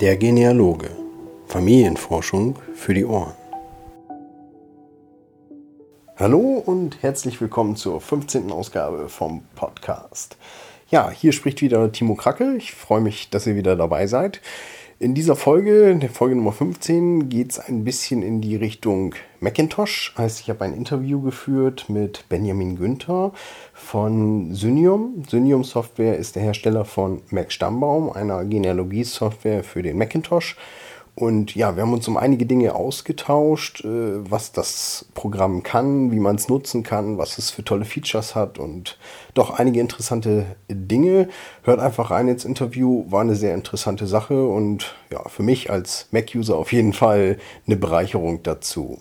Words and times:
Der 0.00 0.16
Genealoge. 0.16 0.90
Familienforschung 1.48 2.54
für 2.76 2.94
die 2.94 3.04
Ohren. 3.04 3.34
Hallo 6.16 6.62
und 6.64 7.02
herzlich 7.02 7.40
willkommen 7.40 7.74
zur 7.74 8.00
15. 8.00 8.52
Ausgabe 8.52 9.08
vom 9.08 9.42
Podcast. 9.56 10.36
Ja, 10.88 11.10
hier 11.10 11.32
spricht 11.32 11.62
wieder 11.62 11.90
Timo 11.90 12.14
Kracke. 12.14 12.54
Ich 12.56 12.74
freue 12.74 13.00
mich, 13.00 13.30
dass 13.30 13.48
ihr 13.48 13.56
wieder 13.56 13.74
dabei 13.74 14.06
seid. 14.06 14.40
In 15.00 15.14
dieser 15.14 15.36
Folge, 15.36 15.94
der 15.94 16.10
Folge 16.10 16.34
Nummer 16.34 16.50
15, 16.50 17.28
geht 17.28 17.52
es 17.52 17.60
ein 17.60 17.84
bisschen 17.84 18.20
in 18.20 18.40
die 18.40 18.56
Richtung 18.56 19.14
Macintosh. 19.38 20.12
Heißt, 20.18 20.40
ich 20.40 20.50
habe 20.50 20.64
ein 20.64 20.74
Interview 20.74 21.22
geführt 21.22 21.84
mit 21.88 22.28
Benjamin 22.28 22.74
Günther 22.74 23.30
von 23.72 24.52
Synium. 24.56 25.22
Synium 25.28 25.62
Software 25.62 26.16
ist 26.16 26.34
der 26.34 26.42
Hersteller 26.42 26.84
von 26.84 27.22
Mac 27.30 27.52
Stammbaum, 27.52 28.10
einer 28.10 28.44
Genealogie-Software 28.44 29.62
für 29.62 29.82
den 29.82 29.98
Macintosh. 29.98 30.56
Und 31.18 31.56
ja, 31.56 31.74
wir 31.74 31.82
haben 31.82 31.92
uns 31.92 32.06
um 32.06 32.16
einige 32.16 32.46
Dinge 32.46 32.76
ausgetauscht, 32.76 33.84
äh, 33.84 34.30
was 34.30 34.52
das 34.52 35.06
Programm 35.14 35.64
kann, 35.64 36.12
wie 36.12 36.20
man 36.20 36.36
es 36.36 36.48
nutzen 36.48 36.84
kann, 36.84 37.18
was 37.18 37.38
es 37.38 37.50
für 37.50 37.64
tolle 37.64 37.84
Features 37.84 38.36
hat 38.36 38.60
und 38.60 38.98
doch 39.34 39.50
einige 39.50 39.80
interessante 39.80 40.46
Dinge. 40.68 41.28
Hört 41.64 41.80
einfach 41.80 42.12
rein 42.12 42.28
ins 42.28 42.44
Interview, 42.44 43.04
war 43.10 43.22
eine 43.22 43.34
sehr 43.34 43.54
interessante 43.54 44.06
Sache 44.06 44.46
und 44.46 44.94
ja, 45.10 45.28
für 45.28 45.42
mich 45.42 45.72
als 45.72 46.06
Mac-User 46.12 46.56
auf 46.56 46.72
jeden 46.72 46.92
Fall 46.92 47.38
eine 47.66 47.74
Bereicherung 47.74 48.44
dazu. 48.44 49.00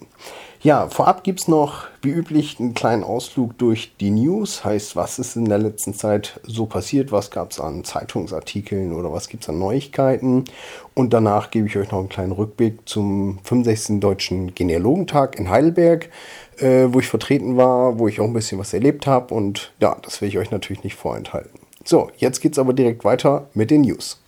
Ja, 0.64 0.90
vorab 0.90 1.24
gibt 1.24 1.42
es 1.42 1.48
noch, 1.48 1.86
wie 2.02 2.10
üblich, 2.10 2.60
einen 2.60 2.74
kleinen 2.74 3.04
Ausflug 3.04 3.56
durch 3.60 3.96
die 4.00 4.10
News. 4.10 4.66
Heißt, 4.66 4.96
was 4.96 5.20
ist 5.20 5.36
in 5.36 5.46
der 5.46 5.60
letzten 5.60 5.94
Zeit 5.94 6.40
so 6.44 6.66
passiert? 6.66 7.12
Was 7.12 7.30
gab 7.30 7.52
es 7.52 7.60
an 7.60 7.84
Zeitungsartikeln 7.84 8.92
oder 8.92 9.14
was 9.14 9.30
gibt 9.30 9.44
es 9.44 9.50
an 9.50 9.60
Neuigkeiten? 9.60 10.46
Und 10.96 11.14
danach 11.14 11.52
gebe 11.52 11.68
ich 11.68 11.78
euch 11.78 11.92
noch 11.92 12.00
einen 12.00 12.10
kleinen 12.10 12.32
Rückblick 12.32 12.90
zum 12.90 13.38
65. 13.44 14.00
Deutschen 14.00 14.56
Genealogentag 14.56 15.38
in 15.38 15.50
Heidelberg, 15.50 16.10
äh, 16.58 16.88
wo 16.88 17.00
ich 17.00 17.08
vertreten 17.08 17.56
war, 17.56 18.00
wo 18.00 18.08
ich 18.08 18.20
auch 18.20 18.26
ein 18.26 18.34
bisschen 18.34 18.58
was 18.58 18.74
erlebt 18.74 19.06
habe. 19.06 19.36
Und 19.36 19.74
ja, 19.80 19.96
das 20.02 20.22
will 20.22 20.30
ich 20.30 20.40
euch 20.40 20.50
natürlich 20.50 20.84
nicht 20.84 20.96
vorenthalten. 20.96 21.60
So, 21.86 22.10
jetzt 22.18 22.42
geht 22.42 22.54
es 22.54 22.60
aber 22.60 22.74
direkt 22.74 23.06
weiter 23.06 23.48
mit 23.54 23.70
den 23.70 23.82
News. 23.82 24.20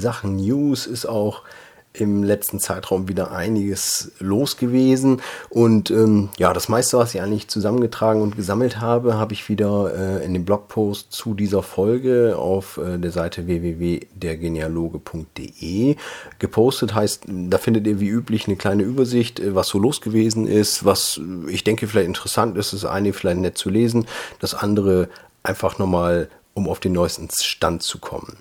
Sachen 0.00 0.36
News 0.36 0.86
ist 0.86 1.06
auch 1.06 1.42
im 1.92 2.22
letzten 2.22 2.60
Zeitraum 2.60 3.08
wieder 3.08 3.32
einiges 3.32 4.12
los 4.20 4.56
gewesen. 4.56 5.20
Und 5.48 5.90
ähm, 5.90 6.28
ja, 6.38 6.52
das 6.52 6.68
meiste, 6.68 6.98
was 6.98 7.12
ich 7.14 7.20
eigentlich 7.20 7.48
zusammengetragen 7.48 8.22
und 8.22 8.36
gesammelt 8.36 8.80
habe, 8.80 9.14
habe 9.14 9.32
ich 9.32 9.48
wieder 9.48 9.92
äh, 9.94 10.24
in 10.24 10.32
dem 10.32 10.44
Blogpost 10.44 11.12
zu 11.12 11.34
dieser 11.34 11.64
Folge 11.64 12.36
auf 12.38 12.78
äh, 12.78 12.96
der 12.96 13.10
Seite 13.10 13.48
www.dergenealoge.de 13.48 15.96
gepostet. 16.38 16.94
Heißt, 16.94 17.24
da 17.26 17.58
findet 17.58 17.88
ihr 17.88 17.98
wie 17.98 18.08
üblich 18.08 18.46
eine 18.46 18.54
kleine 18.56 18.84
Übersicht, 18.84 19.40
äh, 19.40 19.56
was 19.56 19.66
so 19.68 19.80
los 19.80 20.00
gewesen 20.00 20.46
ist, 20.46 20.84
was 20.84 21.20
äh, 21.20 21.50
ich 21.50 21.64
denke 21.64 21.88
vielleicht 21.88 22.06
interessant 22.06 22.56
ist. 22.56 22.72
Das 22.72 22.84
eine 22.84 23.12
vielleicht 23.12 23.40
nett 23.40 23.58
zu 23.58 23.68
lesen, 23.68 24.06
das 24.38 24.54
andere 24.54 25.08
einfach 25.42 25.78
nochmal 25.78 26.28
um 26.52 26.68
auf 26.68 26.80
den 26.80 26.92
neuesten 26.92 27.28
Stand 27.30 27.80
zu 27.82 27.98
kommen. 27.98 28.36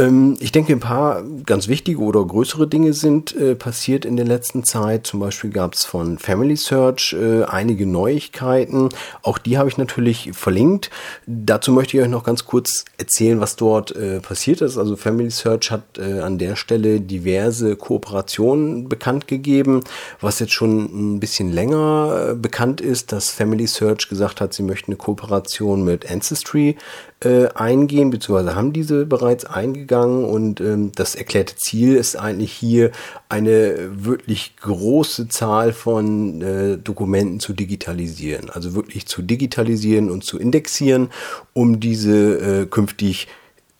Ähm, 0.00 0.36
ich 0.38 0.52
denke, 0.52 0.72
ein 0.72 0.80
paar 0.80 1.24
ganz 1.44 1.66
wichtige 1.66 2.00
oder 2.00 2.24
größere 2.24 2.68
Dinge 2.68 2.92
sind 2.92 3.34
äh, 3.34 3.56
passiert 3.56 4.04
in 4.04 4.16
der 4.16 4.26
letzten 4.26 4.62
Zeit. 4.62 5.06
Zum 5.08 5.18
Beispiel 5.18 5.50
gab 5.50 5.74
es 5.74 5.84
von 5.84 6.18
Family 6.18 6.56
Search 6.56 7.16
äh, 7.18 7.42
einige 7.42 7.84
Neuigkeiten. 7.84 8.90
Auch 9.22 9.38
die 9.38 9.58
habe 9.58 9.68
ich 9.68 9.76
natürlich 9.76 10.30
verlinkt. 10.34 10.90
Dazu 11.26 11.72
möchte 11.72 11.96
ich 11.96 12.02
euch 12.04 12.08
noch 12.08 12.22
ganz 12.22 12.44
kurz 12.44 12.84
erzählen, 12.96 13.40
was 13.40 13.56
dort 13.56 13.94
äh, 13.96 14.20
passiert 14.20 14.60
ist. 14.60 14.78
Also 14.78 14.94
Family 14.94 15.30
Search 15.30 15.72
hat 15.72 15.98
äh, 15.98 16.20
an 16.20 16.38
der 16.38 16.54
Stelle 16.54 17.00
diverse 17.00 17.74
Kooperationen 17.74 18.88
bekannt 18.88 19.26
gegeben, 19.26 19.82
was 20.20 20.38
jetzt 20.38 20.52
schon 20.52 21.16
ein 21.16 21.20
bisschen 21.20 21.52
länger 21.52 22.28
äh, 22.30 22.34
bekannt 22.34 22.80
ist, 22.80 23.10
dass 23.10 23.30
Family 23.30 23.66
Search 23.66 24.08
gesagt 24.08 24.40
hat, 24.40 24.54
sie 24.54 24.62
möchten 24.62 24.92
eine 24.92 24.96
Kooperation 24.96 25.84
mit 25.84 26.08
Ancestry 26.08 26.76
äh, 27.24 27.48
eingehen, 27.48 28.10
beziehungsweise 28.10 28.54
haben 28.54 28.72
diese 28.72 29.04
bereits 29.04 29.44
eingegangen 29.44 29.87
und 29.96 30.60
ähm, 30.60 30.92
das 30.94 31.14
erklärte 31.14 31.56
Ziel 31.56 31.96
ist 31.96 32.16
eigentlich 32.16 32.52
hier 32.52 32.90
eine 33.28 33.90
wirklich 34.04 34.56
große 34.56 35.28
Zahl 35.28 35.72
von 35.72 36.42
äh, 36.42 36.78
Dokumenten 36.78 37.40
zu 37.40 37.52
digitalisieren, 37.52 38.50
also 38.50 38.74
wirklich 38.74 39.06
zu 39.06 39.22
digitalisieren 39.22 40.10
und 40.10 40.24
zu 40.24 40.38
indexieren, 40.38 41.10
um 41.52 41.80
diese 41.80 42.62
äh, 42.62 42.66
künftig 42.66 43.28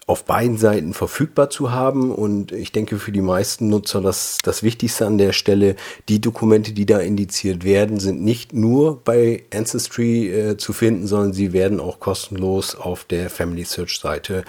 auf 0.08 0.24
beiden 0.24 0.56
Seiten 0.56 0.94
verfügbar 0.94 1.50
zu 1.50 1.70
haben. 1.70 2.10
Und 2.10 2.50
ich 2.50 2.72
denke 2.72 2.98
für 2.98 3.12
die 3.12 3.20
meisten 3.20 3.68
Nutzer 3.68 4.00
das, 4.00 4.38
das 4.42 4.62
Wichtigste 4.62 5.06
an 5.06 5.18
der 5.18 5.34
Stelle, 5.34 5.76
die 6.08 6.18
Dokumente, 6.18 6.72
die 6.72 6.86
da 6.86 6.98
indiziert 6.98 7.62
werden, 7.62 8.00
sind 8.00 8.24
nicht 8.24 8.54
nur 8.54 9.04
bei 9.04 9.44
Ancestry 9.52 10.30
äh, 10.30 10.56
zu 10.56 10.72
finden, 10.72 11.06
sondern 11.06 11.34
sie 11.34 11.52
werden 11.52 11.78
auch 11.78 12.00
kostenlos 12.00 12.74
auf 12.74 13.04
der 13.04 13.28
Family 13.28 13.64
Search 13.64 14.00
Seite 14.00 14.44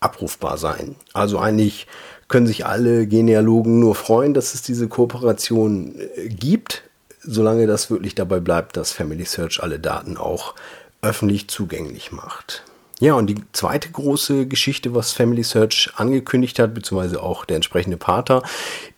abrufbar 0.00 0.58
sein. 0.58 0.96
Also 1.12 1.38
eigentlich 1.38 1.86
können 2.28 2.46
sich 2.46 2.66
alle 2.66 3.06
Genealogen 3.06 3.80
nur 3.80 3.94
freuen, 3.94 4.34
dass 4.34 4.54
es 4.54 4.62
diese 4.62 4.88
Kooperation 4.88 5.94
äh, 5.98 6.28
gibt, 6.28 6.82
solange 7.22 7.66
das 7.66 7.90
wirklich 7.90 8.14
dabei 8.14 8.40
bleibt, 8.40 8.76
dass 8.76 8.92
Family 8.92 9.24
Search 9.24 9.62
alle 9.62 9.78
Daten 9.78 10.16
auch 10.16 10.54
öffentlich 11.02 11.48
zugänglich 11.48 12.12
macht. 12.12 12.64
Ja, 13.00 13.14
und 13.14 13.28
die 13.28 13.36
zweite 13.52 13.90
große 13.90 14.46
Geschichte, 14.46 14.92
was 14.92 15.12
Family 15.12 15.44
Search 15.44 15.92
angekündigt 15.94 16.58
hat, 16.58 16.74
beziehungsweise 16.74 17.22
auch 17.22 17.44
der 17.44 17.56
entsprechende 17.56 17.96
Pater, 17.96 18.42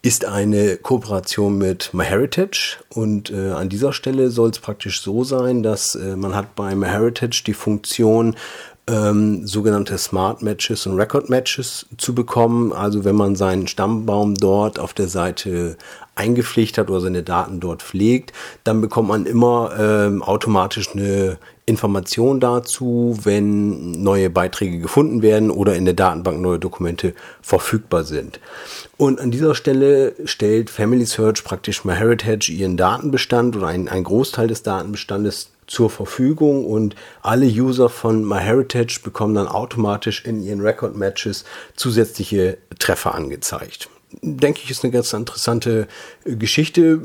ist 0.01 0.25
eine 0.25 0.79
Kooperation 0.79 1.59
mit 1.59 1.93
MyHeritage. 1.93 2.79
Und 2.89 3.31
äh, 3.31 3.51
an 3.51 3.69
dieser 3.69 3.93
Stelle 3.93 4.31
soll 4.31 4.51
es 4.51 4.59
praktisch 4.59 5.03
so 5.03 5.23
sein, 5.23 5.63
dass 5.63 5.97
äh, 5.97 6.17
man 6.17 6.35
hat 6.35 6.55
bei 6.55 6.75
MyHeritage 6.75 7.43
die 7.47 7.53
Funktion, 7.53 8.37
ähm, 8.87 9.47
sogenannte 9.47 9.99
Smart 9.99 10.43
Matches 10.43 10.87
und 10.87 10.97
Record 10.97 11.29
Matches 11.31 11.87
zu 11.99 12.15
bekommen. 12.15 12.73
Also 12.73 13.05
wenn 13.05 13.17
man 13.17 13.37
seinen 13.37 13.67
Stammbaum 13.67 14.35
dort 14.35 14.79
auf 14.79 14.95
der 14.95 15.09
Seite 15.09 15.77
eingepflegt 16.15 16.79
hat 16.79 16.91
oder 16.91 17.01
seine 17.01 17.23
Daten 17.23 17.61
dort 17.61 17.83
pflegt, 17.83 18.33
dann 18.65 18.81
bekommt 18.81 19.09
man 19.09 19.27
immer 19.27 19.73
ähm, 19.79 20.23
automatisch 20.23 20.91
eine 20.93 21.39
Information 21.67 22.41
dazu, 22.41 23.17
wenn 23.23 24.03
neue 24.03 24.29
Beiträge 24.29 24.81
gefunden 24.81 25.23
werden 25.23 25.51
oder 25.51 25.77
in 25.77 25.85
der 25.85 25.95
Datenbank 25.95 26.41
neue 26.41 26.59
Dokumente 26.59 27.15
verfügbar 27.41 28.03
sind. 28.05 28.41
Und 28.97 29.21
an 29.21 29.31
dieser 29.31 29.55
Stelle 29.55 30.15
stellt 30.25 30.69
Family 30.69 31.07
Search 31.07 31.45
praktisch 31.45 31.85
MyHeritage 31.85 32.51
ihren 32.51 32.77
Datenbestand 32.77 33.57
oder 33.57 33.69
einen, 33.69 33.89
einen 33.89 34.05
Großteil 34.05 34.49
des 34.49 34.63
Datenbestandes 34.63 35.51
zur 35.71 35.89
Verfügung 35.89 36.67
und 36.67 36.97
alle 37.23 37.47
User 37.47 37.89
von 37.89 38.25
MyHeritage 38.25 39.01
bekommen 39.05 39.37
dann 39.37 39.47
automatisch 39.47 40.25
in 40.25 40.43
ihren 40.43 40.61
Record 40.61 40.97
Matches 40.97 41.45
zusätzliche 41.77 42.59
Treffer 42.81 43.15
angezeigt. 43.15 43.89
Denke 44.21 44.61
ich, 44.65 44.71
ist 44.71 44.83
eine 44.83 44.93
ganz 44.93 45.13
interessante 45.13 45.87
Geschichte. 46.25 47.01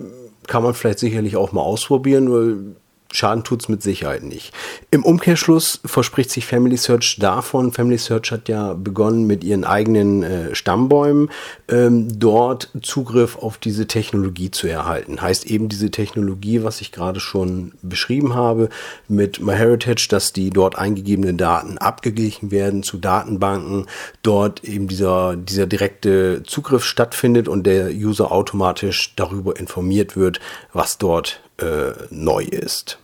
Kann 0.48 0.64
man 0.64 0.74
vielleicht 0.74 0.98
sicherlich 0.98 1.38
auch 1.38 1.52
mal 1.52 1.62
ausprobieren, 1.62 2.32
weil 2.32 2.76
Schaden 3.16 3.44
tut's 3.44 3.70
mit 3.70 3.82
Sicherheit 3.82 4.24
nicht. 4.24 4.54
Im 4.92 5.04
Umkehrschluss 5.04 5.80
verspricht 5.86 6.30
sich 6.30 6.46
Family 6.46 6.78
Search 6.78 7.18
davon, 7.20 7.72
Family 7.72 7.98
Search 7.98 8.32
hat 8.32 8.50
ja 8.50 8.74
begonnen 8.74 9.26
mit 9.26 9.44
ihren 9.44 9.64
eigenen 9.64 10.24
äh, 10.24 10.56
Stammbäumen, 10.56 11.30
ähm, 11.68 12.20
dort 12.20 12.70
Zugriff 12.82 13.38
auf 13.38 13.58
diese 13.58 13.88
Technologie 13.88 14.52
zu 14.52 14.68
erhalten. 14.68 15.22
Heißt 15.22 15.46
eben 15.46 15.70
diese 15.70 15.92
Technologie, 15.92 16.64
was 16.64 16.82
ich 16.82 16.92
gerade 16.92 17.20
schon 17.20 17.74
beschrieben 17.82 18.36
habe, 18.36 18.70
mit 19.08 19.40
MyHeritage, 19.40 20.08
dass 20.10 20.34
die 20.34 20.50
dort 20.50 20.78
eingegebenen 20.78 21.38
Daten 21.38 21.78
abgeglichen 21.78 22.52
werden 22.52 22.84
zu 22.84 22.98
Datenbanken, 22.98 23.86
dort 24.24 24.64
eben 24.64 24.88
dieser, 24.88 25.36
dieser 25.36 25.68
direkte 25.68 26.44
Zugriff 26.44 26.84
stattfindet 26.84 27.48
und 27.48 27.64
der 27.66 27.90
User 27.90 28.32
automatisch 28.32 29.14
darüber 29.16 29.58
informiert 29.58 30.16
wird, 30.16 30.40
was 30.74 30.98
dort 30.98 31.42
äh, 31.58 31.92
neu 32.10 32.44
ist 32.44 33.00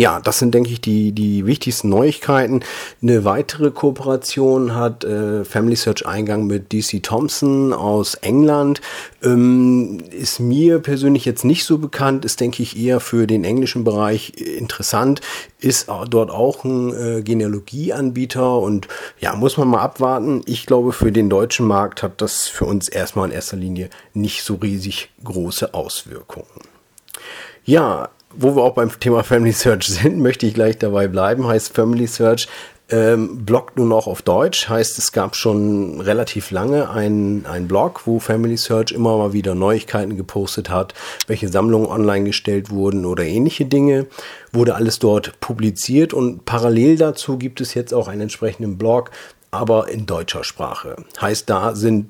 ja, 0.00 0.18
das 0.18 0.38
sind, 0.38 0.54
denke 0.54 0.70
ich, 0.70 0.80
die, 0.80 1.12
die 1.12 1.44
wichtigsten 1.44 1.90
Neuigkeiten. 1.90 2.62
Eine 3.02 3.26
weitere 3.26 3.70
Kooperation 3.70 4.74
hat 4.74 5.04
äh, 5.04 5.44
Family 5.44 5.76
Search 5.76 6.06
Eingang 6.06 6.46
mit 6.46 6.72
DC 6.72 7.02
Thompson 7.02 7.74
aus 7.74 8.14
England. 8.14 8.80
Ähm, 9.22 9.98
ist 10.10 10.40
mir 10.40 10.78
persönlich 10.78 11.26
jetzt 11.26 11.44
nicht 11.44 11.66
so 11.66 11.76
bekannt, 11.76 12.24
ist, 12.24 12.40
denke 12.40 12.62
ich, 12.62 12.78
eher 12.78 13.00
für 13.00 13.26
den 13.26 13.44
englischen 13.44 13.84
Bereich 13.84 14.32
interessant. 14.38 15.20
Ist 15.58 15.88
dort 16.08 16.30
auch 16.30 16.64
ein 16.64 16.94
äh, 16.94 17.20
Genealogieanbieter 17.20 18.58
und 18.58 18.88
ja, 19.18 19.36
muss 19.36 19.58
man 19.58 19.68
mal 19.68 19.82
abwarten. 19.82 20.40
Ich 20.46 20.64
glaube, 20.64 20.92
für 20.92 21.12
den 21.12 21.28
deutschen 21.28 21.66
Markt 21.66 22.02
hat 22.02 22.22
das 22.22 22.48
für 22.48 22.64
uns 22.64 22.88
erstmal 22.88 23.28
in 23.28 23.34
erster 23.34 23.58
Linie 23.58 23.90
nicht 24.14 24.44
so 24.44 24.54
riesig 24.54 25.10
große 25.22 25.74
Auswirkungen. 25.74 26.46
Ja, 27.66 28.08
wo 28.34 28.56
wir 28.56 28.62
auch 28.62 28.74
beim 28.74 28.90
Thema 28.98 29.22
Family 29.22 29.52
Search 29.52 29.86
sind, 29.88 30.18
möchte 30.22 30.46
ich 30.46 30.54
gleich 30.54 30.78
dabei 30.78 31.08
bleiben. 31.08 31.46
Heißt 31.46 31.74
Family 31.74 32.06
Search 32.06 32.48
ähm, 32.92 33.44
bloggt 33.44 33.76
nun 33.76 33.92
auch 33.92 34.06
auf 34.06 34.22
Deutsch. 34.22 34.68
Heißt, 34.68 34.98
es 34.98 35.12
gab 35.12 35.36
schon 35.36 36.00
relativ 36.00 36.50
lange 36.50 36.90
einen, 36.90 37.46
einen 37.46 37.68
Blog, 37.68 38.02
wo 38.06 38.18
Family 38.18 38.56
Search 38.56 38.90
immer 38.92 39.16
mal 39.16 39.32
wieder 39.32 39.54
Neuigkeiten 39.54 40.16
gepostet 40.16 40.70
hat, 40.70 40.94
welche 41.28 41.48
Sammlungen 41.48 41.86
online 41.86 42.24
gestellt 42.24 42.70
wurden 42.70 43.06
oder 43.06 43.24
ähnliche 43.24 43.64
Dinge. 43.64 44.06
Wurde 44.52 44.74
alles 44.74 44.98
dort 44.98 45.38
publiziert 45.40 46.12
und 46.12 46.44
parallel 46.44 46.96
dazu 46.96 47.38
gibt 47.38 47.60
es 47.60 47.74
jetzt 47.74 47.94
auch 47.94 48.08
einen 48.08 48.22
entsprechenden 48.22 48.76
Blog, 48.76 49.12
aber 49.50 49.88
in 49.88 50.06
deutscher 50.06 50.44
Sprache. 50.44 50.96
Heißt, 51.20 51.50
da 51.50 51.74
sind, 51.74 52.08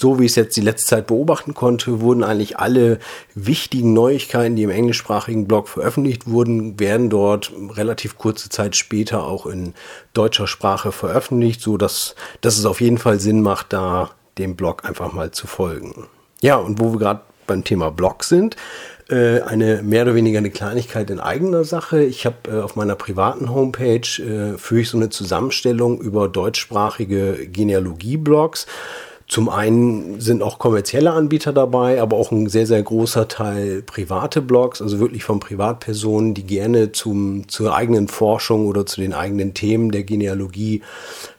so 0.00 0.18
wie 0.18 0.24
ich 0.24 0.32
es 0.32 0.36
jetzt 0.36 0.56
die 0.56 0.60
letzte 0.60 0.86
Zeit 0.86 1.06
beobachten 1.06 1.54
konnte, 1.54 2.00
wurden 2.00 2.24
eigentlich 2.24 2.58
alle 2.58 2.98
wichtigen 3.34 3.92
Neuigkeiten, 3.92 4.56
die 4.56 4.64
im 4.64 4.70
englischsprachigen 4.70 5.46
Blog 5.46 5.68
veröffentlicht 5.68 6.26
wurden, 6.26 6.80
werden 6.80 7.10
dort 7.10 7.52
relativ 7.76 8.18
kurze 8.18 8.48
Zeit 8.48 8.74
später 8.74 9.24
auch 9.24 9.46
in 9.46 9.74
deutscher 10.14 10.48
Sprache 10.48 10.90
veröffentlicht, 10.90 11.60
so 11.60 11.76
dass, 11.76 12.16
dass 12.40 12.58
es 12.58 12.66
auf 12.66 12.80
jeden 12.80 12.98
Fall 12.98 13.20
Sinn 13.20 13.40
macht, 13.40 13.72
da 13.72 14.10
dem 14.38 14.56
Blog 14.56 14.84
einfach 14.84 15.12
mal 15.12 15.30
zu 15.30 15.46
folgen. 15.46 16.08
Ja, 16.40 16.56
und 16.56 16.80
wo 16.80 16.92
wir 16.92 16.98
gerade 16.98 17.20
beim 17.46 17.62
Thema 17.62 17.90
Blog 17.90 18.24
sind, 18.24 18.56
äh, 19.08 19.40
eine 19.42 19.82
mehr 19.82 20.02
oder 20.02 20.14
weniger 20.14 20.38
eine 20.38 20.50
Kleinigkeit 20.50 21.10
in 21.10 21.20
eigener 21.20 21.64
Sache. 21.64 22.02
Ich 22.02 22.24
habe 22.26 22.36
äh, 22.48 22.60
auf 22.60 22.76
meiner 22.76 22.94
privaten 22.94 23.50
Homepage 23.50 24.00
äh, 24.00 24.56
führe 24.56 24.80
ich 24.80 24.88
so 24.88 24.96
eine 24.96 25.10
Zusammenstellung 25.10 26.00
über 26.00 26.28
deutschsprachige 26.28 27.46
Genealogie-Blogs. 27.46 28.66
Zum 29.26 29.48
einen 29.48 30.20
sind 30.20 30.42
auch 30.42 30.58
kommerzielle 30.58 31.12
Anbieter 31.12 31.52
dabei, 31.54 32.00
aber 32.00 32.18
auch 32.18 32.30
ein 32.30 32.46
sehr, 32.46 32.66
sehr 32.66 32.82
großer 32.82 33.26
Teil 33.26 33.82
private 33.82 34.42
Blogs, 34.42 34.82
also 34.82 35.00
wirklich 35.00 35.24
von 35.24 35.40
Privatpersonen, 35.40 36.34
die 36.34 36.44
gerne 36.44 36.92
zum, 36.92 37.48
zur 37.48 37.74
eigenen 37.74 38.08
Forschung 38.08 38.66
oder 38.66 38.84
zu 38.84 39.00
den 39.00 39.14
eigenen 39.14 39.54
Themen 39.54 39.90
der 39.90 40.04
Genealogie 40.04 40.82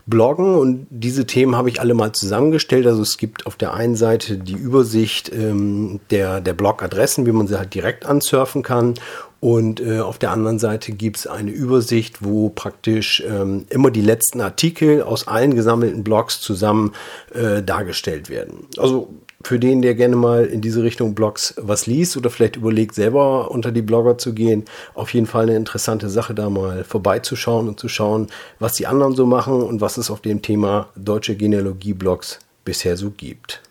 bloggen. 0.06 0.56
Und 0.56 0.88
diese 0.90 1.26
Themen 1.26 1.56
habe 1.56 1.70
ich 1.70 1.80
alle 1.80 1.94
mal 1.94 2.14
zusammengestellt. 2.14 2.88
Also 2.88 3.02
es 3.02 3.18
gibt 3.18 3.46
auf 3.46 3.56
der 3.56 3.74
einen 3.74 3.96
Seite 3.96 4.38
die 4.38 4.54
Übersicht 4.54 5.32
ähm, 5.34 6.00
der, 6.12 6.42
der 6.42 6.54
Blogadressen, 6.54 7.26
wie 7.26 7.32
man 7.32 7.48
sie 7.48 7.58
halt 7.58 7.74
direkt 7.74 8.06
ansurfen 8.06 8.64
kann. 8.64 8.96
Und 9.40 9.80
äh, 9.80 10.00
auf 10.00 10.18
der 10.18 10.32
anderen 10.32 10.58
Seite 10.58 10.92
gibt 10.92 11.18
es 11.18 11.28
eine 11.28 11.52
Übersicht, 11.52 12.24
wo 12.24 12.50
praktisch 12.50 13.24
ähm, 13.28 13.66
immer 13.70 13.92
die 13.92 14.02
letzten 14.02 14.42
Artikel 14.42 15.04
aus 15.04 15.28
allen 15.28 15.54
gesammelten 15.54 16.04
Blogs 16.04 16.42
zusammen 16.42 16.94
äh, 17.34 17.62
dargestellt 17.62 18.30
werden. 18.30 18.66
Also 18.78 19.10
für 19.46 19.60
den, 19.60 19.84
der 19.84 19.94
gerne 19.94 20.16
mal 20.16 20.46
in 20.46 20.62
diese 20.62 20.82
Richtung 20.82 21.14
Blogs 21.14 21.54
was 21.58 21.86
liest 21.86 22.18
oder 22.18 22.32
vielleicht 22.32 22.56
überlegt, 22.56 22.96
selber 22.96 23.52
unter 23.52 23.72
die 23.72 23.84
Blogger 23.84 24.18
zu 24.18 24.34
gehen, 24.34 24.66
auf 24.96 25.14
jeden 25.14 25.28
Fall 25.28 25.44
eine 25.44 25.56
interessante 25.56 26.10
Sache, 26.10 26.34
da 26.34 26.50
mal 26.50 26.84
vorbeizuschauen 26.84 27.68
und 27.68 27.80
zu 27.80 27.88
schauen, 27.88 28.28
was 28.58 28.74
die 28.74 28.88
anderen 28.88 29.16
so 29.16 29.28
machen 29.28 29.62
und 29.62 29.82
was 29.82 29.98
es 29.98 30.10
auf 30.10 30.22
dem 30.22 30.42
Thema 30.42 30.90
deutsche 30.96 31.36
Genealogie-Blogs 31.36 32.40
bisher 32.64 32.98
so 32.98 33.12
gibt. 33.12 33.62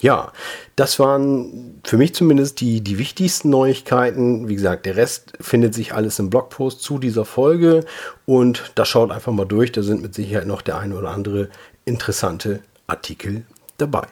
Ja, 0.00 0.32
das 0.76 1.00
waren 1.00 1.80
für 1.82 1.96
mich 1.96 2.14
zumindest 2.14 2.60
die, 2.60 2.80
die 2.80 2.98
wichtigsten 2.98 3.50
Neuigkeiten. 3.50 4.48
Wie 4.48 4.54
gesagt, 4.54 4.86
der 4.86 4.96
Rest 4.96 5.32
findet 5.40 5.74
sich 5.74 5.94
alles 5.94 6.20
im 6.20 6.30
Blogpost 6.30 6.80
zu 6.80 6.98
dieser 6.98 7.24
Folge 7.24 7.84
und 8.24 8.70
da 8.76 8.84
schaut 8.84 9.10
einfach 9.10 9.32
mal 9.32 9.46
durch. 9.46 9.72
Da 9.72 9.82
sind 9.82 10.00
mit 10.00 10.14
Sicherheit 10.14 10.46
noch 10.46 10.62
der 10.62 10.78
eine 10.78 10.94
oder 10.94 11.10
andere 11.10 11.48
interessante 11.86 12.60
Artikel 12.86 13.44
dabei. 13.78 14.06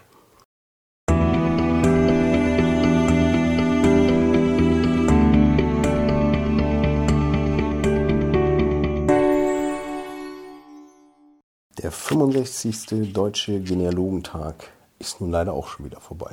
Der 11.93 11.99
65. 11.99 13.13
Deutsche 13.13 13.61
Genealogentag 13.61 14.71
ist 14.99 15.21
nun 15.21 15.31
leider 15.31 15.53
auch 15.53 15.69
schon 15.69 15.85
wieder 15.85 16.01
vorbei. 16.01 16.31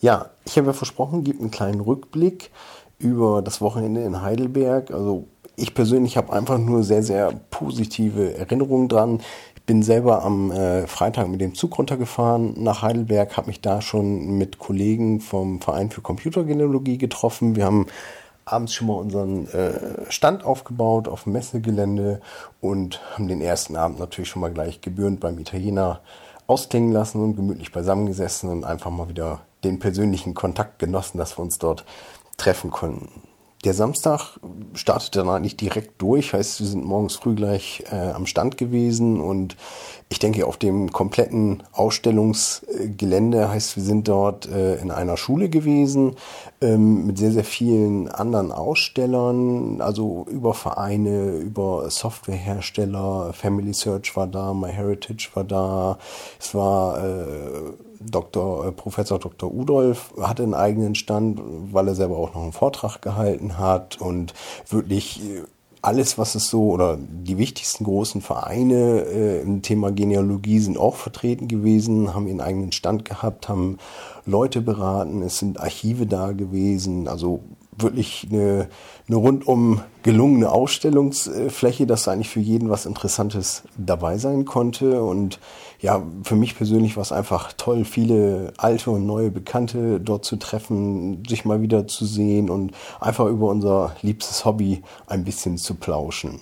Ja, 0.00 0.30
ich 0.44 0.56
habe 0.56 0.68
ja 0.68 0.72
versprochen, 0.72 1.24
gibt 1.24 1.40
einen 1.40 1.50
kleinen 1.50 1.80
Rückblick 1.80 2.52
über 2.96 3.42
das 3.42 3.60
Wochenende 3.60 4.02
in 4.04 4.22
Heidelberg. 4.22 4.92
Also 4.92 5.26
ich 5.56 5.74
persönlich 5.74 6.16
habe 6.16 6.32
einfach 6.32 6.58
nur 6.58 6.84
sehr, 6.84 7.02
sehr 7.02 7.32
positive 7.50 8.36
Erinnerungen 8.36 8.88
dran. 8.88 9.20
Ich 9.56 9.64
bin 9.64 9.82
selber 9.82 10.22
am 10.22 10.52
äh, 10.52 10.86
Freitag 10.86 11.26
mit 11.26 11.40
dem 11.40 11.56
Zug 11.56 11.76
runtergefahren 11.76 12.62
nach 12.62 12.80
Heidelberg, 12.82 13.36
habe 13.36 13.48
mich 13.48 13.60
da 13.60 13.82
schon 13.82 14.38
mit 14.38 14.60
Kollegen 14.60 15.20
vom 15.20 15.60
Verein 15.60 15.90
für 15.90 16.02
Computergenealogie 16.02 16.98
getroffen. 16.98 17.56
Wir 17.56 17.64
haben 17.64 17.86
abends 18.52 18.74
schon 18.74 18.86
mal 18.88 18.94
unseren 18.94 19.46
äh, 19.48 20.10
Stand 20.10 20.44
aufgebaut 20.44 21.08
auf 21.08 21.24
dem 21.24 21.32
Messegelände 21.32 22.20
und 22.60 23.00
haben 23.14 23.28
den 23.28 23.40
ersten 23.40 23.76
Abend 23.76 23.98
natürlich 23.98 24.30
schon 24.30 24.40
mal 24.40 24.52
gleich 24.52 24.80
gebührend 24.80 25.20
beim 25.20 25.38
Italiener 25.38 26.00
ausklingen 26.46 26.92
lassen 26.92 27.22
und 27.22 27.36
gemütlich 27.36 27.72
beisammengesessen 27.72 28.50
und 28.50 28.64
einfach 28.64 28.90
mal 28.90 29.08
wieder 29.08 29.40
den 29.64 29.78
persönlichen 29.78 30.34
Kontakt 30.34 30.78
genossen, 30.78 31.18
dass 31.18 31.38
wir 31.38 31.42
uns 31.42 31.58
dort 31.58 31.84
treffen 32.36 32.70
konnten. 32.70 33.27
Der 33.64 33.74
Samstag 33.74 34.38
startet 34.74 35.16
dann 35.16 35.28
eigentlich 35.28 35.56
direkt 35.56 36.00
durch, 36.00 36.32
heißt, 36.32 36.60
wir 36.60 36.66
sind 36.66 36.84
morgens 36.84 37.16
früh 37.16 37.34
gleich 37.34 37.82
äh, 37.90 38.12
am 38.12 38.26
Stand 38.26 38.56
gewesen 38.56 39.20
und 39.20 39.56
ich 40.10 40.20
denke 40.20 40.46
auf 40.46 40.56
dem 40.56 40.92
kompletten 40.92 41.64
Ausstellungsgelände 41.72 43.48
heißt, 43.48 43.76
wir 43.76 43.82
sind 43.82 44.06
dort 44.06 44.46
äh, 44.48 44.76
in 44.76 44.92
einer 44.92 45.16
Schule 45.16 45.48
gewesen 45.48 46.14
ähm, 46.60 47.04
mit 47.06 47.18
sehr, 47.18 47.32
sehr 47.32 47.44
vielen 47.44 48.08
anderen 48.08 48.52
Ausstellern, 48.52 49.80
also 49.80 50.24
über 50.30 50.54
Vereine, 50.54 51.32
über 51.32 51.90
Softwarehersteller, 51.90 53.32
Family 53.32 53.74
Search 53.74 54.16
war 54.16 54.28
da, 54.28 54.54
MyHeritage 54.54 55.30
war 55.34 55.44
da, 55.44 55.98
es 56.38 56.54
war 56.54 57.04
äh, 57.04 57.72
Dr. 58.00 58.66
Äh, 58.66 58.72
Professor 58.72 59.18
Dr. 59.18 59.52
Udolf 59.52 60.12
hatte 60.20 60.42
einen 60.42 60.54
eigenen 60.54 60.94
Stand, 60.94 61.40
weil 61.72 61.88
er 61.88 61.94
selber 61.94 62.16
auch 62.16 62.34
noch 62.34 62.42
einen 62.42 62.52
Vortrag 62.52 63.02
gehalten 63.02 63.58
hat 63.58 64.00
und 64.00 64.34
wirklich 64.68 65.22
äh, 65.22 65.42
alles, 65.82 66.18
was 66.18 66.34
es 66.34 66.48
so 66.48 66.70
oder 66.70 66.98
die 66.98 67.38
wichtigsten 67.38 67.84
großen 67.84 68.20
Vereine 68.20 69.02
äh, 69.02 69.42
im 69.42 69.62
Thema 69.62 69.92
Genealogie 69.92 70.58
sind 70.58 70.76
auch 70.76 70.96
vertreten 70.96 71.48
gewesen, 71.48 72.14
haben 72.14 72.26
ihren 72.26 72.40
eigenen 72.40 72.72
Stand 72.72 73.04
gehabt, 73.04 73.48
haben 73.48 73.78
Leute 74.26 74.60
beraten, 74.60 75.22
es 75.22 75.38
sind 75.38 75.60
Archive 75.60 76.06
da 76.06 76.32
gewesen, 76.32 77.06
also 77.06 77.40
wirklich 77.78 78.26
eine, 78.30 78.68
eine 79.06 79.16
rundum 79.16 79.80
gelungene 80.02 80.50
Ausstellungsfläche, 80.50 81.86
dass 81.86 82.08
eigentlich 82.08 82.28
für 82.28 82.40
jeden 82.40 82.70
was 82.70 82.86
Interessantes 82.86 83.62
dabei 83.76 84.18
sein 84.18 84.44
konnte. 84.44 85.02
Und 85.02 85.38
ja, 85.80 86.02
für 86.22 86.34
mich 86.34 86.56
persönlich 86.56 86.96
war 86.96 87.02
es 87.02 87.12
einfach 87.12 87.52
toll, 87.52 87.84
viele 87.84 88.52
alte 88.56 88.90
und 88.90 89.06
neue 89.06 89.30
Bekannte 89.30 90.00
dort 90.00 90.24
zu 90.24 90.36
treffen, 90.36 91.22
sich 91.28 91.44
mal 91.44 91.62
wieder 91.62 91.86
zu 91.86 92.04
sehen 92.04 92.50
und 92.50 92.72
einfach 93.00 93.26
über 93.26 93.48
unser 93.48 93.94
liebstes 94.02 94.44
Hobby 94.44 94.82
ein 95.06 95.24
bisschen 95.24 95.56
zu 95.58 95.74
plauschen. 95.74 96.40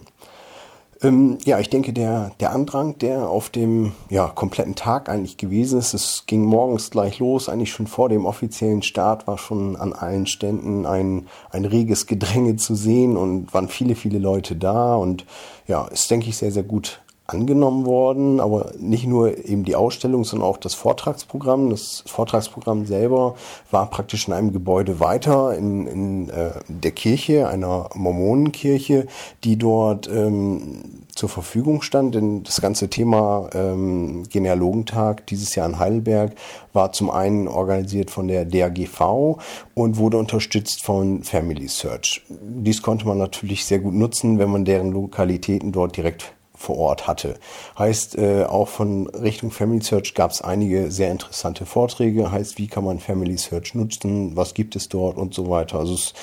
Ähm, 1.02 1.38
ja, 1.44 1.58
ich 1.58 1.68
denke, 1.68 1.92
der, 1.92 2.32
der 2.40 2.52
Andrang, 2.52 2.98
der 2.98 3.28
auf 3.28 3.50
dem 3.50 3.92
ja, 4.08 4.28
kompletten 4.28 4.74
Tag 4.74 5.08
eigentlich 5.08 5.36
gewesen 5.36 5.78
ist, 5.78 5.92
es 5.92 6.24
ging 6.26 6.42
morgens 6.42 6.90
gleich 6.90 7.18
los, 7.18 7.48
eigentlich 7.48 7.72
schon 7.72 7.86
vor 7.86 8.08
dem 8.08 8.24
offiziellen 8.24 8.82
Start 8.82 9.26
war 9.26 9.36
schon 9.36 9.76
an 9.76 9.92
allen 9.92 10.26
Ständen 10.26 10.86
ein, 10.86 11.26
ein 11.50 11.66
reges 11.66 12.06
Gedränge 12.06 12.56
zu 12.56 12.74
sehen 12.74 13.16
und 13.16 13.52
waren 13.52 13.68
viele, 13.68 13.94
viele 13.94 14.18
Leute 14.18 14.56
da 14.56 14.96
und 14.96 15.26
ja, 15.66 15.86
ist, 15.86 16.10
denke 16.10 16.28
ich, 16.28 16.36
sehr, 16.36 16.52
sehr 16.52 16.62
gut 16.62 17.00
angenommen 17.26 17.86
worden, 17.86 18.40
aber 18.40 18.72
nicht 18.78 19.06
nur 19.06 19.44
eben 19.44 19.64
die 19.64 19.74
Ausstellung, 19.74 20.24
sondern 20.24 20.48
auch 20.48 20.58
das 20.58 20.74
Vortragsprogramm. 20.74 21.70
Das 21.70 22.04
Vortragsprogramm 22.06 22.86
selber 22.86 23.34
war 23.70 23.90
praktisch 23.90 24.28
in 24.28 24.34
einem 24.34 24.52
Gebäude 24.52 25.00
weiter, 25.00 25.56
in, 25.56 25.86
in 25.86 26.28
äh, 26.28 26.52
der 26.68 26.92
Kirche, 26.92 27.48
einer 27.48 27.90
Mormonenkirche, 27.94 29.06
die 29.42 29.56
dort 29.56 30.08
ähm, 30.08 31.04
zur 31.14 31.28
Verfügung 31.28 31.82
stand. 31.82 32.14
Denn 32.14 32.44
das 32.44 32.60
ganze 32.60 32.88
Thema 32.88 33.50
ähm, 33.54 34.22
Genealogentag 34.30 35.26
dieses 35.26 35.54
Jahr 35.56 35.68
in 35.68 35.78
Heidelberg 35.80 36.36
war 36.72 36.92
zum 36.92 37.10
einen 37.10 37.48
organisiert 37.48 38.10
von 38.10 38.28
der 38.28 38.44
DAGV 38.44 39.38
und 39.74 39.96
wurde 39.96 40.18
unterstützt 40.18 40.84
von 40.84 41.24
Family 41.24 41.66
Search. 41.66 42.22
Dies 42.28 42.82
konnte 42.82 43.06
man 43.08 43.18
natürlich 43.18 43.64
sehr 43.64 43.80
gut 43.80 43.94
nutzen, 43.94 44.38
wenn 44.38 44.50
man 44.50 44.64
deren 44.64 44.92
Lokalitäten 44.92 45.72
dort 45.72 45.96
direkt 45.96 46.35
vor 46.66 46.78
Ort 46.78 47.06
hatte. 47.06 47.38
Heißt, 47.78 48.18
äh, 48.18 48.44
auch 48.44 48.66
von 48.66 49.06
Richtung 49.06 49.52
Family 49.52 49.82
Search 49.82 50.14
gab 50.14 50.32
es 50.32 50.42
einige 50.42 50.90
sehr 50.90 51.12
interessante 51.12 51.64
Vorträge. 51.64 52.32
Heißt, 52.32 52.58
wie 52.58 52.66
kann 52.66 52.84
man 52.84 52.98
Family 52.98 53.38
Search 53.38 53.74
nutzen, 53.74 54.36
was 54.36 54.52
gibt 54.52 54.74
es 54.74 54.88
dort 54.88 55.16
und 55.16 55.32
so 55.32 55.48
weiter. 55.48 55.78
Also 55.78 55.94
es 55.94 56.06
ist 56.06 56.14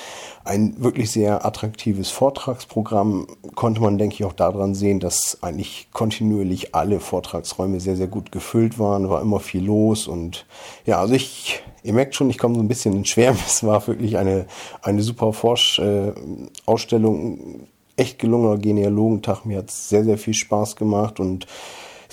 ein 0.44 0.74
wirklich 0.78 1.10
sehr 1.10 1.46
attraktives 1.46 2.10
Vortragsprogramm. 2.10 3.26
Konnte 3.54 3.80
man, 3.80 3.96
denke 3.96 4.16
ich, 4.16 4.24
auch 4.24 4.34
daran 4.34 4.74
sehen, 4.74 5.00
dass 5.00 5.38
eigentlich 5.40 5.88
kontinuierlich 5.92 6.74
alle 6.74 7.00
Vortragsräume 7.00 7.80
sehr, 7.80 7.96
sehr 7.96 8.08
gut 8.08 8.30
gefüllt 8.30 8.78
waren, 8.78 9.08
war 9.08 9.22
immer 9.22 9.40
viel 9.40 9.64
los 9.64 10.06
und 10.06 10.44
ja, 10.84 11.00
also 11.00 11.14
ich 11.14 11.62
Ihr 11.84 11.92
merkt 11.92 12.14
schon, 12.14 12.30
ich 12.30 12.38
komme 12.38 12.54
so 12.54 12.62
ein 12.62 12.68
bisschen 12.68 12.96
in 12.96 13.04
Schwärmen. 13.04 13.38
Es 13.46 13.62
war 13.62 13.86
wirklich 13.86 14.16
eine, 14.16 14.46
eine 14.80 15.02
super 15.02 15.34
Forsch-Ausstellung. 15.34 17.68
Echt 17.96 18.18
gelungener 18.18 18.58
Genealogentag. 18.58 19.44
Mir 19.44 19.58
hat 19.58 19.70
es 19.70 19.88
sehr, 19.88 20.04
sehr 20.04 20.18
viel 20.18 20.34
Spaß 20.34 20.76
gemacht 20.76 21.20
und 21.20 21.46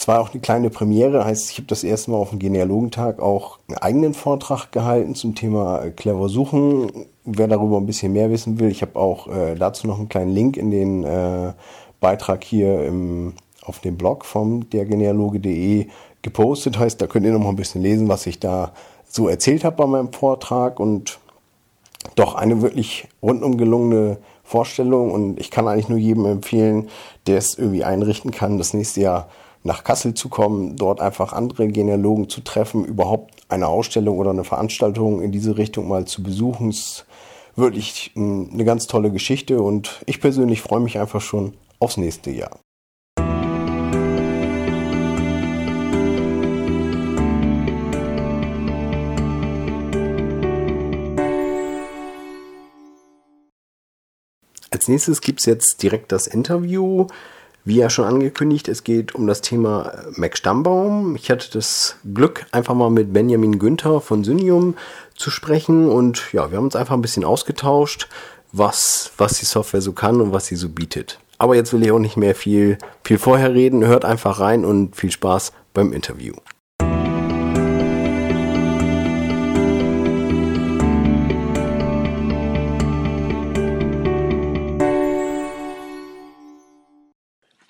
es 0.01 0.07
war 0.07 0.19
auch 0.19 0.31
eine 0.31 0.41
kleine 0.41 0.71
Premiere, 0.71 1.25
heißt, 1.25 1.51
ich 1.51 1.57
habe 1.57 1.67
das 1.67 1.83
erste 1.83 2.09
Mal 2.09 2.17
auf 2.17 2.31
dem 2.31 2.39
Genealogentag 2.39 3.19
auch 3.19 3.59
einen 3.67 3.77
eigenen 3.77 4.13
Vortrag 4.15 4.71
gehalten 4.71 5.13
zum 5.13 5.35
Thema 5.35 5.83
äh, 5.83 5.91
clever 5.91 6.27
suchen. 6.27 7.05
Wer 7.23 7.47
darüber 7.47 7.77
ein 7.77 7.85
bisschen 7.85 8.13
mehr 8.13 8.31
wissen 8.31 8.59
will, 8.59 8.69
ich 8.69 8.81
habe 8.81 8.99
auch 8.99 9.27
äh, 9.27 9.53
dazu 9.53 9.85
noch 9.85 9.99
einen 9.99 10.09
kleinen 10.09 10.31
Link 10.31 10.57
in 10.57 10.71
den 10.71 11.03
äh, 11.03 11.53
Beitrag 11.99 12.43
hier 12.43 12.83
im, 12.83 13.33
auf 13.61 13.79
dem 13.79 13.95
Blog 13.95 14.25
vom 14.25 14.67
dergenealoge.de 14.71 15.87
gepostet. 16.23 16.79
Heißt, 16.79 16.99
da 16.99 17.05
könnt 17.05 17.27
ihr 17.27 17.33
noch 17.33 17.39
mal 17.39 17.49
ein 17.49 17.55
bisschen 17.55 17.83
lesen, 17.83 18.07
was 18.07 18.25
ich 18.25 18.39
da 18.39 18.73
so 19.07 19.27
erzählt 19.27 19.63
habe 19.63 19.75
bei 19.75 19.85
meinem 19.85 20.11
Vortrag 20.11 20.79
und 20.79 21.19
doch 22.15 22.33
eine 22.33 22.63
wirklich 22.63 23.07
rundum 23.21 23.57
gelungene 23.57 24.17
Vorstellung 24.51 25.11
und 25.11 25.39
ich 25.39 25.49
kann 25.49 25.67
eigentlich 25.67 25.87
nur 25.87 25.97
jedem 25.97 26.25
empfehlen, 26.25 26.89
der 27.25 27.37
es 27.37 27.57
irgendwie 27.57 27.85
einrichten 27.85 28.31
kann, 28.31 28.57
das 28.57 28.73
nächste 28.73 28.99
Jahr 28.99 29.29
nach 29.63 29.85
Kassel 29.85 30.13
zu 30.13 30.27
kommen, 30.27 30.75
dort 30.75 30.99
einfach 30.99 31.31
andere 31.31 31.67
Genealogen 31.67 32.27
zu 32.27 32.41
treffen, 32.41 32.83
überhaupt 32.83 33.33
eine 33.47 33.67
Ausstellung 33.67 34.17
oder 34.17 34.31
eine 34.31 34.43
Veranstaltung 34.43 35.21
in 35.21 35.31
diese 35.31 35.57
Richtung 35.57 35.87
mal 35.87 36.05
zu 36.05 36.21
besuchen. 36.21 36.69
ist 36.69 37.05
wirklich 37.55 38.11
eine 38.15 38.65
ganz 38.65 38.87
tolle 38.87 39.11
Geschichte 39.11 39.61
und 39.61 40.01
ich 40.05 40.19
persönlich 40.19 40.61
freue 40.61 40.81
mich 40.81 40.99
einfach 40.99 41.21
schon 41.21 41.53
aufs 41.79 41.97
nächste 41.97 42.31
Jahr. 42.31 42.59
Als 54.73 54.87
nächstes 54.87 55.19
gibt 55.19 55.41
es 55.41 55.45
jetzt 55.45 55.83
direkt 55.83 56.13
das 56.13 56.27
Interview. 56.27 57.07
Wie 57.65 57.75
ja 57.75 57.89
schon 57.89 58.05
angekündigt, 58.05 58.69
es 58.69 58.85
geht 58.85 59.13
um 59.13 59.27
das 59.27 59.41
Thema 59.41 59.91
Mac 60.15 60.37
Stammbaum. 60.37 61.17
Ich 61.17 61.29
hatte 61.29 61.51
das 61.51 61.97
Glück, 62.13 62.45
einfach 62.53 62.73
mal 62.73 62.89
mit 62.89 63.11
Benjamin 63.11 63.59
Günther 63.59 63.99
von 63.99 64.23
Synium 64.23 64.75
zu 65.13 65.29
sprechen 65.29 65.89
und 65.89 66.31
ja, 66.31 66.51
wir 66.51 66.57
haben 66.57 66.63
uns 66.63 66.77
einfach 66.77 66.95
ein 66.95 67.01
bisschen 67.01 67.25
ausgetauscht, 67.25 68.07
was, 68.53 69.11
was 69.17 69.39
die 69.39 69.45
Software 69.45 69.81
so 69.81 69.91
kann 69.91 70.21
und 70.21 70.31
was 70.31 70.45
sie 70.45 70.55
so 70.55 70.69
bietet. 70.69 71.19
Aber 71.37 71.55
jetzt 71.55 71.73
will 71.73 71.83
ich 71.83 71.91
auch 71.91 71.99
nicht 71.99 72.15
mehr 72.15 72.33
viel, 72.33 72.77
viel 73.03 73.17
vorher 73.17 73.53
reden. 73.53 73.85
Hört 73.85 74.05
einfach 74.05 74.39
rein 74.39 74.63
und 74.63 74.95
viel 74.95 75.11
Spaß 75.11 75.51
beim 75.73 75.91
Interview. 75.91 76.33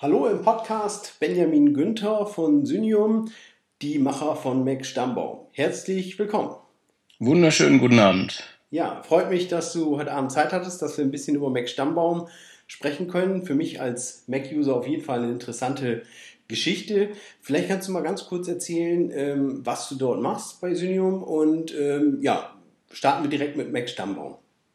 Hallo 0.02 0.26
im 0.26 0.42
Podcast 0.42 1.20
Benjamin 1.20 1.74
Günther 1.74 2.26
von 2.26 2.66
Synium, 2.66 3.30
die 3.82 4.00
Macher 4.00 4.34
von 4.34 4.64
Mac 4.64 4.84
Stammbaum. 4.84 5.46
Herzlich 5.52 6.18
willkommen. 6.18 6.56
Wunderschönen 7.20 7.78
guten 7.78 8.00
Abend. 8.00 8.42
Ja, 8.72 9.00
freut 9.04 9.30
mich, 9.30 9.46
dass 9.46 9.72
du 9.72 9.96
heute 9.98 10.10
Abend 10.10 10.32
Zeit 10.32 10.52
hattest, 10.52 10.82
dass 10.82 10.98
wir 10.98 11.04
ein 11.04 11.12
bisschen 11.12 11.36
über 11.36 11.50
Mac 11.50 11.68
Stammbaum 11.68 12.26
sprechen 12.66 13.06
können. 13.06 13.44
Für 13.44 13.54
mich 13.54 13.80
als 13.80 14.24
Mac-User 14.26 14.74
auf 14.74 14.88
jeden 14.88 15.04
Fall 15.04 15.22
eine 15.22 15.30
interessante 15.30 16.02
Geschichte. 16.48 17.10
Vielleicht 17.40 17.68
kannst 17.68 17.86
du 17.86 17.92
mal 17.92 18.02
ganz 18.02 18.26
kurz 18.26 18.48
erzählen, 18.48 19.08
ähm, 19.14 19.64
was 19.64 19.88
du 19.88 19.94
dort 19.94 20.20
machst 20.20 20.60
bei 20.60 20.74
Synium 20.74 21.22
und 21.22 21.72
ähm, 21.78 22.18
ja, 22.22 22.56
starten 22.90 23.22
wir 23.22 23.30
direkt 23.30 23.56
mit 23.56 23.72
Mac 23.72 23.88
Stammbaum. 23.88 24.34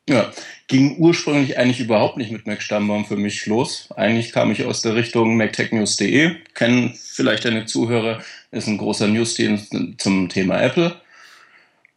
Ja, 0.10 0.32
ging 0.68 0.98
ursprünglich 1.00 1.58
eigentlich 1.58 1.82
überhaupt 1.82 2.16
nicht 2.16 2.32
mit 2.32 2.48
Mac 2.48 2.62
Stammbaum 2.62 3.06
für 3.06 3.18
mich 3.18 3.46
los. 3.46 3.90
Eigentlich 3.96 4.32
kam 4.32 4.52
ich 4.52 4.64
aus 4.66 4.82
der 4.82 4.96
Richtung 4.96 5.36
mactechnews.de. 5.36 6.36
Kennen 6.54 6.94
vielleicht 6.96 7.44
deine 7.44 7.66
Zuhörer, 7.66 8.22
ist 8.52 8.68
ein 8.68 8.78
großer 8.78 9.08
Newsdienst 9.08 9.76
zum 9.98 10.30
Thema 10.30 10.62
Apple. 10.62 10.96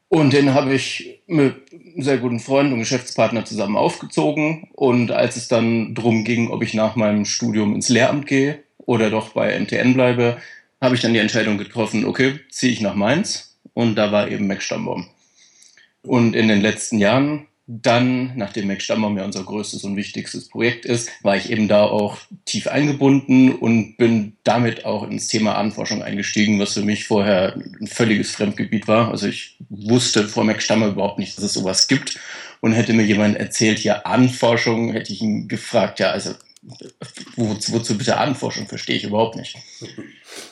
Und 0.08 0.32
den 0.32 0.54
habe 0.54 0.74
ich 0.74 1.20
mit 1.28 1.54
einem 1.72 2.02
sehr 2.02 2.18
guten 2.18 2.40
Freund 2.40 2.72
und 2.72 2.80
Geschäftspartner 2.80 3.44
zusammen 3.44 3.76
aufgezogen. 3.76 4.68
Und 4.72 5.12
als 5.12 5.36
es 5.36 5.46
dann 5.46 5.94
darum 5.94 6.24
ging, 6.24 6.50
ob 6.50 6.64
ich 6.64 6.74
nach 6.74 6.96
meinem 6.96 7.24
Studium 7.24 7.76
ins 7.76 7.88
Lehramt 7.88 8.26
gehe 8.26 8.58
oder 8.78 9.10
doch 9.10 9.34
bei 9.34 9.56
MTN 9.56 9.94
bleibe, 9.94 10.38
habe 10.80 10.96
ich 10.96 11.00
dann 11.00 11.12
die 11.12 11.20
Entscheidung 11.20 11.58
getroffen, 11.58 12.04
okay, 12.04 12.40
ziehe 12.50 12.72
ich 12.72 12.80
nach 12.80 12.96
Mainz. 12.96 13.56
Und 13.72 13.94
da 13.94 14.10
war 14.10 14.28
eben 14.28 14.48
Mac 14.48 14.62
Stammbaum. 14.62 15.06
Und 16.02 16.34
in 16.34 16.48
den 16.48 16.60
letzten 16.60 16.98
Jahren 16.98 17.46
dann, 17.72 18.32
nachdem 18.36 18.66
Mac 18.66 18.82
Stammbaum 18.82 19.16
ja 19.16 19.24
unser 19.24 19.44
größtes 19.44 19.84
und 19.84 19.94
wichtigstes 19.94 20.48
Projekt 20.48 20.84
ist, 20.86 21.08
war 21.22 21.36
ich 21.36 21.50
eben 21.50 21.68
da 21.68 21.84
auch 21.84 22.18
tief 22.44 22.66
eingebunden 22.66 23.54
und 23.54 23.96
bin 23.96 24.36
damit 24.42 24.84
auch 24.84 25.08
ins 25.08 25.28
Thema 25.28 25.54
Anforschung 25.54 26.02
eingestiegen, 26.02 26.58
was 26.58 26.72
für 26.72 26.82
mich 26.82 27.06
vorher 27.06 27.54
ein 27.80 27.86
völliges 27.86 28.32
Fremdgebiet 28.32 28.88
war. 28.88 29.12
Also 29.12 29.28
ich 29.28 29.56
wusste 29.68 30.26
vor 30.26 30.42
Mac 30.42 30.60
Stammbaum 30.62 30.90
überhaupt 30.90 31.20
nicht, 31.20 31.36
dass 31.36 31.44
es 31.44 31.52
sowas 31.52 31.86
gibt. 31.86 32.18
Und 32.60 32.72
hätte 32.72 32.92
mir 32.92 33.04
jemand 33.04 33.36
erzählt, 33.36 33.82
ja, 33.84 34.02
Anforschung, 34.02 34.92
hätte 34.92 35.12
ich 35.12 35.22
ihn 35.22 35.48
gefragt, 35.48 35.98
ja, 35.98 36.10
also 36.10 36.34
wozu, 37.36 37.72
wozu 37.72 37.96
bitte 37.96 38.18
Anforschung, 38.18 38.68
verstehe 38.68 38.96
ich 38.96 39.04
überhaupt 39.04 39.36
nicht. 39.36 39.56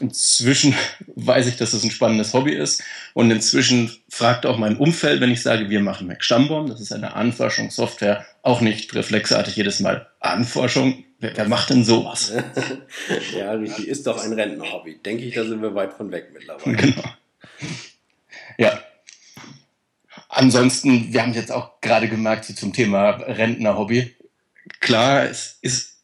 Inzwischen 0.00 0.74
weiß 1.14 1.46
ich, 1.46 1.56
dass 1.56 1.72
das 1.72 1.84
ein 1.84 1.90
spannendes 1.90 2.32
Hobby 2.32 2.52
ist 2.52 2.82
und 3.14 3.30
inzwischen 3.30 3.90
fragt 4.08 4.46
auch 4.46 4.56
mein 4.56 4.76
Umfeld, 4.76 5.20
wenn 5.20 5.30
ich 5.30 5.42
sage, 5.42 5.68
wir 5.68 5.80
machen 5.80 6.06
Mac 6.06 6.24
Stammbaum, 6.24 6.68
das 6.68 6.80
ist 6.80 6.92
eine 6.92 7.14
Anforschungssoftware, 7.14 8.24
auch 8.42 8.60
nicht 8.60 8.94
reflexartig 8.94 9.56
jedes 9.56 9.80
Mal 9.80 10.08
Anforschung. 10.20 11.04
Wer, 11.20 11.36
wer 11.36 11.48
macht 11.48 11.70
denn 11.70 11.84
sowas? 11.84 12.32
ja, 13.36 13.52
richtig, 13.52 13.88
ist 13.88 14.06
doch 14.06 14.22
ein 14.22 14.32
Rentnerhobby. 14.32 15.00
Denke 15.04 15.24
ich, 15.24 15.34
da 15.34 15.44
sind 15.44 15.60
wir 15.60 15.74
weit 15.74 15.92
von 15.92 16.10
weg 16.10 16.30
mittlerweile. 16.32 16.76
Genau. 16.76 17.04
Ja. 18.56 18.80
Ansonsten, 20.28 21.12
wir 21.12 21.22
haben 21.22 21.32
jetzt 21.32 21.50
auch 21.50 21.80
gerade 21.80 22.08
gemerkt 22.08 22.44
so 22.44 22.54
zum 22.54 22.72
Thema 22.72 23.10
Rentnerhobby. 23.10 24.14
Klar, 24.80 25.24
es 25.24 25.58
ist 25.62 25.97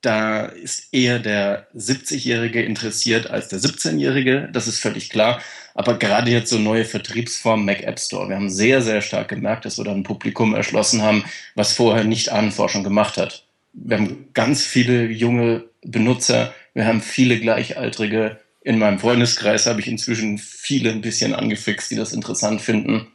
da 0.00 0.46
ist 0.46 0.92
eher 0.92 1.18
der 1.18 1.66
70-Jährige 1.74 2.62
interessiert 2.62 3.30
als 3.30 3.48
der 3.48 3.58
17-Jährige, 3.58 4.48
das 4.52 4.68
ist 4.68 4.78
völlig 4.78 5.10
klar. 5.10 5.40
Aber 5.74 5.98
gerade 5.98 6.30
jetzt 6.30 6.50
so 6.50 6.58
neue 6.58 6.84
Vertriebsformen, 6.84 7.66
Mac 7.66 7.82
App 7.82 7.98
Store, 7.98 8.28
wir 8.28 8.36
haben 8.36 8.50
sehr, 8.50 8.80
sehr 8.82 9.00
stark 9.00 9.28
gemerkt, 9.28 9.64
dass 9.64 9.78
wir 9.78 9.84
da 9.84 9.92
ein 9.92 10.04
Publikum 10.04 10.54
erschlossen 10.54 11.02
haben, 11.02 11.24
was 11.54 11.72
vorher 11.72 12.04
nicht 12.04 12.30
Ahnenforschung 12.30 12.84
gemacht 12.84 13.16
hat. 13.16 13.44
Wir 13.72 13.98
haben 13.98 14.28
ganz 14.34 14.64
viele 14.64 15.06
junge 15.06 15.64
Benutzer, 15.82 16.54
wir 16.74 16.86
haben 16.86 17.00
viele 17.00 17.38
Gleichaltrige. 17.38 18.38
In 18.62 18.78
meinem 18.78 18.98
Freundeskreis 18.98 19.66
habe 19.66 19.80
ich 19.80 19.88
inzwischen 19.88 20.38
viele 20.38 20.90
ein 20.90 21.00
bisschen 21.00 21.34
angefixt, 21.34 21.90
die 21.90 21.96
das 21.96 22.12
interessant 22.12 22.60
finden. 22.60 23.08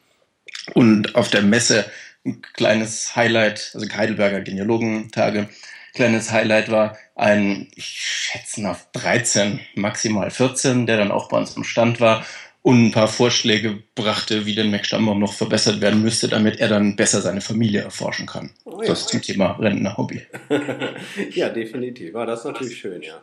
Und 0.73 1.15
auf 1.15 1.29
der 1.29 1.41
Messe 1.41 1.85
ein 2.25 2.41
kleines 2.53 3.15
Highlight, 3.15 3.71
also 3.73 3.87
Heidelberger 3.89 4.41
Genealogentage, 4.41 5.49
kleines 5.93 6.31
Highlight 6.31 6.69
war 6.71 6.97
ein, 7.15 7.67
ich 7.75 7.85
schätze 7.85 8.61
nach 8.61 8.79
13, 8.93 9.59
maximal 9.75 10.29
14, 10.29 10.85
der 10.85 10.97
dann 10.97 11.11
auch 11.11 11.29
bei 11.29 11.37
uns 11.37 11.55
am 11.55 11.63
Stand 11.63 11.99
war 11.99 12.25
und 12.63 12.85
ein 12.85 12.91
paar 12.91 13.07
Vorschläge 13.07 13.83
brachte, 13.93 14.45
wie 14.45 14.55
denn 14.55 14.71
Mac 14.71 14.85
Stammbaum 14.85 15.19
noch 15.19 15.33
verbessert 15.33 15.81
werden 15.81 16.01
müsste, 16.01 16.27
damit 16.27 16.59
er 16.59 16.69
dann 16.69 16.95
besser 16.95 17.21
seine 17.21 17.41
Familie 17.41 17.81
erforschen 17.81 18.25
kann. 18.25 18.51
Oh 18.65 18.81
ja. 18.81 18.87
Das 18.87 19.07
zum 19.07 19.21
Thema 19.21 19.51
Rentner-Hobby. 19.59 20.25
ja, 21.31 21.49
definitiv. 21.49 22.13
War 22.13 22.25
das 22.25 22.45
natürlich 22.45 22.77
schön, 22.77 23.01
ja. 23.01 23.21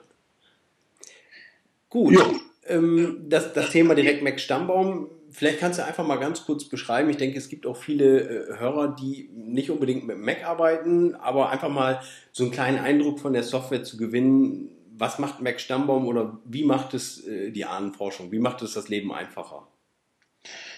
Gut. 1.88 2.22
Ähm, 2.68 3.24
das, 3.28 3.52
das 3.52 3.70
Thema 3.70 3.94
direkt 3.94 4.22
Mac 4.22 4.38
Stammbaum 4.38 5.08
vielleicht 5.30 5.60
kannst 5.60 5.78
du 5.78 5.84
einfach 5.84 6.06
mal 6.06 6.16
ganz 6.16 6.44
kurz 6.44 6.64
beschreiben. 6.64 7.10
Ich 7.10 7.16
denke, 7.16 7.38
es 7.38 7.48
gibt 7.48 7.66
auch 7.66 7.76
viele 7.76 8.20
äh, 8.20 8.58
Hörer, 8.58 8.94
die 8.94 9.30
nicht 9.34 9.70
unbedingt 9.70 10.06
mit 10.06 10.18
Mac 10.18 10.44
arbeiten, 10.44 11.14
aber 11.14 11.50
einfach 11.50 11.68
mal 11.68 12.00
so 12.32 12.44
einen 12.44 12.52
kleinen 12.52 12.78
Eindruck 12.78 13.20
von 13.20 13.32
der 13.32 13.42
Software 13.42 13.84
zu 13.84 13.96
gewinnen. 13.96 14.70
Was 14.96 15.18
macht 15.18 15.40
Mac 15.40 15.60
Stammbaum 15.60 16.06
oder 16.06 16.38
wie 16.44 16.64
macht 16.64 16.94
es 16.94 17.26
äh, 17.26 17.50
die 17.50 17.64
Ahnenforschung? 17.64 18.32
Wie 18.32 18.38
macht 18.38 18.62
es 18.62 18.74
das 18.74 18.88
Leben 18.88 19.12
einfacher? 19.12 19.66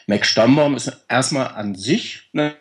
Mac 0.06 0.26
Stammbaum 0.26 0.74
ist 0.74 1.04
erstmal 1.08 1.48
an 1.48 1.74
sich 1.74 2.28
ne, 2.32 2.54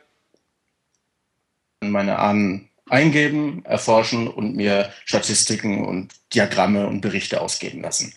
meine 1.82 2.20
Ahnen 2.20 2.70
eingeben, 2.90 3.64
erforschen 3.66 4.28
und 4.28 4.56
mir 4.56 4.92
Statistiken 5.06 5.86
und 5.86 6.14
Diagramme 6.34 6.88
und 6.88 7.02
Berichte 7.02 7.42
ausgeben 7.42 7.82
lassen. 7.82 8.14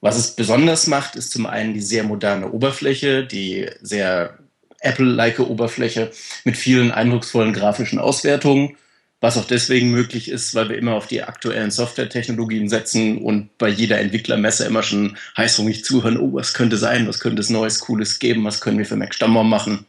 Was 0.00 0.16
es 0.16 0.36
besonders 0.36 0.86
macht, 0.86 1.16
ist 1.16 1.32
zum 1.32 1.46
einen 1.46 1.74
die 1.74 1.80
sehr 1.80 2.04
moderne 2.04 2.50
Oberfläche, 2.52 3.24
die 3.24 3.68
sehr 3.82 4.38
Apple-like 4.80 5.40
Oberfläche 5.40 6.12
mit 6.44 6.56
vielen 6.56 6.92
eindrucksvollen 6.92 7.52
grafischen 7.52 7.98
Auswertungen. 7.98 8.76
was 9.20 9.36
auch 9.36 9.46
deswegen 9.46 9.90
möglich 9.90 10.30
ist, 10.30 10.54
weil 10.54 10.68
wir 10.68 10.78
immer 10.78 10.94
auf 10.94 11.08
die 11.08 11.22
aktuellen 11.24 11.72
Softwaretechnologien 11.72 12.68
setzen 12.68 13.18
und 13.18 13.56
bei 13.58 13.68
jeder 13.68 13.98
Entwicklermesse 13.98 14.64
immer 14.64 14.84
schon 14.84 15.16
heißhungrig 15.36 15.84
zuhören, 15.84 16.18
oh, 16.18 16.34
was 16.34 16.54
könnte 16.54 16.76
sein, 16.76 17.08
was 17.08 17.18
könnte 17.18 17.40
es 17.40 17.50
Neues, 17.50 17.80
Cooles 17.80 18.20
geben, 18.20 18.44
was 18.44 18.60
können 18.60 18.78
wir 18.78 18.86
für 18.86 18.96
Mac 18.96 19.14
Stammbaum 19.14 19.48
machen. 19.50 19.86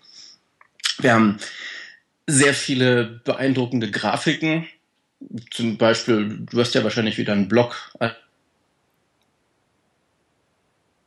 Wir 0.99 1.13
haben 1.13 1.37
sehr 2.25 2.53
viele 2.55 3.21
beeindruckende 3.23 3.91
Grafiken. 3.91 4.65
Zum 5.51 5.77
Beispiel, 5.77 6.45
du 6.49 6.59
hast 6.59 6.73
ja 6.73 6.83
wahrscheinlich 6.83 7.17
wieder 7.19 7.33
einen 7.33 7.49
Blog. 7.49 7.93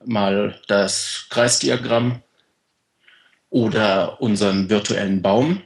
Mal 0.07 0.61
das 0.69 1.27
Kreisdiagramm 1.31 2.23
oder 3.51 4.21
unseren 4.21 4.71
virtuellen 4.71 5.23
Baum 5.23 5.63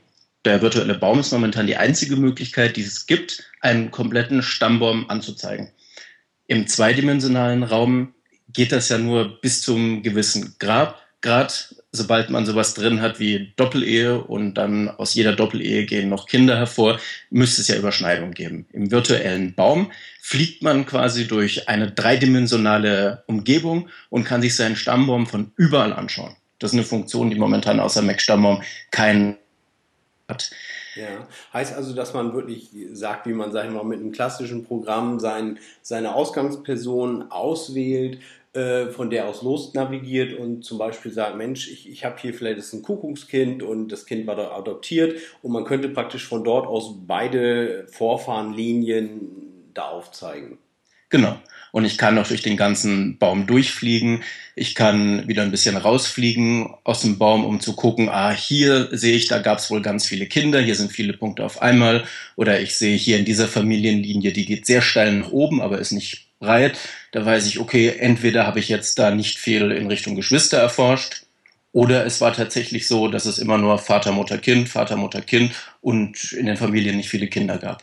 der 0.47 0.62
virtuelle 0.62 0.95
Baum 0.95 1.19
ist 1.19 1.33
momentan 1.33 1.66
die 1.66 1.76
einzige 1.76 2.14
Möglichkeit, 2.14 2.76
die 2.76 2.83
es 2.83 3.07
gibt, 3.07 3.50
einen 3.61 3.90
kompletten 3.90 4.43
Stammbaum 4.43 5.11
anzuzeigen. 5.11 5.73
Im 6.47 6.69
zweidimensionalen 6.69 7.64
Raum 7.64 8.14
geht 8.52 8.71
das 8.71 8.88
ja 8.88 8.97
nur 8.97 9.40
bis 9.40 9.61
zum 9.61 10.05
gewissen 10.05 10.55
Grad. 10.61 10.95
Grad, 11.23 11.75
sobald 11.92 12.30
man 12.30 12.46
sowas 12.46 12.75
drin 12.75 13.00
hat 13.00 13.18
wie 13.18 13.52
Doppelehe 13.56 14.23
und 14.23 14.54
dann 14.54 14.88
aus 14.90 15.14
jeder 15.14 15.32
Doppelehe 15.32 15.87
gehen 15.87 16.08
noch 16.08 16.26
Kinder 16.26 16.56
hervor, 16.56 17.00
müsste 17.30 17.62
es 17.62 17.68
ja 17.68 17.76
Überschneidung 17.76 18.32
geben. 18.32 18.66
Im 18.73 18.90
virtuellen 18.90 19.54
Baum 19.54 19.90
fliegt 20.20 20.62
man 20.62 20.87
quasi 20.87 21.26
durch 21.26 21.68
eine 21.68 21.90
dreidimensionale 21.90 23.25
Umgebung 23.26 23.88
und 24.11 24.25
kann 24.25 24.42
sich 24.42 24.54
seinen 24.54 24.76
Stammbaum 24.76 25.26
von 25.26 25.52
überall 25.56 25.92
anschauen. 25.92 26.37
Das 26.58 26.73
ist 26.73 26.75
eine 26.75 26.87
Funktion, 26.87 27.30
die 27.30 27.37
momentan 27.37 27.80
außer 27.80 28.02
Mac 28.02 28.20
Stammbaum 28.20 28.62
keinen 28.90 29.37
hat. 30.28 30.50
Ja, 30.96 31.28
heißt 31.52 31.75
also, 31.75 31.94
dass 31.94 32.14
man 32.14 32.32
wirklich 32.32 32.70
sagt, 32.92 33.26
wie 33.26 33.35
man, 33.35 33.52
sag 33.52 33.66
ich 33.66 33.70
mal, 33.70 33.85
mit 33.85 34.00
einem 34.00 34.12
klassischen 34.12 34.64
Programm 34.64 35.20
sein, 35.20 35.58
seine 35.82 36.14
Ausgangsperson 36.14 37.30
auswählt, 37.30 38.18
äh, 38.57 38.91
von 38.91 39.11
der 39.11 39.29
aus 39.29 39.43
los 39.43 39.75
navigiert 39.75 40.39
und 40.39 40.65
zum 40.65 40.79
Beispiel 40.79 41.13
sagt, 41.13 41.37
Mensch, 41.37 41.69
ich, 41.71 41.89
ich 41.89 42.05
habe 42.05 42.17
hier 42.19 42.35
vielleicht 42.35 42.59
ist 42.59 42.73
ein 42.73 42.83
Kuckuckskind 42.83 43.63
und 43.63 43.89
das 43.89 44.07
Kind 44.07 44.27
war 44.27 44.35
da 44.35 44.53
adoptiert 44.53 45.19
und 45.43 45.53
man 45.53 45.65
könnte 45.65 45.89
praktisch 45.89 46.27
von 46.27 46.43
dort 46.43 46.67
aus 46.67 46.95
beide 47.07 47.87
Vorfahrenlinien 47.89 49.21
da 49.75 49.89
aufzeigen. 49.91 50.59
Genau. 51.09 51.39
Und 51.71 51.85
ich 51.85 51.99
kann 51.99 52.19
auch 52.19 52.27
durch 52.27 52.43
den 52.43 52.57
ganzen 52.57 53.19
Baum 53.19 53.47
durchfliegen. 53.47 54.23
Ich 54.55 54.75
kann 54.75 55.29
wieder 55.29 55.43
ein 55.43 55.51
bisschen 55.51 55.77
rausfliegen 55.77 56.75
aus 56.85 57.03
dem 57.03 57.19
Baum, 57.19 57.45
um 57.45 57.61
zu 57.61 57.77
gucken, 57.77 58.09
ah, 58.09 58.33
hier 58.33 58.89
sehe 58.93 59.15
ich, 59.15 59.29
da 59.29 59.39
gab 59.39 59.59
es 59.59 59.71
wohl 59.71 59.83
ganz 59.83 60.07
viele 60.07 60.27
Kinder, 60.27 60.61
hier 60.61 60.75
sind 60.75 60.91
viele 60.91 61.13
Punkte 61.13 61.45
auf 61.45 61.61
einmal. 61.61 62.05
Oder 62.35 62.61
ich 62.61 62.77
sehe 62.77 62.97
hier 62.97 63.19
in 63.19 63.25
dieser 63.25 63.47
Familienlinie, 63.47 64.33
die 64.33 64.47
geht 64.47 64.67
sehr 64.67 64.83
steil 64.83 65.13
nach 65.13 65.31
oben, 65.31 65.61
aber 65.61 65.79
ist 65.79 65.93
nicht 65.93 66.25
breit. 66.38 66.78
Da 67.12 67.25
weiß 67.25 67.47
ich, 67.47 67.59
okay, 67.59 67.95
entweder 67.99 68.47
habe 68.47 68.59
ich 68.59 68.69
jetzt 68.69 68.99
da 68.99 69.11
nicht 69.11 69.38
viel 69.38 69.71
in 69.71 69.87
Richtung 69.87 70.16
Geschwister 70.16 70.59
erforscht, 70.59 71.26
oder 71.76 72.07
es 72.07 72.23
war 72.23 72.33
tatsächlich 72.33 72.88
so, 72.88 73.07
dass 73.09 73.26
es 73.26 73.38
immer 73.38 73.59
nur 73.59 73.76
Vater, 73.78 74.11
Mutter, 74.11 74.38
Kind, 74.38 74.71
Vater, 74.71 74.97
Mutter, 74.97 75.21
Kind 75.21 75.52
und 75.83 76.33
in 76.33 76.47
den 76.47 76.57
Familien 76.57 76.97
nicht 76.97 77.11
viele 77.11 77.26
Kinder 77.26 77.59
gab. 77.59 77.83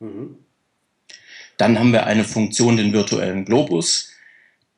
Mhm. 0.00 0.36
Dann 1.56 1.78
haben 1.78 1.92
wir 1.92 2.06
eine 2.06 2.24
Funktion, 2.24 2.76
den 2.76 2.92
virtuellen 2.92 3.44
Globus, 3.44 4.10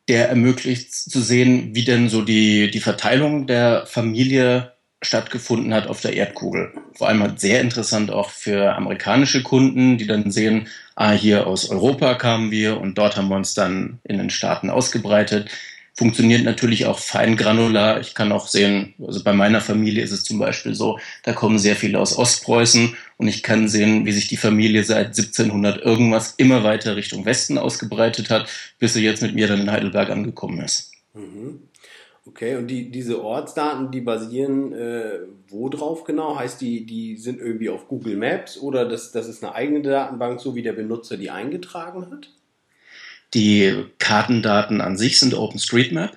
der 0.09 0.29
ermöglicht 0.29 0.93
zu 0.93 1.23
sehen, 1.23 1.75
wie 1.75 1.85
denn 1.85 2.11
so 2.11 2.21
die, 2.21 2.71
die 2.71 2.81
Verteilung 2.81 3.47
der 3.47 3.87
Familie 3.87 4.75
stattgefunden 5.00 5.73
hat 5.73 5.87
auf 5.87 6.03
der 6.03 6.12
Erdkugel. 6.12 6.75
Vor 6.93 7.09
allem 7.09 7.23
halt 7.23 7.41
sehr 7.41 7.62
interessant 7.62 8.11
auch 8.11 8.29
für 8.29 8.75
amerikanische 8.75 9.43
Kunden, 9.43 9.97
die 9.97 10.07
dann 10.07 10.31
sehen, 10.31 10.69
ah, 10.97 11.12
hier 11.12 11.47
aus 11.47 11.71
Europa 11.71 12.15
kamen 12.15 12.50
wir 12.50 12.80
und 12.80 12.99
dort 12.99 13.17
haben 13.17 13.28
wir 13.28 13.37
uns 13.37 13.54
dann 13.54 14.00
in 14.04 14.19
den 14.19 14.30
Staaten 14.30 14.71
ausgebreitet 14.71 15.49
funktioniert 15.97 16.45
natürlich 16.45 16.85
auch 16.85 16.99
fein 16.99 17.37
granular. 17.37 18.00
Ich 18.00 18.15
kann 18.15 18.30
auch 18.30 18.49
sehen, 18.49 18.95
also 19.04 19.25
bei 19.25 19.32
meiner 19.32 19.63
Familie 19.63 20.04
ist 20.04 20.13
es 20.13 20.25
zum 20.25 20.39
Beispiel 20.39 20.75
so, 20.75 20.99
da 21.23 21.32
kommen 21.32 21.59
sehr 21.59 21.75
viele 21.75 21.99
aus 21.99 22.17
Ostpreußen 22.17 22.95
und 23.17 23.28
ich 23.28 23.43
kann 23.43 23.69
sehen, 23.69 24.04
wie 24.04 24.13
sich 24.13 24.28
die 24.28 24.37
Familie 24.37 24.85
seit 24.85 25.06
1700 25.06 25.82
irgendwas 25.82 26.35
immer 26.37 26.65
weiter 26.65 26.97
Richtung 26.97 27.25
Westen 27.25 27.56
ausgebreitet 27.56 28.28
hat, 28.28 28.49
bis 28.78 28.93
sie 28.93 29.02
jetzt 29.02 29.23
mit 29.23 29.35
mir 29.35 29.49
dann 29.49 29.63
in 29.63 29.71
Heidelberg 29.71 30.11
angekommen 30.11 30.61
ist. 30.61 30.93
Mhm. 31.15 31.61
Okay, 32.26 32.56
und 32.56 32.67
die, 32.67 32.91
diese 32.91 33.23
Ortsdaten, 33.23 33.93
die 33.93 34.00
basieren 34.00 34.73
äh, 34.73 35.21
wo 35.49 35.69
drauf 35.69 36.02
genau? 36.02 36.36
Heißt 36.36 36.60
die, 36.60 36.84
die 36.84 37.17
sind 37.17 37.41
irgendwie 37.41 37.71
auf 37.71 37.86
Google 37.86 38.17
Maps 38.17 38.58
oder 38.58 38.89
das, 38.89 39.12
das 39.12 39.28
ist 39.28 39.45
eine 39.45 39.54
eigene 39.54 39.80
Datenbank, 39.82 40.41
so 40.41 40.56
wie 40.56 40.62
der 40.62 40.73
Benutzer 40.73 41.17
die 41.17 41.30
eingetragen 41.30 42.10
hat? 42.10 42.30
Die 43.32 43.84
Kartendaten 43.99 44.80
an 44.80 44.97
sich 44.97 45.21
sind 45.21 45.34
OpenStreetMap. 45.34 46.17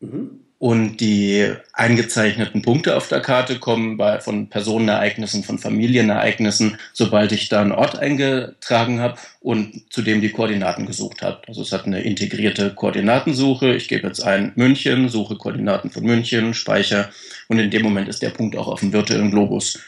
Mhm. 0.00 0.45
Und 0.58 1.02
die 1.02 1.52
eingezeichneten 1.74 2.62
Punkte 2.62 2.96
auf 2.96 3.08
der 3.08 3.20
Karte 3.20 3.58
kommen 3.58 3.98
bei, 3.98 4.20
von 4.20 4.48
Personenereignissen, 4.48 5.44
von 5.44 5.58
Familienereignissen, 5.58 6.78
sobald 6.94 7.32
ich 7.32 7.50
da 7.50 7.60
einen 7.60 7.72
Ort 7.72 7.98
eingetragen 7.98 9.00
habe 9.00 9.18
und 9.40 9.92
zudem 9.92 10.22
die 10.22 10.30
Koordinaten 10.30 10.86
gesucht 10.86 11.20
habe. 11.20 11.42
Also 11.46 11.60
es 11.60 11.72
hat 11.72 11.84
eine 11.84 12.00
integrierte 12.00 12.74
Koordinatensuche. 12.74 13.74
Ich 13.74 13.88
gebe 13.88 14.06
jetzt 14.06 14.20
ein 14.20 14.52
München, 14.56 15.10
suche 15.10 15.36
Koordinaten 15.36 15.90
von 15.90 16.04
München, 16.04 16.54
speicher 16.54 17.10
und 17.48 17.58
in 17.58 17.70
dem 17.70 17.82
Moment 17.82 18.08
ist 18.08 18.22
der 18.22 18.30
Punkt 18.30 18.56
auch 18.56 18.68
auf 18.68 18.80
dem 18.80 18.94
virtuellen 18.94 19.30
Globus. 19.30 19.78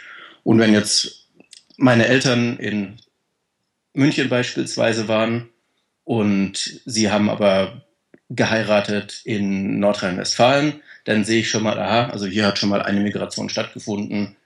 Und 0.45 0.59
wenn 0.59 0.75
jetzt 0.75 1.29
meine 1.79 2.07
Eltern 2.07 2.59
in 2.59 2.99
München 3.95 4.29
beispielsweise 4.29 5.09
waren 5.09 5.49
und 6.05 6.83
sie 6.85 7.11
haben 7.11 7.31
aber 7.31 7.88
geheiratet 8.31 9.23
in 9.25 9.79
Nordrhein-Westfalen, 9.81 10.83
dann 11.05 11.25
sehe 11.25 11.41
ich 11.41 11.51
schon 11.51 11.63
mal, 11.63 11.79
aha, 11.79 12.11
also 12.11 12.27
hier 12.27 12.47
hat 12.47 12.59
schon 12.59 12.69
mal 12.69 12.83
eine 12.83 13.01
Migration 13.01 13.49
stattgefunden. 13.49 14.37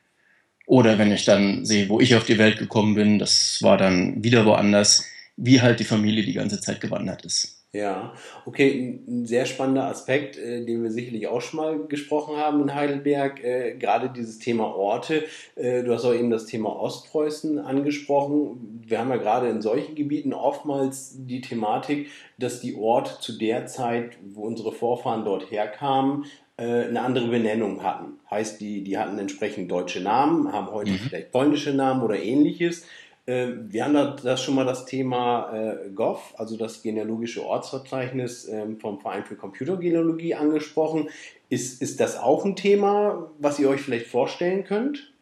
Oder 0.66 0.98
wenn 0.98 1.12
ich 1.12 1.24
dann 1.24 1.64
sehe, 1.66 1.88
wo 1.88 2.00
ich 2.00 2.14
auf 2.14 2.24
die 2.24 2.38
Welt 2.38 2.58
gekommen 2.58 2.94
bin, 2.94 3.18
das 3.18 3.58
war 3.62 3.76
dann 3.76 4.22
wieder 4.22 4.46
woanders, 4.46 5.04
wie 5.36 5.60
halt 5.60 5.80
die 5.80 5.84
Familie 5.84 6.24
die 6.24 6.34
ganze 6.34 6.60
Zeit 6.60 6.80
gewandert 6.80 7.24
ist. 7.24 7.61
Ja, 7.74 8.12
okay, 8.44 9.00
ein 9.08 9.24
sehr 9.24 9.46
spannender 9.46 9.86
Aspekt, 9.86 10.36
äh, 10.36 10.62
den 10.62 10.82
wir 10.82 10.90
sicherlich 10.90 11.26
auch 11.26 11.40
schon 11.40 11.58
mal 11.58 11.78
gesprochen 11.86 12.36
haben 12.36 12.60
in 12.60 12.74
Heidelberg, 12.74 13.42
äh, 13.42 13.76
gerade 13.78 14.10
dieses 14.10 14.38
Thema 14.38 14.76
Orte. 14.76 15.24
Äh, 15.56 15.82
du 15.82 15.94
hast 15.94 16.04
auch 16.04 16.12
eben 16.12 16.28
das 16.28 16.44
Thema 16.44 16.68
Ostpreußen 16.68 17.58
angesprochen. 17.58 18.82
Wir 18.86 18.98
haben 18.98 19.08
ja 19.08 19.16
gerade 19.16 19.48
in 19.48 19.62
solchen 19.62 19.94
Gebieten 19.94 20.34
oftmals 20.34 21.14
die 21.24 21.40
Thematik, 21.40 22.10
dass 22.36 22.60
die 22.60 22.76
Orte 22.76 23.18
zu 23.20 23.38
der 23.38 23.64
Zeit, 23.64 24.18
wo 24.22 24.42
unsere 24.42 24.72
Vorfahren 24.72 25.24
dort 25.24 25.50
herkamen, 25.50 26.26
äh, 26.58 26.84
eine 26.84 27.00
andere 27.00 27.28
Benennung 27.28 27.82
hatten. 27.82 28.18
Heißt, 28.30 28.60
die, 28.60 28.84
die 28.84 28.98
hatten 28.98 29.18
entsprechend 29.18 29.70
deutsche 29.70 30.00
Namen, 30.02 30.52
haben 30.52 30.70
heute 30.70 30.90
mhm. 30.90 30.96
vielleicht 30.96 31.32
polnische 31.32 31.72
Namen 31.72 32.02
oder 32.02 32.22
ähnliches. 32.22 32.84
Äh, 33.26 33.48
wir 33.68 33.84
haben 33.84 33.94
da 33.94 34.16
das 34.22 34.42
schon 34.42 34.54
mal 34.54 34.64
das 34.64 34.84
Thema 34.84 35.52
äh, 35.52 35.90
GOV, 35.90 36.34
also 36.36 36.56
das 36.56 36.82
genealogische 36.82 37.44
Ortsverzeichnis 37.44 38.48
ähm, 38.48 38.80
vom 38.80 39.00
Verein 39.00 39.24
für 39.24 39.36
Computergenealogie 39.36 40.34
angesprochen. 40.34 41.08
Ist, 41.48 41.80
ist 41.82 42.00
das 42.00 42.18
auch 42.18 42.44
ein 42.44 42.56
Thema, 42.56 43.30
was 43.38 43.58
ihr 43.58 43.68
euch 43.68 43.80
vielleicht 43.80 44.06
vorstellen 44.06 44.64
könnt? 44.64 45.12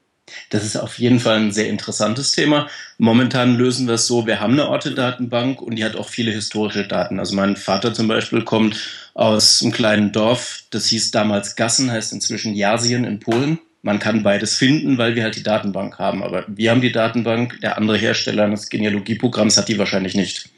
Das 0.50 0.64
ist 0.64 0.76
auf 0.76 0.98
jeden 0.98 1.18
Fall 1.18 1.38
ein 1.38 1.52
sehr 1.52 1.68
interessantes 1.68 2.30
Thema. 2.30 2.68
Momentan 2.98 3.56
lösen 3.56 3.88
wir 3.88 3.94
es 3.94 4.06
so, 4.06 4.26
wir 4.26 4.40
haben 4.40 4.52
eine 4.52 4.68
Orte-Datenbank 4.68 5.60
und 5.60 5.74
die 5.74 5.84
hat 5.84 5.96
auch 5.96 6.08
viele 6.08 6.30
historische 6.30 6.86
Daten. 6.86 7.18
Also 7.18 7.34
mein 7.34 7.56
Vater 7.56 7.92
zum 7.92 8.06
Beispiel 8.06 8.44
kommt 8.44 9.10
aus 9.14 9.60
einem 9.60 9.72
kleinen 9.72 10.12
Dorf, 10.12 10.62
das 10.70 10.86
hieß 10.86 11.10
damals 11.10 11.56
Gassen, 11.56 11.90
heißt 11.90 12.12
inzwischen 12.12 12.54
Jasien 12.54 13.04
in 13.04 13.18
Polen 13.18 13.58
man 13.82 13.98
kann 13.98 14.22
beides 14.22 14.56
finden, 14.56 14.98
weil 14.98 15.14
wir 15.14 15.22
halt 15.22 15.36
die 15.36 15.42
Datenbank 15.42 15.98
haben. 15.98 16.22
Aber 16.22 16.44
wir 16.48 16.70
haben 16.70 16.80
die 16.80 16.92
Datenbank, 16.92 17.60
der 17.60 17.76
andere 17.76 17.96
Hersteller 17.96 18.48
des 18.48 18.68
Genealogieprogramms 18.68 19.56
hat 19.56 19.68
die 19.68 19.78
wahrscheinlich 19.78 20.14
nicht. 20.14 20.48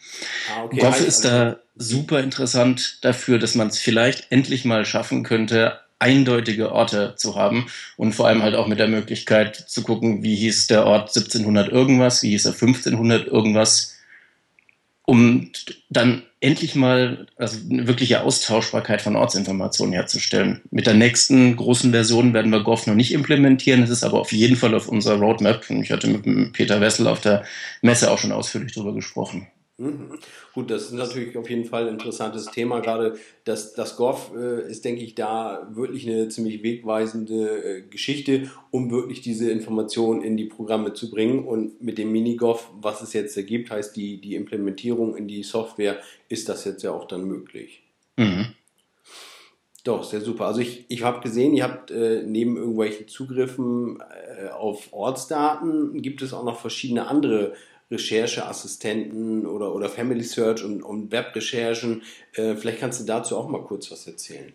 Ah, 0.55 0.65
okay. 0.65 0.81
Goff 0.81 1.01
ist 1.01 1.25
da 1.25 1.59
super 1.77 2.21
interessant 2.21 2.99
dafür, 3.03 3.39
dass 3.39 3.55
man 3.55 3.69
es 3.69 3.79
vielleicht 3.79 4.31
endlich 4.31 4.65
mal 4.65 4.85
schaffen 4.85 5.23
könnte, 5.23 5.79
eindeutige 5.99 6.73
Orte 6.73 7.15
zu 7.17 7.37
haben 7.37 7.67
und 7.97 8.13
vor 8.13 8.27
allem 8.27 8.43
halt 8.43 8.57
auch 8.57 8.67
mit 8.67 8.81
der 8.81 8.89
Möglichkeit 8.89 9.55
zu 9.57 9.83
gucken, 9.83 10.25
wie 10.25 10.35
hieß 10.35 10.67
der 10.67 10.85
Ort 10.85 11.17
1700 11.17 11.71
irgendwas, 11.71 12.23
wie 12.25 12.31
hieß 12.31 12.47
er 12.47 12.53
1500 12.53 13.29
irgendwas, 13.29 13.97
um 15.05 15.53
dann 15.91 16.25
endlich 16.43 16.75
mal 16.75 17.27
also 17.37 17.59
eine 17.71 17.87
wirkliche 17.87 18.23
Austauschbarkeit 18.23 19.01
von 19.01 19.17
Ortsinformationen 19.17 19.95
herzustellen. 19.95 20.61
Mit 20.71 20.87
der 20.87 20.95
nächsten 20.95 21.57
großen 21.57 21.93
Version 21.93 22.35
werden 22.35 22.51
wir 22.51 22.65
Goff 22.65 22.87
noch 22.87 22.95
nicht 22.95 23.13
implementieren, 23.13 23.83
es 23.83 23.91
ist 23.91 24.03
aber 24.03 24.21
auf 24.21 24.33
jeden 24.33 24.57
Fall 24.57 24.75
auf 24.75 24.89
unserer 24.89 25.19
Roadmap 25.19 25.71
und 25.71 25.83
ich 25.83 25.93
hatte 25.93 26.09
mit 26.09 26.53
Peter 26.53 26.81
Wessel 26.81 27.07
auf 27.07 27.21
der 27.21 27.45
Messe 27.81 28.11
auch 28.11 28.19
schon 28.19 28.33
ausführlich 28.33 28.73
darüber 28.73 28.93
gesprochen. 28.93 29.47
Mhm. 29.79 30.19
Gut, 30.53 30.71
das 30.71 30.85
ist 30.85 30.93
natürlich 30.93 31.37
auf 31.37 31.49
jeden 31.49 31.65
Fall 31.65 31.89
ein 31.89 31.95
interessantes 31.95 32.47
Thema. 32.47 32.81
Gerade 32.81 33.19
das, 33.45 33.73
das 33.73 33.97
Goff 33.97 34.33
äh, 34.37 34.71
ist, 34.71 34.85
denke 34.85 35.03
ich, 35.03 35.15
da 35.15 35.67
wirklich 35.73 36.09
eine 36.09 36.29
ziemlich 36.29 36.63
wegweisende 36.63 37.79
äh, 37.79 37.83
Geschichte, 37.83 38.51
um 38.71 38.91
wirklich 38.91 39.23
diese 39.23 39.51
Informationen 39.51 40.23
in 40.23 40.37
die 40.37 40.45
Programme 40.45 40.93
zu 40.93 41.11
bringen. 41.11 41.45
Und 41.45 41.83
mit 41.83 41.99
dem 41.99 42.13
Minigoff, 42.13 42.71
was 42.81 43.03
es 43.03 43.13
jetzt 43.15 43.37
ergibt, 43.37 43.71
heißt 43.71 43.97
die, 43.97 44.21
die 44.21 44.35
Implementierung 44.35 45.17
in 45.17 45.27
die 45.27 45.43
Software, 45.43 45.99
ist 46.29 46.49
das 46.49 46.65
jetzt 46.65 46.83
ja 46.83 46.93
auch 46.93 47.07
dann 47.07 47.25
möglich. 47.25 47.83
Mhm. 48.17 48.49
Doch, 49.85 50.05
sehr 50.05 50.21
super. 50.21 50.47
Also 50.47 50.61
ich, 50.61 50.85
ich 50.89 51.03
habe 51.03 51.21
gesehen, 51.23 51.55
ihr 51.55 51.65
habt 51.65 51.91
äh, 51.91 52.23
neben 52.25 52.57
irgendwelchen 52.57 53.09
Zugriffen 53.09 54.01
äh, 54.01 54.51
auf 54.51 54.93
Ortsdaten, 54.93 56.01
gibt 56.03 56.23
es 56.23 56.33
auch 56.33 56.45
noch 56.45 56.61
verschiedene 56.61 57.09
andere 57.09 57.55
Rechercheassistenten 57.93 59.47
oder, 59.47 59.75
oder 59.75 59.89
Family 59.89 60.25
Search 60.25 60.65
und, 60.65 60.83
und 60.83 61.13
Webrecherchen. 61.13 62.03
Äh, 62.35 62.57
vielleicht 62.57 62.81
kannst 62.81 63.01
du 63.01 63.05
dazu 63.05 63.37
auch 63.37 63.49
mal 63.49 63.63
kurz 63.63 63.91
was 63.91 64.07
erzählen. 64.07 64.53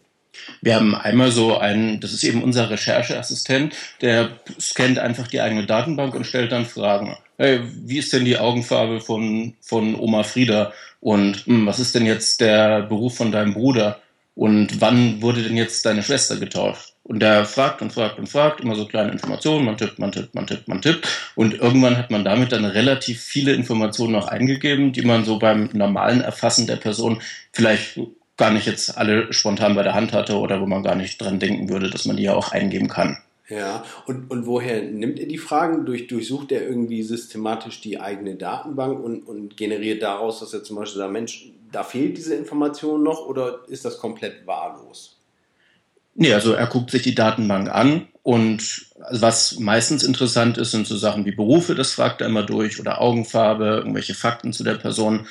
Wir 0.61 0.75
haben 0.75 0.93
einmal 0.93 1.31
so 1.31 1.57
einen, 1.57 1.99
das 1.99 2.13
ist 2.13 2.23
eben 2.23 2.43
unser 2.43 2.69
Rechercheassistent, 2.69 3.75
der 4.01 4.39
scannt 4.59 4.99
einfach 4.99 5.27
die 5.27 5.41
eigene 5.41 5.65
Datenbank 5.65 6.13
und 6.13 6.25
stellt 6.25 6.51
dann 6.51 6.65
Fragen. 6.65 7.17
Hey, 7.37 7.61
wie 7.63 7.97
ist 7.97 8.13
denn 8.13 8.25
die 8.25 8.37
Augenfarbe 8.37 8.99
von, 9.01 9.55
von 9.61 9.95
Oma 9.95 10.23
Frieda? 10.23 10.73
Und 10.99 11.45
hm, 11.45 11.65
was 11.65 11.79
ist 11.79 11.95
denn 11.95 12.05
jetzt 12.05 12.41
der 12.41 12.81
Beruf 12.83 13.15
von 13.15 13.31
deinem 13.31 13.53
Bruder? 13.53 14.01
Und 14.35 14.81
wann 14.81 15.21
wurde 15.21 15.43
denn 15.43 15.57
jetzt 15.57 15.85
deine 15.85 16.03
Schwester 16.03 16.37
getauft? 16.37 16.93
Und 17.07 17.21
der 17.21 17.45
fragt 17.45 17.81
und 17.81 17.93
fragt 17.93 18.19
und 18.19 18.27
fragt, 18.27 18.59
immer 18.59 18.75
so 18.75 18.85
kleine 18.85 19.13
Informationen, 19.13 19.63
man 19.63 19.77
tippt, 19.77 19.97
man 19.97 20.11
tippt, 20.11 20.35
man 20.35 20.45
tippt, 20.45 20.67
man 20.67 20.81
tippt. 20.81 21.07
Und 21.35 21.53
irgendwann 21.53 21.97
hat 21.97 22.11
man 22.11 22.25
damit 22.25 22.51
dann 22.51 22.65
relativ 22.65 23.21
viele 23.21 23.53
Informationen 23.53 24.11
noch 24.11 24.27
eingegeben, 24.27 24.91
die 24.91 25.03
man 25.03 25.23
so 25.23 25.39
beim 25.39 25.69
normalen 25.71 26.19
Erfassen 26.19 26.67
der 26.67 26.75
Person 26.75 27.21
vielleicht 27.53 27.97
gar 28.35 28.51
nicht 28.51 28.67
jetzt 28.67 28.97
alle 28.97 29.31
spontan 29.31 29.73
bei 29.73 29.83
der 29.83 29.93
Hand 29.93 30.11
hatte 30.11 30.37
oder 30.37 30.59
wo 30.59 30.65
man 30.65 30.83
gar 30.83 30.95
nicht 30.95 31.21
dran 31.21 31.39
denken 31.39 31.69
würde, 31.69 31.89
dass 31.89 32.05
man 32.05 32.17
die 32.17 32.23
ja 32.23 32.35
auch 32.35 32.51
eingeben 32.51 32.89
kann. 32.89 33.17
Ja, 33.47 33.85
und, 34.05 34.29
und 34.29 34.45
woher 34.45 34.81
nimmt 34.81 35.19
er 35.19 35.27
die 35.27 35.37
Fragen? 35.37 35.85
Durch, 35.85 36.07
durchsucht 36.07 36.51
er 36.51 36.67
irgendwie 36.67 37.03
systematisch 37.03 37.79
die 37.79 38.01
eigene 38.01 38.35
Datenbank 38.35 39.01
und, 39.01 39.21
und 39.21 39.55
generiert 39.55 40.03
daraus, 40.03 40.41
dass 40.41 40.53
er 40.53 40.63
zum 40.63 40.75
Beispiel 40.75 40.99
sagt, 40.99 41.13
Mensch, 41.13 41.51
da 41.71 41.83
fehlt 41.83 42.17
diese 42.17 42.35
Information 42.35 43.01
noch 43.03 43.25
oder 43.25 43.61
ist 43.69 43.85
das 43.85 43.97
komplett 43.97 44.45
wahllos? 44.45 45.16
Nee, 46.19 46.33
also 46.33 46.53
er 46.53 46.65
guckt 46.65 46.89
sich 46.89 47.03
die 47.03 47.13
Datenbank 47.13 47.69
an 47.69 48.07
und 48.23 48.87
was 49.11 49.59
meistens 49.59 50.03
interessant 50.03 50.57
ist, 50.57 50.71
sind 50.71 50.87
so 50.87 50.97
Sachen 50.97 51.25
wie 51.25 51.31
Berufe, 51.31 51.75
das 51.75 51.93
fragt 51.93 52.21
er 52.21 52.27
immer 52.27 52.43
durch, 52.43 52.79
oder 52.79 52.99
Augenfarbe, 52.99 53.65
irgendwelche 53.77 54.15
Fakten 54.15 54.51
zu 54.51 54.63
der 54.63 54.73
Person. 54.73 55.27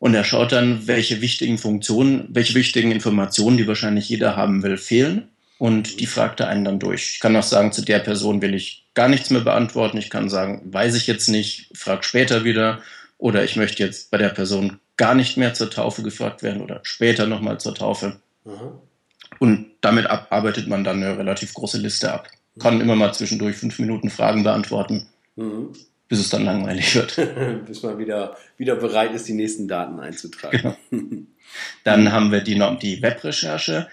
Und 0.00 0.14
er 0.14 0.24
schaut 0.24 0.50
dann, 0.50 0.88
welche 0.88 1.20
wichtigen 1.20 1.58
Funktionen, 1.58 2.26
welche 2.28 2.54
wichtigen 2.54 2.90
Informationen, 2.90 3.56
die 3.56 3.68
wahrscheinlich 3.68 4.08
jeder 4.08 4.34
haben 4.34 4.64
will, 4.64 4.78
fehlen 4.78 5.28
und 5.58 6.00
die 6.00 6.06
fragt 6.06 6.40
er 6.40 6.48
einen 6.48 6.64
dann 6.64 6.80
durch. 6.80 7.12
Ich 7.14 7.20
kann 7.20 7.36
auch 7.36 7.44
sagen, 7.44 7.70
zu 7.70 7.82
der 7.82 8.00
Person 8.00 8.42
will 8.42 8.54
ich 8.54 8.86
gar 8.94 9.08
nichts 9.08 9.30
mehr 9.30 9.42
beantworten. 9.42 9.96
Ich 9.96 10.10
kann 10.10 10.28
sagen, 10.28 10.60
weiß 10.64 10.96
ich 10.96 11.06
jetzt 11.06 11.28
nicht, 11.28 11.70
frag 11.72 12.04
später 12.04 12.42
wieder. 12.42 12.80
Oder 13.16 13.44
ich 13.44 13.54
möchte 13.54 13.84
jetzt 13.84 14.10
bei 14.10 14.18
der 14.18 14.30
Person 14.30 14.80
gar 14.96 15.14
nicht 15.14 15.36
mehr 15.36 15.54
zur 15.54 15.70
Taufe 15.70 16.02
gefragt 16.02 16.42
werden 16.42 16.62
oder 16.62 16.80
später 16.82 17.28
nochmal 17.28 17.60
zur 17.60 17.76
Taufe. 17.76 18.16
Mhm. 18.44 18.80
Und 19.38 19.66
damit 19.80 20.06
arbeitet 20.06 20.68
man 20.68 20.84
dann 20.84 21.02
eine 21.02 21.18
relativ 21.18 21.54
große 21.54 21.78
Liste 21.78 22.12
ab. 22.12 22.28
Kann 22.58 22.80
immer 22.80 22.96
mal 22.96 23.12
zwischendurch 23.12 23.56
fünf 23.56 23.78
Minuten 23.78 24.10
Fragen 24.10 24.44
beantworten, 24.44 25.06
mhm. 25.36 25.70
bis 26.08 26.20
es 26.20 26.28
dann 26.28 26.44
langweilig 26.44 26.94
wird. 26.94 27.16
bis 27.66 27.82
man 27.82 27.98
wieder, 27.98 28.36
wieder 28.56 28.76
bereit 28.76 29.12
ist, 29.12 29.26
die 29.26 29.34
nächsten 29.34 29.66
Daten 29.66 29.98
einzutragen. 29.98 30.76
Genau. 30.90 31.02
Dann 31.84 32.12
haben 32.12 32.32
wir 32.32 32.40
die, 32.40 32.60
die 32.80 33.02
Webrecherche. 33.02 33.88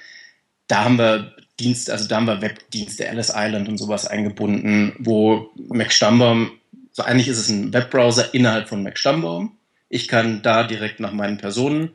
Da 0.68 0.86
haben 0.86 0.98
wir 0.98 1.36
Dienst, 1.60 1.90
also 1.90 2.08
da 2.08 2.16
haben 2.16 2.28
wir 2.28 2.42
Webdienste, 2.42 3.08
Alice 3.10 3.34
Island 3.36 3.70
und 3.70 3.78
sowas 3.78 4.08
eingebunden, 4.08 4.94
wo 5.00 5.52
Mac 5.56 5.92
Stammbaum, 5.92 6.52
so 6.92 7.04
eigentlich 7.04 7.28
ist 7.28 7.38
es 7.38 7.50
ein 7.50 7.74
Webbrowser 7.74 8.34
innerhalb 8.34 8.68
von 8.68 8.82
Mac 8.82 8.98
Stammbaum. 8.98 9.58
Ich 9.90 10.08
kann 10.08 10.42
da 10.42 10.64
direkt 10.64 11.00
nach 11.00 11.12
meinen 11.12 11.38
Personen 11.38 11.92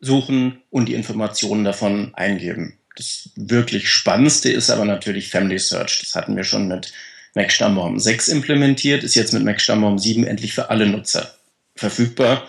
suchen 0.00 0.62
und 0.70 0.88
die 0.88 0.94
Informationen 0.94 1.64
davon 1.64 2.12
eingeben. 2.14 2.78
Das 2.96 3.30
wirklich 3.36 3.88
Spannendste 3.88 4.50
ist 4.50 4.70
aber 4.70 4.84
natürlich 4.84 5.30
Family 5.30 5.58
Search. 5.58 6.00
Das 6.00 6.14
hatten 6.14 6.36
wir 6.36 6.44
schon 6.44 6.68
mit 6.68 6.92
Mac 7.34 7.52
Stammbaum 7.52 7.98
6 7.98 8.28
implementiert, 8.28 9.04
ist 9.04 9.14
jetzt 9.14 9.32
mit 9.32 9.44
Mac 9.44 9.60
Stammbaum 9.60 9.98
7 9.98 10.24
endlich 10.24 10.52
für 10.52 10.70
alle 10.70 10.86
Nutzer 10.86 11.34
verfügbar. 11.76 12.48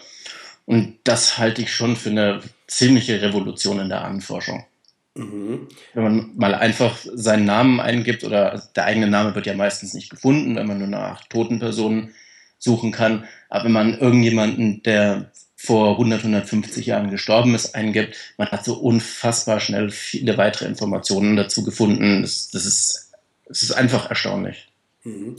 Und 0.66 0.98
das 1.04 1.38
halte 1.38 1.62
ich 1.62 1.74
schon 1.74 1.96
für 1.96 2.10
eine 2.10 2.42
ziemliche 2.68 3.22
Revolution 3.22 3.80
in 3.80 3.90
der 3.90 4.04
Ahnenforschung. 4.04 4.66
Mhm. 5.16 5.68
Wenn 5.94 6.04
man 6.04 6.32
mal 6.36 6.56
einfach 6.56 6.98
seinen 7.14 7.46
Namen 7.46 7.80
eingibt 7.80 8.24
oder 8.24 8.64
der 8.76 8.86
eigene 8.86 9.08
Name 9.08 9.36
wird 9.36 9.46
ja 9.46 9.54
meistens 9.54 9.94
nicht 9.94 10.10
gefunden, 10.10 10.56
wenn 10.56 10.68
man 10.68 10.80
nur 10.80 10.88
nach 10.88 11.26
toten 11.28 11.60
Personen 11.60 12.14
suchen 12.58 12.92
kann. 12.92 13.26
Aber 13.50 13.66
wenn 13.66 13.72
man 13.72 13.98
irgendjemanden, 13.98 14.82
der 14.84 15.32
vor 15.64 15.92
100, 15.92 16.22
150 16.22 16.86
Jahren 16.86 17.12
gestorben 17.12 17.54
ist, 17.54 17.76
eingibt, 17.76 18.16
man 18.38 18.50
hat 18.50 18.66
so 18.66 18.76
unfassbar 18.76 19.60
schnell 19.60 19.90
viele 19.90 20.38
weitere 20.38 20.66
Informationen 20.66 21.36
dazu 21.36 21.64
gefunden. 21.64 22.22
Das, 22.22 22.50
das 22.50 22.66
ist, 22.66 23.12
das 23.48 23.62
ist 23.62 23.72
einfach 23.72 24.10
erstaunlich. 24.10 24.70
Mhm 25.04 25.38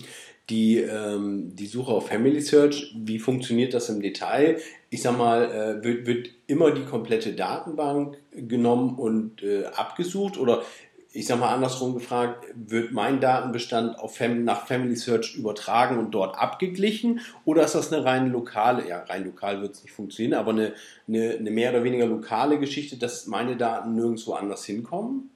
die, 0.50 0.78
ähm, 0.78 1.54
die 1.54 1.66
Suche 1.66 1.92
auf 1.92 2.08
Family 2.08 2.40
Search, 2.40 2.94
wie 2.96 3.18
funktioniert 3.18 3.74
das 3.74 3.88
im 3.88 4.02
Detail? 4.02 4.58
Ich 4.90 5.02
sag 5.02 5.16
mal, 5.16 5.44
äh, 5.50 5.84
wird, 5.84 6.06
wird 6.06 6.30
immer 6.46 6.72
die 6.72 6.84
komplette 6.84 7.32
Datenbank 7.32 8.18
genommen 8.32 8.98
und 8.98 9.42
äh, 9.42 9.64
abgesucht 9.66 10.36
oder 10.36 10.62
ich 11.12 11.26
sag 11.26 11.38
mal 11.38 11.54
andersrum 11.54 11.94
gefragt, 11.94 12.46
wird 12.54 12.92
mein 12.92 13.20
Datenbestand 13.20 13.98
auf 13.98 14.16
Fam 14.16 14.44
nach 14.44 14.66
Family 14.66 14.96
Search 14.96 15.34
übertragen 15.36 15.98
und 15.98 16.12
dort 16.12 16.38
abgeglichen 16.38 17.20
oder 17.44 17.64
ist 17.64 17.74
das 17.74 17.92
eine 17.92 18.04
rein 18.04 18.32
lokale, 18.32 18.88
ja 18.88 19.02
rein 19.04 19.24
lokal 19.24 19.60
wird 19.60 19.74
es 19.74 19.82
nicht 19.82 19.92
funktionieren, 19.92 20.38
aber 20.38 20.52
eine, 20.52 20.74
eine, 21.06 21.36
eine 21.38 21.50
mehr 21.50 21.70
oder 21.70 21.84
weniger 21.84 22.06
lokale 22.06 22.58
Geschichte, 22.58 22.96
dass 22.96 23.26
meine 23.26 23.56
Daten 23.56 23.94
nirgendwo 23.94 24.32
anders 24.32 24.64
hinkommen? 24.64 25.30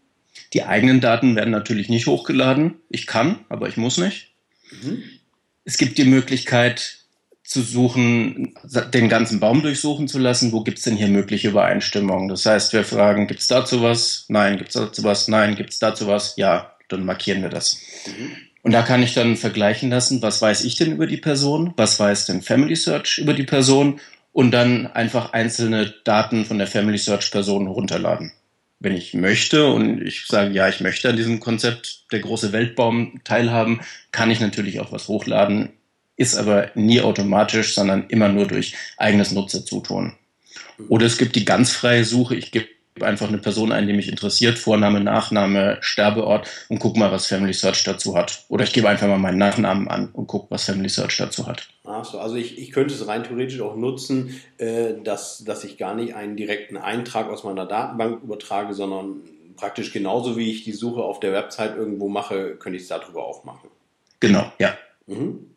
Die 0.53 0.63
eigenen 0.63 1.01
Daten 1.01 1.37
werden 1.37 1.51
natürlich 1.51 1.89
nicht 1.89 2.07
hochgeladen. 2.07 2.75
Ich 2.91 3.07
kann, 3.07 3.45
aber 3.49 3.69
ich 3.69 3.77
muss 3.77 3.99
nicht. 3.99 4.33
Mhm. 4.71 5.03
Es 5.65 5.79
gibt 5.79 5.99
die 5.99 6.05
Möglichkeit 6.05 7.06
zu 7.47 7.63
suchen, 7.63 8.55
den 8.93 9.09
ganzen 9.09 9.41
Baum 9.41 9.63
durchsuchen 9.63 10.09
zu 10.09 10.19
lassen. 10.19 10.53
Wo 10.53 10.63
gibt 10.63 10.79
es 10.79 10.85
denn 10.85 10.97
hier 10.97 11.09
mögliche 11.09 11.49
Übereinstimmungen? 11.49 12.29
Das 12.29 12.45
heißt, 12.45 12.73
wir 12.73 12.85
fragen, 12.85 13.27
gibt 13.27 13.41
es 13.41 13.47
dazu 13.47 13.83
was? 13.83 14.25
Nein. 14.29 14.59
Gibt 14.59 14.71
es 14.71 14.75
dazu 14.75 15.05
was? 15.05 15.29
Nein. 15.29 15.55
Gibt 15.55 15.71
es 15.71 15.79
dazu 15.79 16.07
was? 16.07 16.35
Ja. 16.37 16.73
Dann 16.89 17.05
markieren 17.05 17.43
wir 17.43 17.49
das. 17.49 17.81
Mhm. 18.07 18.33
Und 18.63 18.73
da 18.73 18.83
kann 18.83 19.03
ich 19.03 19.15
dann 19.15 19.37
vergleichen 19.37 19.91
lassen, 19.91 20.23
was 20.23 20.43
weiß 20.43 20.65
ich 20.65 20.77
denn 20.77 20.93
über 20.93 21.07
die 21.07 21.17
Person? 21.17 21.73
Was 21.77 21.99
weiß 21.99 22.27
denn 22.27 22.43
Family 22.43 22.77
Search 22.77 23.19
über 23.19 23.33
die 23.33 23.45
Person? 23.45 24.01
Und 24.33 24.51
dann 24.51 24.87
einfach 24.89 25.33
einzelne 25.33 25.95
Daten 26.05 26.45
von 26.45 26.59
der 26.59 26.67
Family 26.67 26.99
Search 26.99 27.31
Person 27.31 27.69
runterladen 27.69 28.33
wenn 28.79 28.95
ich 28.95 29.15
möchte 29.15 29.67
und 29.69 30.03
ich 30.03 30.27
sage, 30.27 30.53
ja, 30.53 30.69
ich 30.69 30.81
möchte 30.81 31.09
an 31.09 31.17
diesem 31.17 31.41
Konzept 31.41 32.05
der 32.13 32.21
große 32.21 32.53
Weltbaum 32.53 33.21
teilhaben, 33.25 33.81
kann 34.13 34.31
ich 34.31 34.41
natürlich 34.41 34.81
auch 34.81 34.93
was 34.93 35.09
hochladen, 35.09 35.71
ist 36.17 36.37
aber 36.37 36.71
nie 36.75 37.01
automatisch, 37.01 37.75
sondern 37.75 38.07
immer 38.09 38.29
nur 38.29 38.47
durch 38.47 38.75
eigenes 38.97 39.33
Nutzerzutun. 39.33 40.15
Oder 40.89 41.07
es 41.07 41.19
gibt 41.19 41.37
die 41.37 41.45
ganz 41.45 41.73
freie 41.73 42.05
Suche, 42.05 42.37
ich 42.37 42.53
gebe 42.53 42.67
einfach 43.01 43.29
eine 43.29 43.39
Person 43.39 43.73
ein, 43.73 43.87
die 43.87 43.93
mich 43.93 44.09
interessiert, 44.09 44.59
Vorname, 44.59 45.01
Nachname, 45.01 45.79
Sterbeort 45.81 46.49
und 46.69 46.79
guck 46.79 46.97
mal, 46.97 47.13
was 47.13 47.27
Family 47.27 47.53
Search 47.53 47.85
dazu 47.85 48.17
hat. 48.17 48.45
Oder 48.49 48.65
ich 48.65 48.73
gebe 48.73 48.89
einfach 48.89 49.07
mal 49.07 49.19
meinen 49.19 49.39
Nachnamen 49.39 49.89
an 49.89 50.09
und 50.13 50.27
guck, 50.27 50.51
was 50.51 50.65
Family 50.65 50.89
Search 50.89 51.17
dazu 51.19 51.47
hat. 51.47 51.69
Ach 51.85 52.05
so, 52.05 52.19
also 52.19 52.37
ich, 52.37 52.59
ich 52.59 52.73
könnte 52.73 52.95
es 52.95 53.07
rein 53.07 53.25
theoretisch 53.25 53.61
auch 53.61 53.77
nutzen, 53.77 54.41
äh, 54.59 54.95
dass, 55.05 55.45
dass 55.45 55.65
ich 55.65 55.77
gar 55.77 55.95
nicht 55.95 56.15
einen 56.15 56.37
direkten 56.37 56.77
Eintrag 56.77 57.29
aus 57.29 57.45
meiner 57.45 57.67
Datenbank 57.67 58.23
übertrage, 58.23 58.73
sondern 58.75 59.21
praktisch 59.57 59.93
genauso 59.93 60.37
wie 60.37 60.51
ich 60.51 60.65
die 60.65 60.73
Suche 60.73 61.03
auf 61.03 61.21
der 61.21 61.33
Website 61.33 61.77
irgendwo 61.77 62.09
mache, 62.09 62.57
könnte 62.57 62.77
ich 62.77 62.83
es 62.83 62.89
darüber 62.89 63.27
auch 63.27 63.45
machen. 63.45 63.69
Genau, 64.21 64.51
ja. 64.59 64.77
Mhm. 65.07 65.51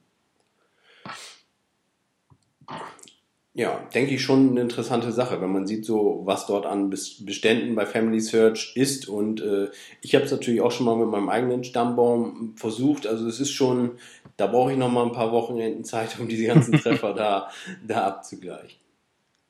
Ja, 3.59 3.77
denke 3.93 4.15
ich 4.15 4.23
schon 4.23 4.51
eine 4.51 4.61
interessante 4.61 5.11
Sache, 5.11 5.41
wenn 5.41 5.51
man 5.51 5.67
sieht 5.67 5.83
so, 5.83 6.21
was 6.23 6.45
dort 6.45 6.65
an 6.65 6.89
Beständen 6.89 7.75
bei 7.75 7.85
Family 7.85 8.21
Search 8.21 8.71
ist. 8.75 9.09
Und 9.09 9.41
äh, 9.41 9.67
ich 9.99 10.15
habe 10.15 10.23
es 10.23 10.31
natürlich 10.31 10.61
auch 10.61 10.71
schon 10.71 10.85
mal 10.85 10.95
mit 10.95 11.09
meinem 11.09 11.27
eigenen 11.27 11.65
Stammbaum 11.65 12.53
versucht. 12.55 13.05
Also 13.05 13.27
es 13.27 13.41
ist 13.41 13.51
schon, 13.51 13.97
da 14.37 14.47
brauche 14.47 14.71
ich 14.71 14.77
noch 14.77 14.89
mal 14.89 15.03
ein 15.03 15.11
paar 15.11 15.33
Wochenenden 15.33 15.83
Zeit, 15.83 16.17
um 16.21 16.29
diese 16.29 16.45
ganzen 16.45 16.71
Treffer 16.81 17.13
da, 17.13 17.49
da 17.85 18.07
abzugleichen. 18.07 18.79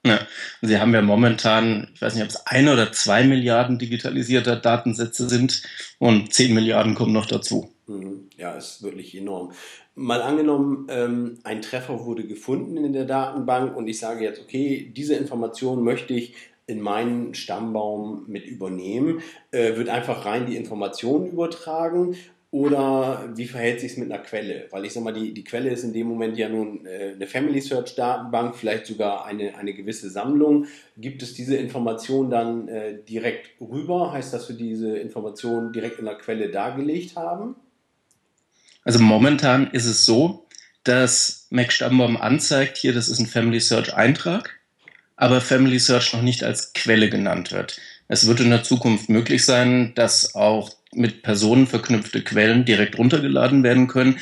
Ja, 0.04 0.20
Sie 0.64 0.80
haben 0.80 0.96
ja 0.96 1.04
momentan, 1.04 1.90
ich 1.94 2.02
weiß 2.02 2.16
nicht, 2.16 2.24
ob 2.24 2.30
es 2.30 2.48
ein 2.48 2.68
oder 2.68 2.92
zwei 2.92 3.24
Milliarden 3.24 3.78
digitalisierter 3.78 4.56
Datensätze 4.56 5.30
sind 5.30 5.62
und 6.00 6.34
zehn 6.34 6.56
Milliarden 6.56 6.96
kommen 6.96 7.14
noch 7.14 7.28
dazu. 7.28 7.70
Mhm. 7.90 8.30
Ja, 8.38 8.54
ist 8.54 8.84
wirklich 8.84 9.18
enorm. 9.18 9.52
Mal 9.96 10.22
angenommen, 10.22 10.88
ähm, 10.90 11.40
ein 11.44 11.62
Treffer 11.62 12.06
wurde 12.06 12.26
gefunden 12.26 12.78
in 12.78 12.94
der 12.94 13.06
Datenbank 13.06 13.76
und 13.76 13.88
ich 13.88 14.00
sage 14.00 14.24
jetzt, 14.24 14.40
okay, 14.40 14.94
diese 14.96 15.16
Information 15.16 15.84
möchte 15.84 16.14
ich 16.14 16.36
in 16.68 16.82
meinen 16.82 17.34
Stammbaum 17.34 18.26
mit 18.28 18.46
übernehmen. 18.46 19.22
Äh, 19.50 19.76
wird 19.76 19.90
einfach 19.90 20.24
rein 20.26 20.46
die 20.46 20.56
Informationen 20.56 21.32
übertragen 21.32 22.16
oder 22.52 23.30
wie 23.36 23.46
verhält 23.46 23.80
sich 23.80 23.94
es 23.94 23.98
mit 23.98 24.12
einer 24.12 24.22
Quelle? 24.22 24.68
Weil 24.70 24.86
ich 24.86 24.94
sag 24.94 25.04
mal, 25.04 25.14
die, 25.14 25.34
die 25.34 25.44
Quelle 25.44 25.72
ist 25.72 25.84
in 25.84 25.94
dem 25.94 26.08
Moment 26.08 26.38
ja 26.38 26.48
nun 26.48 26.86
äh, 26.86 27.14
eine 27.16 27.26
Family 27.26 27.60
Search 27.60 27.96
Datenbank, 27.96 28.56
vielleicht 28.56 28.86
sogar 28.86 29.26
eine, 29.26 29.56
eine 29.56 29.74
gewisse 29.74 30.12
Sammlung. 30.12 30.68
Gibt 30.96 31.24
es 31.24 31.34
diese 31.34 31.58
Information 31.58 32.30
dann 32.30 32.68
äh, 32.68 33.02
direkt 33.04 33.60
rüber? 33.60 34.14
Heißt 34.14 34.32
das, 34.32 34.48
wir 34.48 34.56
diese 34.56 34.96
Information 34.98 35.74
direkt 35.74 35.98
in 35.98 36.06
der 36.06 36.20
Quelle 36.20 36.52
dargelegt 36.52 37.16
haben? 37.16 37.56
Also 38.84 39.00
momentan 39.00 39.72
ist 39.72 39.86
es 39.86 40.06
so, 40.06 40.48
dass 40.84 41.48
Mac 41.50 41.72
Stammbaum 41.72 42.18
anzeigt, 42.18 42.78
hier, 42.78 42.94
das 42.94 43.10
ist 43.10 43.20
ein 43.20 43.28
Family 43.28 43.60
Search 43.60 43.94
Eintrag, 43.94 44.60
aber 45.16 45.42
Family 45.42 45.80
Search 45.80 46.14
noch 46.14 46.22
nicht 46.22 46.44
als 46.44 46.74
Quelle 46.74 47.10
genannt 47.10 47.52
wird. 47.52 47.80
Es 48.08 48.26
wird 48.26 48.40
in 48.40 48.50
der 48.50 48.64
Zukunft 48.64 49.10
möglich 49.10 49.46
sein, 49.46 49.94
dass 49.96 50.34
auch 50.34 50.72
mit 50.94 51.22
Personen 51.22 51.68
verknüpfte 51.68 52.24
Quellen 52.24 52.66
direkt 52.66 52.98
runtergeladen 52.98 53.64
werden 53.64 53.88
können. 53.88 54.20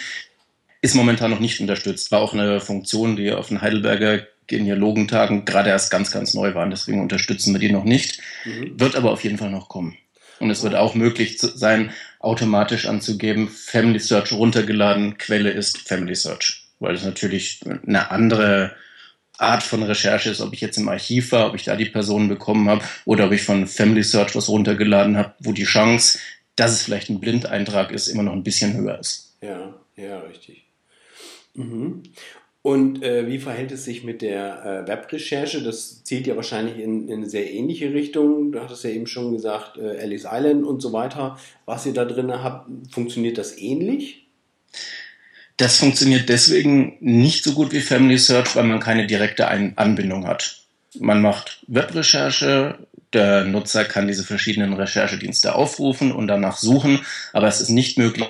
Ist 0.82 0.96
momentan 0.96 1.32
noch 1.32 1.40
nicht 1.40 1.62
unterstützt. 1.62 2.12
War 2.12 2.20
auch 2.20 2.34
eine 2.34 2.60
Funktion, 2.60 3.16
die 3.16 3.32
auf 3.32 3.48
den 3.48 3.62
Heidelberger 3.62 4.28
Genealogentagen 4.48 5.46
gerade 5.46 5.70
erst 5.70 5.92
ganz, 5.92 6.12
ganz 6.12 6.34
neu 6.34 6.54
waren. 6.56 6.70
Deswegen 6.70 7.02
unterstützen 7.02 7.54
wir 7.54 7.60
die 7.60 7.72
noch 7.72 7.84
nicht. 7.84 8.20
Mhm. 8.46 8.80
Wird 8.80 8.96
aber 8.96 9.12
auf 9.12 9.24
jeden 9.24 9.38
Fall 9.38 9.50
noch 9.50 9.70
kommen. 9.70 9.98
Und 10.40 10.50
es 10.50 10.64
wird 10.64 10.76
auch 10.76 10.94
möglich 10.94 11.40
sein, 11.40 11.92
automatisch 12.28 12.86
anzugeben, 12.86 13.48
Family 13.48 14.00
Search 14.00 14.34
runtergeladen, 14.34 15.18
Quelle 15.18 15.50
ist 15.50 15.88
Family 15.88 16.16
Search. 16.16 16.66
Weil 16.80 16.96
es 16.96 17.04
natürlich 17.04 17.62
eine 17.66 18.12
andere 18.12 18.76
Art 19.38 19.64
von 19.64 19.82
Recherche 19.84 20.30
ist, 20.30 20.42
ob 20.42 20.54
ich 20.54 20.62
jetzt 20.62 20.78
im 20.78 20.90
Archiv 20.90 21.32
war, 21.32 21.48
ob 21.48 21.56
ich 21.56 21.64
da 21.64 21.76
die 21.76 21.86
Personen 21.86 22.28
bekommen 22.28 22.70
habe 22.70 22.84
oder 23.06 23.28
ob 23.28 23.32
ich 23.32 23.44
von 23.44 23.66
Family 23.66 24.04
Search 24.04 24.36
was 24.36 24.50
runtergeladen 24.50 25.16
habe, 25.16 25.34
wo 25.40 25.54
die 25.54 25.64
Chance, 25.64 26.20
dass 26.56 26.72
es 26.72 26.82
vielleicht 26.82 27.10
ein 27.10 27.20
Blindeintrag 27.20 27.92
ist, 27.92 28.08
immer 28.08 28.24
noch 28.24 28.34
ein 28.34 28.44
bisschen 28.44 28.76
höher 28.76 29.00
ist. 29.00 29.36
Ja, 29.42 29.74
ja, 29.96 30.20
richtig. 30.20 30.66
Mhm. 31.54 32.04
Und 32.68 33.02
äh, 33.02 33.28
wie 33.28 33.40
verhält 33.40 33.72
es 33.72 33.86
sich 33.86 34.04
mit 34.04 34.22
der 34.22 34.84
äh, 34.84 34.88
Webrecherche? 34.90 35.64
Das 35.64 36.04
zählt 36.04 36.28
ja 36.28 36.36
wahrscheinlich 36.36 36.78
in, 36.78 37.08
in, 37.08 37.20
eine 37.20 37.30
sehr 37.30 37.50
ähnliche 37.50 37.94
Richtung. 37.94 38.52
Du 38.52 38.60
hattest 38.60 38.84
ja 38.84 38.90
eben 38.90 39.08
schon 39.08 39.32
gesagt, 39.32 39.78
äh, 39.78 40.02
Alice 40.02 40.28
Island 40.30 40.66
und 40.66 40.82
so 40.82 40.92
weiter. 40.92 41.40
Was 41.66 41.86
ihr 41.86 41.94
da 41.94 42.04
drin 42.04 42.30
habt, 42.30 42.70
funktioniert 42.92 43.38
das 43.38 43.58
ähnlich? 43.58 44.28
Das 45.56 45.78
funktioniert 45.78 46.28
deswegen 46.28 46.98
nicht 47.00 47.46
so 47.46 47.54
gut 47.54 47.72
wie 47.72 47.80
Family 47.80 48.18
Search, 48.18 48.54
weil 48.58 48.66
man 48.66 48.82
keine 48.82 49.08
direkte 49.08 49.48
Ein 49.48 49.78
Anbindung 49.78 50.28
hat. 50.28 50.64
Man 51.00 51.22
macht 51.22 51.64
Webrecherche, 51.68 52.80
der 53.14 53.46
Nutzer 53.46 53.86
kann 53.86 54.10
diese 54.10 54.26
verschiedenen 54.26 54.74
Recherchedienste 54.74 55.56
aufrufen 55.56 56.12
und 56.12 56.28
danach 56.28 56.58
suchen, 56.58 57.00
aber 57.32 57.48
es 57.48 57.62
ist 57.62 57.70
nicht 57.70 57.98
möglich, 57.98 58.28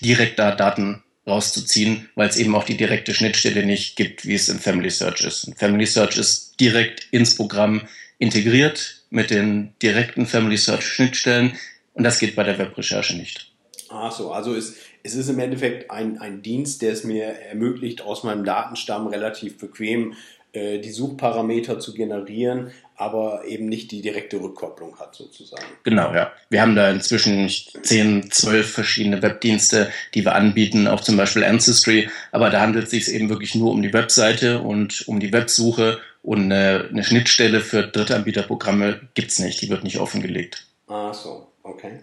direkt 0.00 0.38
da 0.38 0.54
Daten 0.54 1.03
rauszuziehen, 1.26 2.08
weil 2.14 2.28
es 2.28 2.36
eben 2.36 2.54
auch 2.54 2.64
die 2.64 2.76
direkte 2.76 3.14
Schnittstelle 3.14 3.64
nicht 3.64 3.96
gibt, 3.96 4.26
wie 4.26 4.34
es 4.34 4.48
in 4.48 4.58
Family 4.58 4.90
Search 4.90 5.22
ist. 5.22 5.50
Family 5.56 5.86
Search 5.86 6.18
ist 6.18 6.60
direkt 6.60 7.08
ins 7.10 7.36
Programm 7.36 7.82
integriert 8.18 9.02
mit 9.10 9.30
den 9.30 9.72
direkten 9.82 10.26
Family 10.26 10.58
Search 10.58 10.86
Schnittstellen 10.86 11.56
und 11.94 12.04
das 12.04 12.18
geht 12.18 12.36
bei 12.36 12.42
der 12.42 12.58
Webrecherche 12.58 13.16
nicht. 13.16 13.52
Ach 13.88 14.12
so, 14.12 14.32
also 14.32 14.54
es, 14.54 14.76
es 15.02 15.14
ist 15.14 15.28
im 15.28 15.38
Endeffekt 15.38 15.90
ein, 15.90 16.18
ein 16.18 16.42
Dienst, 16.42 16.82
der 16.82 16.92
es 16.92 17.04
mir 17.04 17.24
ermöglicht, 17.24 18.02
aus 18.02 18.24
meinem 18.24 18.44
Datenstamm 18.44 19.06
relativ 19.06 19.58
bequem 19.58 20.14
äh, 20.54 20.78
die 20.78 20.92
Suchparameter 20.92 21.80
zu 21.80 21.94
generieren, 21.94 22.70
aber 22.96 23.44
eben 23.44 23.66
nicht 23.68 23.90
die 23.90 24.02
direkte 24.02 24.40
Rückkopplung 24.40 25.00
hat 25.00 25.14
sozusagen. 25.16 25.64
Genau, 25.82 26.14
ja. 26.14 26.32
Wir 26.48 26.62
haben 26.62 26.76
da 26.76 26.90
inzwischen 26.90 27.48
10, 27.48 28.30
12 28.30 28.70
verschiedene 28.70 29.20
Webdienste, 29.20 29.90
die 30.14 30.24
wir 30.24 30.36
anbieten, 30.36 30.86
auch 30.86 31.00
zum 31.00 31.16
Beispiel 31.16 31.42
Ancestry, 31.42 32.08
aber 32.30 32.50
da 32.50 32.60
handelt 32.60 32.84
es 32.84 32.90
sich 32.90 33.12
eben 33.12 33.28
wirklich 33.28 33.56
nur 33.56 33.72
um 33.72 33.82
die 33.82 33.92
Webseite 33.92 34.60
und 34.60 35.08
um 35.08 35.18
die 35.18 35.32
Websuche 35.32 35.98
und 36.22 36.44
eine, 36.44 36.88
eine 36.88 37.02
Schnittstelle 37.02 37.60
für 37.60 37.82
Drittanbieterprogramme 37.88 39.00
gibt 39.14 39.32
es 39.32 39.40
nicht, 39.40 39.60
die 39.60 39.70
wird 39.70 39.82
nicht 39.82 39.98
offengelegt. 39.98 40.68
Ah 40.86 41.12
so, 41.12 41.48
okay. 41.64 41.98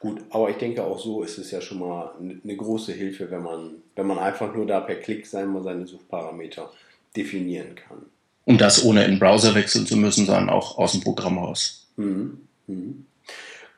Gut, 0.00 0.20
aber 0.30 0.50
ich 0.50 0.56
denke 0.56 0.84
auch 0.84 0.98
so 0.98 1.22
ist 1.22 1.38
es 1.38 1.50
ja 1.50 1.60
schon 1.60 1.78
mal 1.78 2.12
eine 2.18 2.56
große 2.56 2.92
Hilfe, 2.92 3.30
wenn 3.30 3.42
man, 3.42 3.76
wenn 3.96 4.06
man 4.06 4.18
einfach 4.18 4.54
nur 4.54 4.66
da 4.66 4.80
per 4.80 4.96
Klick 4.96 5.26
sein, 5.26 5.54
seine 5.62 5.86
Suchparameter 5.86 6.70
definieren 7.16 7.74
kann. 7.74 8.06
Und 8.44 8.60
das 8.60 8.84
ohne 8.84 9.04
in 9.04 9.12
den 9.12 9.20
Browser 9.20 9.54
wechseln 9.54 9.86
zu 9.86 9.96
müssen, 9.96 10.26
sondern 10.26 10.50
auch 10.50 10.78
aus 10.78 10.92
dem 10.92 11.02
Programm 11.02 11.38
raus. 11.38 11.88
Mhm. 11.96 12.40
Mhm. 12.66 13.06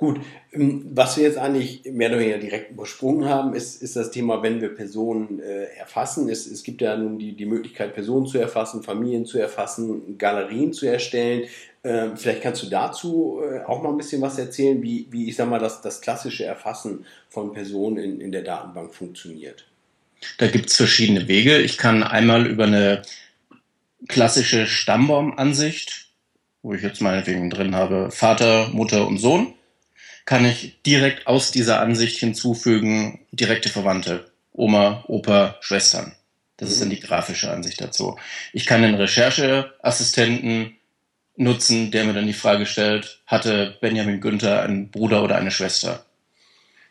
Gut, 0.03 0.21
ähm, 0.53 0.85
was 0.93 1.17
wir 1.17 1.23
jetzt 1.23 1.39
eigentlich 1.39 1.85
mehr 1.85 2.09
oder 2.09 2.19
weniger 2.19 2.39
direkt 2.39 2.73
übersprungen 2.73 3.29
haben, 3.29 3.55
ist, 3.55 3.81
ist 3.83 3.95
das 3.95 4.11
Thema, 4.11 4.43
wenn 4.43 4.61
wir 4.61 4.75
Personen 4.75 5.39
äh, 5.39 5.67
erfassen. 5.79 6.29
Es, 6.29 6.45
es 6.47 6.65
gibt 6.65 6.81
ja 6.81 6.97
nun 6.97 7.21
die, 7.21 7.37
die 7.37 7.47
Möglichkeit, 7.47 7.95
Personen 7.95 8.27
zu 8.27 8.39
erfassen, 8.39 8.83
Familien 8.83 9.27
zu 9.27 9.39
erfassen, 9.39 10.19
Galerien 10.19 10.73
zu 10.73 10.87
erstellen. 10.87 11.45
Ähm, 11.85 12.17
vielleicht 12.17 12.43
kannst 12.43 12.65
du 12.65 12.67
dazu 12.69 13.41
äh, 13.45 13.61
auch 13.65 13.81
mal 13.81 13.91
ein 13.91 13.97
bisschen 13.97 14.21
was 14.23 14.39
erzählen, 14.39 14.83
wie, 14.83 15.07
wie 15.11 15.29
ich 15.29 15.37
sag 15.37 15.49
mal, 15.49 15.61
das, 15.61 15.83
das 15.83 16.01
klassische 16.01 16.45
Erfassen 16.45 17.05
von 17.29 17.53
Personen 17.53 17.99
in, 17.99 18.21
in 18.21 18.33
der 18.33 18.43
Datenbank 18.43 18.93
funktioniert. 18.95 19.67
Da 20.39 20.47
gibt 20.49 20.71
es 20.71 20.77
verschiedene 20.77 21.29
Wege. 21.29 21.59
Ich 21.59 21.79
kann 21.79 22.03
einmal 22.03 22.47
über 22.47 22.65
eine 22.65 23.03
klassische 24.09 24.67
Stammbaumansicht, 24.67 26.07
wo 26.63 26.75
ich 26.75 26.83
jetzt 26.83 27.01
meinetwegen 27.01 27.51
drin 27.51 27.75
habe 27.75 28.11
Vater, 28.11 28.69
Mutter 28.69 29.07
und 29.07 29.19
Sohn, 29.19 29.55
kann 30.25 30.45
ich 30.45 30.81
direkt 30.83 31.27
aus 31.27 31.51
dieser 31.51 31.81
Ansicht 31.81 32.19
hinzufügen 32.19 33.21
direkte 33.33 33.69
Verwandte, 33.69 34.31
Oma, 34.53 35.05
Opa, 35.09 35.57
Schwestern. 35.61 36.15
Das 36.57 36.71
ist 36.71 36.81
dann 36.81 36.91
die 36.91 37.01
grafische 37.01 37.51
Ansicht 37.51 37.81
dazu. 37.81 38.19
Ich 38.53 38.67
kann 38.67 38.83
den 38.83 38.95
Rechercheassistenten 38.95 40.77
nutzen, 41.37 41.91
der 41.91 42.05
mir 42.05 42.13
dann 42.13 42.27
die 42.27 42.33
Frage 42.33 42.67
stellt, 42.67 43.21
hatte 43.27 43.77
Benjamin 43.81 44.21
Günther 44.21 44.63
einen 44.63 44.91
Bruder 44.91 45.25
oder 45.25 45.37
eine 45.37 45.51
Schwester? 45.51 46.05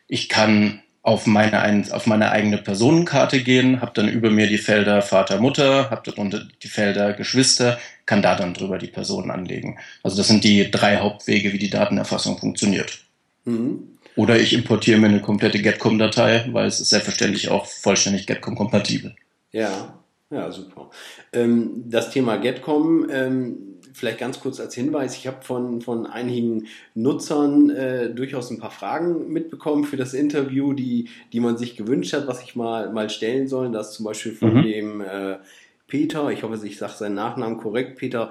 Ich 0.08 0.28
kann 0.28 0.82
auf 1.02 1.26
meine, 1.26 1.84
auf 1.90 2.06
meine 2.06 2.30
eigene 2.30 2.58
Personenkarte 2.58 3.42
gehen, 3.42 3.80
habe 3.80 3.92
dann 3.94 4.08
über 4.08 4.30
mir 4.30 4.46
die 4.46 4.58
Felder 4.58 5.02
Vater, 5.02 5.40
Mutter, 5.40 5.90
habe 5.90 6.02
darunter 6.08 6.46
die 6.62 6.68
Felder 6.68 7.12
Geschwister, 7.12 7.78
kann 8.06 8.22
da 8.22 8.36
dann 8.36 8.54
drüber 8.54 8.78
die 8.78 8.86
Personen 8.86 9.30
anlegen. 9.30 9.78
Also 10.04 10.16
das 10.16 10.28
sind 10.28 10.44
die 10.44 10.70
drei 10.70 10.98
Hauptwege, 10.98 11.52
wie 11.52 11.58
die 11.58 11.70
Datenerfassung 11.70 12.38
funktioniert. 12.38 13.00
Mhm. 13.44 13.98
Oder 14.14 14.38
ich 14.38 14.52
importiere 14.52 14.98
mir 14.98 15.08
eine 15.08 15.20
komplette 15.20 15.60
Getcom-Datei, 15.60 16.48
weil 16.52 16.66
es 16.66 16.80
ist 16.80 16.90
selbstverständlich 16.90 17.48
auch 17.48 17.66
vollständig 17.66 18.26
Getcom-kompatibel. 18.26 19.16
Ja, 19.50 19.98
ja, 20.30 20.52
super. 20.52 20.90
Ähm, 21.32 21.84
das 21.86 22.10
Thema 22.10 22.36
Getcom, 22.36 23.08
ähm, 23.10 23.56
vielleicht 23.92 24.18
ganz 24.18 24.40
kurz 24.40 24.60
als 24.60 24.74
Hinweis, 24.74 25.16
ich 25.16 25.26
habe 25.26 25.42
von, 25.42 25.80
von 25.80 26.06
einigen 26.06 26.66
Nutzern 26.94 27.70
äh, 27.70 28.10
durchaus 28.10 28.50
ein 28.50 28.58
paar 28.58 28.70
Fragen 28.70 29.32
mitbekommen 29.32 29.84
für 29.84 29.96
das 29.96 30.14
Interview, 30.14 30.72
die, 30.72 31.08
die 31.32 31.40
man 31.40 31.56
sich 31.56 31.76
gewünscht 31.76 32.12
hat, 32.12 32.26
was 32.26 32.42
ich 32.42 32.56
mal, 32.56 32.92
mal 32.92 33.10
stellen 33.10 33.48
soll. 33.48 33.70
Das 33.70 33.92
zum 33.92 34.04
Beispiel 34.04 34.32
von 34.32 34.54
mhm. 34.54 34.62
dem 34.62 35.00
äh, 35.00 35.38
Peter, 35.86 36.30
ich 36.30 36.42
hoffe, 36.42 36.58
ich 36.66 36.78
sage 36.78 36.94
seinen 36.94 37.14
Nachnamen 37.14 37.58
korrekt, 37.58 37.98
Peter 37.98 38.30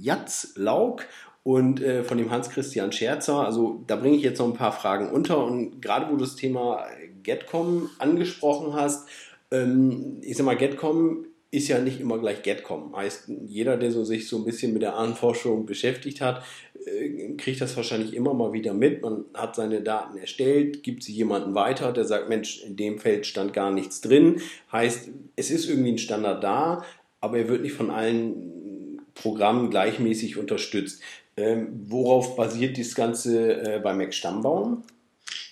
Jatzlauk 0.00 1.04
und 1.42 1.82
äh, 1.82 2.04
von 2.04 2.18
dem 2.18 2.30
Hans-Christian 2.30 2.92
Scherzer. 2.92 3.44
Also 3.44 3.82
da 3.86 3.96
bringe 3.96 4.16
ich 4.16 4.22
jetzt 4.22 4.38
noch 4.38 4.46
ein 4.46 4.54
paar 4.54 4.72
Fragen 4.72 5.10
unter 5.10 5.44
und 5.44 5.82
gerade 5.82 6.06
wo 6.08 6.12
du 6.12 6.24
das 6.24 6.36
Thema 6.36 6.84
Getcom 7.22 7.90
angesprochen 7.98 8.74
hast, 8.74 9.08
ähm, 9.50 10.18
ich 10.22 10.36
sag 10.36 10.46
mal, 10.46 10.56
Getcom 10.56 11.26
ist 11.52 11.68
ja 11.68 11.78
nicht 11.78 12.00
immer 12.00 12.18
gleich 12.18 12.42
Getcom. 12.42 12.96
Heißt, 12.96 13.24
jeder, 13.46 13.76
der 13.76 13.92
so 13.92 14.04
sich 14.04 14.26
so 14.26 14.38
ein 14.38 14.44
bisschen 14.44 14.72
mit 14.72 14.80
der 14.80 14.96
Ahnenforschung 14.96 15.66
beschäftigt 15.66 16.22
hat, 16.22 16.42
äh, 16.86 17.34
kriegt 17.36 17.60
das 17.60 17.76
wahrscheinlich 17.76 18.14
immer 18.14 18.32
mal 18.32 18.54
wieder 18.54 18.72
mit. 18.72 19.02
Man 19.02 19.26
hat 19.34 19.54
seine 19.54 19.82
Daten 19.82 20.16
erstellt, 20.16 20.82
gibt 20.82 21.02
sie 21.02 21.12
jemanden 21.12 21.54
weiter, 21.54 21.92
der 21.92 22.06
sagt, 22.06 22.30
Mensch, 22.30 22.62
in 22.62 22.76
dem 22.76 22.98
Feld 22.98 23.26
stand 23.26 23.52
gar 23.52 23.70
nichts 23.70 24.00
drin. 24.00 24.40
Heißt, 24.72 25.10
es 25.36 25.50
ist 25.50 25.68
irgendwie 25.68 25.92
ein 25.92 25.98
Standard 25.98 26.42
da, 26.42 26.84
aber 27.20 27.36
er 27.36 27.48
wird 27.48 27.60
nicht 27.60 27.74
von 27.74 27.90
allen 27.90 29.02
Programmen 29.14 29.68
gleichmäßig 29.68 30.38
unterstützt. 30.38 31.02
Ähm, 31.36 31.84
worauf 31.86 32.34
basiert 32.34 32.78
das 32.78 32.94
Ganze 32.94 33.76
äh, 33.76 33.78
bei 33.78 33.92
Mac 33.92 34.14
Stammbaum? 34.14 34.84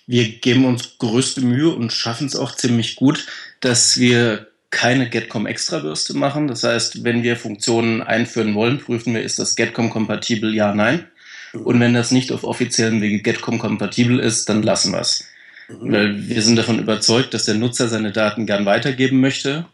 Wir 0.07 0.27
geben 0.29 0.65
uns 0.65 0.97
größte 0.97 1.41
Mühe 1.41 1.69
und 1.69 1.93
schaffen 1.93 2.25
es 2.25 2.35
auch 2.35 2.55
ziemlich 2.55 2.95
gut, 2.95 3.27
dass 3.59 3.99
wir 3.99 4.50
keine 4.71 5.09
Getcom 5.09 5.45
Extrabürste 5.45 6.17
machen. 6.17 6.47
Das 6.47 6.63
heißt, 6.63 7.03
wenn 7.03 7.23
wir 7.23 7.35
Funktionen 7.35 8.01
einführen 8.01 8.55
wollen, 8.55 8.79
prüfen 8.79 9.13
wir, 9.13 9.21
ist 9.21 9.37
das 9.37 9.55
Getcom 9.55 9.89
kompatibel? 9.89 10.55
Ja, 10.55 10.73
nein. 10.73 11.05
Und 11.53 11.79
wenn 11.81 11.93
das 11.93 12.11
nicht 12.11 12.31
auf 12.31 12.45
offiziellen 12.45 13.01
Wege 13.01 13.21
Getcom 13.21 13.59
kompatibel 13.59 14.19
ist, 14.19 14.47
dann 14.47 14.63
lassen 14.63 14.93
wir 14.93 15.01
es. 15.01 15.25
Mhm. 15.67 15.91
Weil 15.91 16.29
wir 16.29 16.41
sind 16.41 16.55
davon 16.55 16.79
überzeugt, 16.79 17.33
dass 17.33 17.45
der 17.45 17.55
Nutzer 17.55 17.89
seine 17.89 18.11
Daten 18.11 18.45
gern 18.45 18.65
weitergeben 18.65 19.19
möchte 19.19 19.65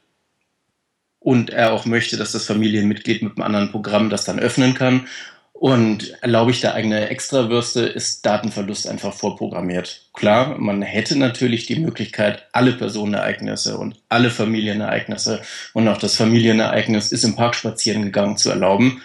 und 1.19 1.51
er 1.51 1.73
auch 1.73 1.85
möchte, 1.85 2.17
dass 2.17 2.31
das 2.31 2.45
Familienmitglied 2.45 3.21
mit 3.21 3.37
einem 3.37 3.43
anderen 3.43 3.71
Programm 3.71 4.09
das 4.09 4.25
dann 4.25 4.39
öffnen 4.39 4.73
kann. 4.73 5.07
Und 5.59 6.15
erlaube 6.21 6.51
ich 6.51 6.61
da 6.61 6.73
eigene 6.73 7.09
Extrawürste, 7.09 7.81
ist 7.81 8.23
Datenverlust 8.27 8.87
einfach 8.87 9.11
vorprogrammiert. 9.11 10.07
Klar, 10.13 10.55
man 10.59 10.83
hätte 10.83 11.17
natürlich 11.17 11.65
die 11.65 11.79
Möglichkeit, 11.79 12.47
alle 12.51 12.73
Personenereignisse 12.73 13.75
und 13.77 13.95
alle 14.07 14.29
Familienereignisse 14.29 15.41
und 15.73 15.87
auch 15.87 15.97
das 15.97 16.15
Familienereignis 16.15 17.11
ist 17.11 17.23
im 17.23 17.35
Park 17.35 17.55
spazieren 17.55 18.03
gegangen 18.03 18.37
zu 18.37 18.51
erlauben. 18.51 19.01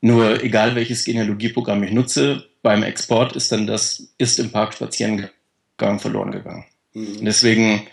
Nur 0.00 0.42
egal 0.42 0.74
welches 0.74 1.04
Genealogieprogramm 1.04 1.82
ich 1.82 1.92
nutze, 1.92 2.46
beim 2.62 2.82
Export 2.82 3.36
ist 3.36 3.52
dann 3.52 3.66
das 3.66 4.08
ist 4.16 4.38
im 4.38 4.50
Park 4.50 4.72
spazieren 4.72 5.28
gegangen 5.76 5.98
verloren 5.98 6.30
gegangen. 6.30 6.64
Mhm. 6.94 7.26
Deswegen 7.26 7.86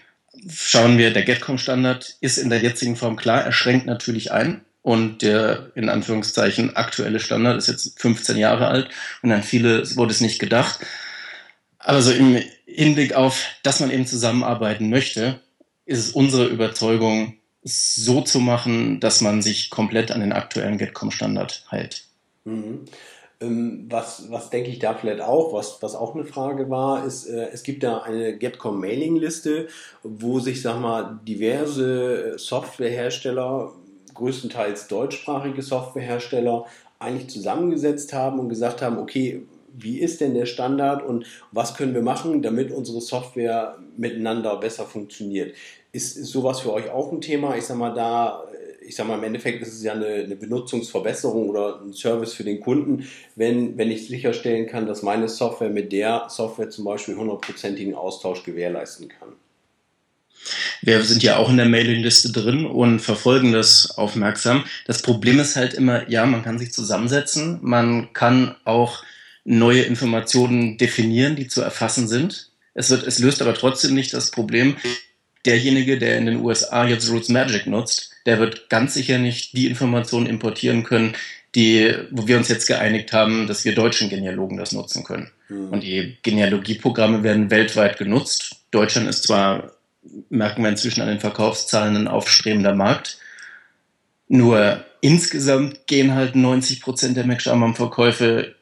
schauen 0.49 0.97
wir, 0.97 1.11
der 1.11 1.23
GetCom-Standard 1.23 2.15
ist 2.21 2.37
in 2.37 2.49
der 2.49 2.61
jetzigen 2.61 2.95
Form 2.95 3.17
klar, 3.17 3.43
er 3.43 3.51
schränkt 3.51 3.85
natürlich 3.85 4.31
ein. 4.31 4.61
Und 4.87 5.21
der 5.21 5.73
in 5.75 5.89
Anführungszeichen 5.89 6.77
aktuelle 6.77 7.19
Standard 7.19 7.57
ist 7.57 7.67
jetzt 7.67 7.99
15 7.99 8.37
Jahre 8.37 8.67
alt 8.67 8.87
und 9.21 9.33
an 9.33 9.43
viele 9.43 9.83
wurde 9.97 10.13
es 10.13 10.21
nicht 10.21 10.39
gedacht. 10.39 10.79
Aber 11.77 12.01
so 12.01 12.13
im 12.13 12.41
Hinblick 12.65 13.13
auf, 13.13 13.47
dass 13.63 13.81
man 13.81 13.91
eben 13.91 14.07
zusammenarbeiten 14.07 14.89
möchte, 14.89 15.41
ist 15.83 15.99
es 15.99 16.11
unsere 16.11 16.45
Überzeugung, 16.45 17.33
es 17.65 17.95
so 17.95 18.21
zu 18.21 18.39
machen, 18.39 19.01
dass 19.01 19.19
man 19.19 19.41
sich 19.41 19.69
komplett 19.69 20.09
an 20.09 20.21
den 20.21 20.31
aktuellen 20.31 20.77
Getcom-Standard 20.77 21.65
hält. 21.69 22.05
Mhm. 22.45 22.85
Ähm, 23.41 23.87
was, 23.89 24.31
was 24.31 24.51
denke 24.51 24.69
ich 24.69 24.79
da 24.79 24.93
vielleicht 24.93 25.19
auch, 25.19 25.51
was, 25.51 25.79
was 25.81 25.95
auch 25.95 26.15
eine 26.15 26.23
Frage 26.23 26.69
war, 26.69 27.05
ist, 27.05 27.25
äh, 27.25 27.49
es 27.51 27.63
gibt 27.63 27.83
da 27.83 28.03
eine 28.03 28.37
Getcom-Mailing-Liste, 28.37 29.67
wo 30.03 30.39
sich, 30.39 30.61
sag 30.61 30.79
mal, 30.79 31.19
diverse 31.27 32.39
Softwarehersteller, 32.39 33.73
größtenteils 34.17 34.87
deutschsprachige 34.87 35.61
Softwarehersteller, 35.61 36.65
eigentlich 36.99 37.29
zusammengesetzt 37.29 38.13
haben 38.13 38.39
und 38.39 38.49
gesagt 38.49 38.81
haben, 38.81 38.97
okay, 38.97 39.43
wie 39.73 39.99
ist 39.99 40.21
denn 40.21 40.33
der 40.33 40.47
Standard 40.47 41.05
und 41.05 41.25
was 41.51 41.75
können 41.75 41.93
wir 41.93 42.01
machen, 42.01 42.41
damit 42.41 42.71
unsere 42.71 42.99
Software 42.99 43.77
miteinander 43.95 44.57
besser 44.57 44.85
funktioniert. 44.85 45.55
Ist, 45.91 46.17
ist 46.17 46.31
sowas 46.31 46.61
für 46.61 46.73
euch 46.73 46.89
auch 46.89 47.11
ein 47.11 47.21
Thema? 47.21 47.55
Ich 47.55 47.65
sag 47.65 47.77
mal, 47.77 47.93
da 47.93 48.43
ich 48.87 48.95
sage 48.95 49.09
mal, 49.09 49.17
im 49.17 49.23
Endeffekt 49.25 49.61
ist 49.61 49.73
es 49.73 49.83
ja 49.83 49.93
eine, 49.93 50.07
eine, 50.07 50.35
Benutzungsverbesserung 50.37 51.49
oder 51.49 51.81
ein 51.81 51.91
Service 51.91 52.33
für 52.33 52.45
den 52.45 52.61
Kunden, 52.61 53.05
wenn, 53.35 53.77
wenn 53.77 53.91
ich 53.91 54.07
sicherstellen 54.07 54.65
kann, 54.65 54.87
dass 54.87 55.03
meine 55.03 55.27
Software 55.27 55.69
mit 55.69 55.91
der 55.91 56.27
Software 56.29 56.69
zum 56.69 56.85
Beispiel 56.85 57.17
hundertprozentigen 57.17 57.95
Austausch 57.95 58.43
gewährleisten 58.43 59.09
kann. 59.09 59.33
Wir 60.81 61.03
sind 61.03 61.23
ja 61.23 61.37
auch 61.37 61.49
in 61.49 61.57
der 61.57 61.65
Mailingliste 61.65 62.31
drin 62.31 62.65
und 62.65 62.99
verfolgen 62.99 63.51
das 63.51 63.97
aufmerksam. 63.97 64.63
Das 64.85 65.01
Problem 65.01 65.39
ist 65.39 65.55
halt 65.55 65.73
immer, 65.73 66.09
ja, 66.09 66.25
man 66.25 66.43
kann 66.43 66.59
sich 66.59 66.71
zusammensetzen, 66.71 67.59
man 67.61 68.13
kann 68.13 68.55
auch 68.63 69.03
neue 69.43 69.81
Informationen 69.81 70.77
definieren, 70.77 71.35
die 71.35 71.47
zu 71.47 71.61
erfassen 71.61 72.07
sind. 72.07 72.49
Es, 72.73 72.89
wird, 72.89 73.07
es 73.07 73.19
löst 73.19 73.41
aber 73.41 73.53
trotzdem 73.53 73.93
nicht 73.93 74.13
das 74.13 74.31
Problem, 74.31 74.77
derjenige, 75.45 75.97
der 75.97 76.17
in 76.17 76.25
den 76.25 76.37
USA 76.37 76.85
jetzt 76.85 77.09
Roots 77.09 77.29
Magic 77.29 77.65
nutzt, 77.65 78.11
der 78.25 78.39
wird 78.39 78.69
ganz 78.69 78.93
sicher 78.93 79.17
nicht 79.17 79.53
die 79.53 79.67
Informationen 79.67 80.27
importieren 80.27 80.83
können, 80.83 81.15
die, 81.55 81.93
wo 82.11 82.27
wir 82.27 82.37
uns 82.37 82.49
jetzt 82.49 82.67
geeinigt 82.67 83.13
haben, 83.13 83.47
dass 83.47 83.65
wir 83.65 83.73
deutschen 83.73 84.09
Genealogen 84.09 84.57
das 84.57 84.73
nutzen 84.73 85.03
können. 85.03 85.31
Mhm. 85.49 85.69
Und 85.69 85.83
die 85.83 86.17
Genealogieprogramme 86.21 87.23
werden 87.23 87.49
weltweit 87.49 87.97
genutzt. 87.97 88.57
Deutschland 88.71 89.07
ist 89.07 89.23
zwar, 89.23 89.71
merken 90.29 90.63
wir 90.63 90.69
inzwischen 90.69 91.01
an 91.01 91.07
den 91.07 91.19
Verkaufszahlen, 91.19 91.95
ein 91.95 92.07
aufstrebender 92.07 92.73
Markt. 92.73 93.19
Nur 94.27 94.83
insgesamt 95.01 95.87
gehen 95.87 96.15
halt 96.15 96.35
90 96.35 96.81
Prozent 96.81 97.17
der 97.17 97.25
MacShaman-Verkäufe 97.25 98.55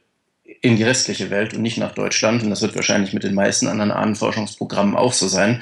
in 0.62 0.76
die 0.76 0.84
restliche 0.84 1.30
Welt 1.30 1.54
und 1.54 1.62
nicht 1.62 1.78
nach 1.78 1.94
Deutschland. 1.94 2.44
Und 2.44 2.50
das 2.50 2.62
wird 2.62 2.76
wahrscheinlich 2.76 3.14
mit 3.14 3.24
den 3.24 3.36
meisten 3.36 3.68
anderen 3.68 3.92
Ahnenforschungsprogrammen 3.92 4.96
auch 4.96 5.14
so 5.14 5.28
sein. 5.28 5.62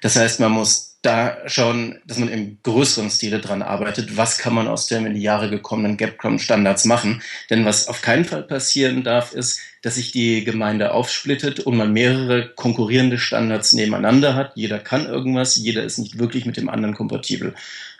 Das 0.00 0.16
heißt, 0.16 0.40
man 0.40 0.52
muss 0.52 0.91
da 1.02 1.36
schauen, 1.46 2.00
dass 2.06 2.18
man 2.18 2.28
im 2.28 2.58
größeren 2.62 3.10
Stile 3.10 3.40
dran 3.40 3.60
arbeitet. 3.60 4.16
Was 4.16 4.38
kann 4.38 4.54
man 4.54 4.68
aus 4.68 4.86
dem 4.86 5.04
in 5.04 5.14
die 5.14 5.22
Jahre 5.22 5.50
gekommenen 5.50 5.96
GapCom-Standards 5.96 6.84
machen? 6.84 7.22
Denn 7.50 7.64
was 7.64 7.88
auf 7.88 8.02
keinen 8.02 8.24
Fall 8.24 8.44
passieren 8.44 9.02
darf, 9.02 9.32
ist, 9.32 9.60
dass 9.82 9.96
sich 9.96 10.12
die 10.12 10.44
Gemeinde 10.44 10.92
aufsplittet 10.92 11.58
und 11.60 11.76
man 11.76 11.92
mehrere 11.92 12.48
konkurrierende 12.54 13.18
Standards 13.18 13.72
nebeneinander 13.72 14.36
hat. 14.36 14.52
Jeder 14.54 14.78
kann 14.78 15.06
irgendwas, 15.06 15.56
jeder 15.56 15.82
ist 15.82 15.98
nicht 15.98 16.20
wirklich 16.20 16.46
mit 16.46 16.56
dem 16.56 16.68
anderen 16.68 16.94
kompatibel. 16.94 17.54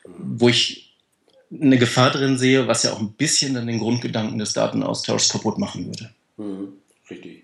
Wo 0.04 0.48
ich 0.48 0.94
eine 1.52 1.78
Gefahr 1.78 2.10
drin 2.10 2.38
sehe, 2.38 2.68
was 2.68 2.84
ja 2.84 2.92
auch 2.92 3.00
ein 3.00 3.12
bisschen 3.12 3.54
dann 3.54 3.66
den 3.66 3.80
Grundgedanken 3.80 4.38
des 4.38 4.52
Datenaustauschs 4.52 5.28
kaputt 5.28 5.58
machen 5.58 5.86
würde. 5.86 6.10
Mhm, 6.36 6.74
richtig. 7.10 7.42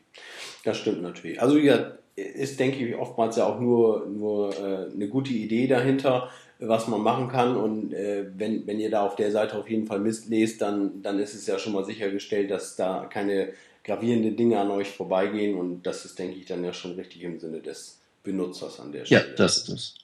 Das 0.64 0.78
stimmt 0.78 1.02
natürlich. 1.02 1.42
Also 1.42 1.58
ja, 1.58 1.92
ist, 2.18 2.58
denke 2.60 2.86
ich, 2.86 2.96
oftmals 2.96 3.36
ja 3.36 3.46
auch 3.46 3.60
nur, 3.60 4.06
nur 4.06 4.52
äh, 4.56 4.92
eine 4.92 5.08
gute 5.08 5.32
Idee 5.32 5.66
dahinter, 5.66 6.30
was 6.58 6.88
man 6.88 7.02
machen 7.02 7.28
kann. 7.28 7.56
Und 7.56 7.92
äh, 7.92 8.26
wenn, 8.36 8.66
wenn 8.66 8.80
ihr 8.80 8.90
da 8.90 9.06
auf 9.06 9.16
der 9.16 9.30
Seite 9.30 9.58
auf 9.58 9.68
jeden 9.68 9.86
Fall 9.86 10.00
Mist 10.00 10.28
lest, 10.28 10.60
dann, 10.60 11.02
dann 11.02 11.18
ist 11.18 11.34
es 11.34 11.46
ja 11.46 11.58
schon 11.58 11.72
mal 11.72 11.84
sichergestellt, 11.84 12.50
dass 12.50 12.76
da 12.76 13.08
keine 13.10 13.52
gravierenden 13.84 14.36
Dinge 14.36 14.58
an 14.58 14.70
euch 14.70 14.88
vorbeigehen. 14.88 15.56
Und 15.56 15.82
das 15.84 16.04
ist, 16.04 16.18
denke 16.18 16.38
ich, 16.38 16.46
dann 16.46 16.64
ja 16.64 16.72
schon 16.72 16.92
richtig 16.92 17.22
im 17.22 17.38
Sinne 17.38 17.60
des 17.60 18.00
Benutzers 18.22 18.80
an 18.80 18.92
der 18.92 19.04
Stelle. 19.04 19.28
Ja, 19.28 19.34
das 19.36 19.58
ist 19.58 19.68
es. 19.68 19.94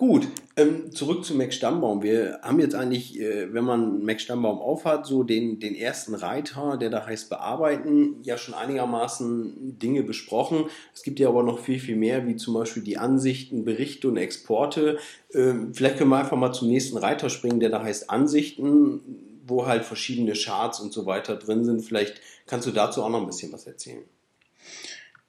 Gut, 0.00 0.28
ähm, 0.56 0.92
zurück 0.92 1.26
zu 1.26 1.34
Mac 1.34 1.52
Stammbaum. 1.52 2.02
Wir 2.02 2.38
haben 2.42 2.58
jetzt 2.58 2.74
eigentlich, 2.74 3.20
äh, 3.20 3.52
wenn 3.52 3.64
man 3.64 4.02
Mac 4.02 4.18
Stammbaum 4.18 4.58
aufhat, 4.58 5.04
so 5.04 5.24
den, 5.24 5.60
den 5.60 5.74
ersten 5.74 6.14
Reiter, 6.14 6.78
der 6.78 6.88
da 6.88 7.04
heißt 7.04 7.28
Bearbeiten, 7.28 8.16
ja 8.22 8.38
schon 8.38 8.54
einigermaßen 8.54 9.78
Dinge 9.78 10.02
besprochen. 10.02 10.70
Es 10.94 11.02
gibt 11.02 11.20
ja 11.20 11.28
aber 11.28 11.42
noch 11.42 11.58
viel, 11.58 11.78
viel 11.78 11.96
mehr, 11.96 12.26
wie 12.26 12.36
zum 12.36 12.54
Beispiel 12.54 12.82
die 12.82 12.96
Ansichten, 12.96 13.66
Berichte 13.66 14.08
und 14.08 14.16
Exporte. 14.16 14.96
Ähm, 15.34 15.74
vielleicht 15.74 15.98
können 15.98 16.08
wir 16.08 16.20
einfach 16.20 16.38
mal 16.38 16.54
zum 16.54 16.68
nächsten 16.68 16.96
Reiter 16.96 17.28
springen, 17.28 17.60
der 17.60 17.68
da 17.68 17.82
heißt 17.82 18.08
Ansichten, 18.08 19.02
wo 19.46 19.66
halt 19.66 19.84
verschiedene 19.84 20.32
Charts 20.32 20.80
und 20.80 20.94
so 20.94 21.04
weiter 21.04 21.36
drin 21.36 21.66
sind. 21.66 21.82
Vielleicht 21.82 22.22
kannst 22.46 22.66
du 22.66 22.70
dazu 22.70 23.02
auch 23.02 23.10
noch 23.10 23.20
ein 23.20 23.26
bisschen 23.26 23.52
was 23.52 23.66
erzählen. 23.66 24.04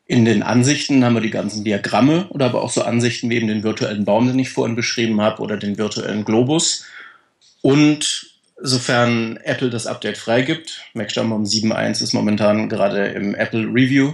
In 0.05 0.25
den 0.25 0.43
Ansichten 0.43 1.05
haben 1.05 1.13
wir 1.13 1.21
die 1.21 1.29
ganzen 1.29 1.63
Diagramme 1.63 2.27
oder 2.29 2.45
aber 2.45 2.61
auch 2.63 2.71
so 2.71 2.81
Ansichten 2.81 3.29
wie 3.29 3.35
eben 3.35 3.47
den 3.47 3.63
virtuellen 3.63 4.03
Baum, 4.03 4.27
den 4.27 4.39
ich 4.39 4.49
vorhin 4.49 4.75
beschrieben 4.75 5.21
habe, 5.21 5.41
oder 5.41 5.57
den 5.57 5.77
virtuellen 5.77 6.25
Globus. 6.25 6.85
Und 7.61 8.31
sofern 8.57 9.37
Apple 9.37 9.69
das 9.69 9.87
Update 9.87 10.17
freigibt, 10.17 10.85
Mac 10.93 11.11
Stammbaum 11.11 11.43
7.1 11.43 12.03
ist 12.03 12.13
momentan 12.13 12.69
gerade 12.69 13.07
im 13.07 13.35
Apple 13.35 13.65
Review, 13.67 14.13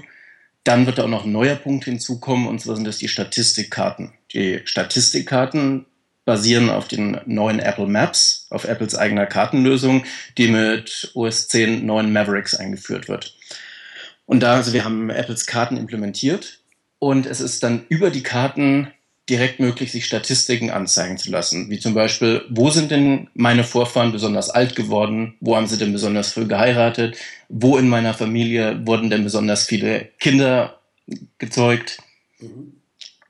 dann 0.63 0.86
wird 0.86 0.97
da 0.97 1.04
auch 1.06 1.10
noch 1.10 1.26
ein 1.26 1.32
neuer 1.32 1.56
Punkt 1.56 1.86
hinzukommen, 1.86 2.47
und 2.47 2.60
zwar 2.60 2.76
sind 2.76 2.86
das 2.86 2.97
die 2.97 3.08
Statistikkarten. 3.08 4.12
Die 4.34 4.62
Statistikkarten 4.65 5.86
basieren 6.26 6.69
auf 6.69 6.89
den 6.89 7.21
neuen 7.26 7.60
Apple 7.60 7.88
Maps, 7.88 8.47
auf 8.50 8.65
Apples 8.65 8.93
eigener 8.93 9.26
Kartenlösung, 9.26 10.04
die 10.38 10.50
mit 10.50 11.12
OS 11.13 11.47
10 11.47 11.86
neuen 11.86 12.12
Mavericks 12.12 12.54
eingeführt 12.54 13.08
wird. 13.08 13.34
Und 14.28 14.42
da, 14.42 14.56
also 14.56 14.74
wir 14.74 14.86
haben 14.86 15.10
Apples 15.10 15.48
Karten 15.48 15.78
implementiert 15.78 16.60
und 17.00 17.26
es 17.26 17.40
ist 17.40 17.63
dann 17.63 17.86
über 17.90 18.12
die 18.12 18.24
Karten 18.24 18.92
direkt 19.30 19.60
möglich, 19.60 19.92
sich 19.92 20.06
Statistiken 20.06 20.70
anzeigen 20.70 21.18
zu 21.18 21.32
lassen. 21.32 21.70
Wie 21.70 21.80
zum 21.80 21.94
Beispiel, 21.94 22.46
wo 22.50 22.70
sind 22.70 22.92
denn 22.92 23.30
meine 23.34 23.63
Vorfahren 23.63 24.12
besonders 24.12 24.50
alt 24.50 24.76
geworden? 24.76 25.36
Wo 25.40 25.56
haben 25.56 25.68
sie 25.68 25.78
denn 25.78 25.92
besonders 25.92 26.32
früh 26.32 26.46
geheiratet? 26.46 27.18
Wo 27.50 27.78
in 27.78 27.90
meiner 27.90 28.13
Familie 28.13 28.86
wurden 28.86 29.10
denn 29.10 29.24
besonders 29.24 29.66
viele 29.66 30.10
Kinder 30.20 30.80
gezeugt? 31.40 32.00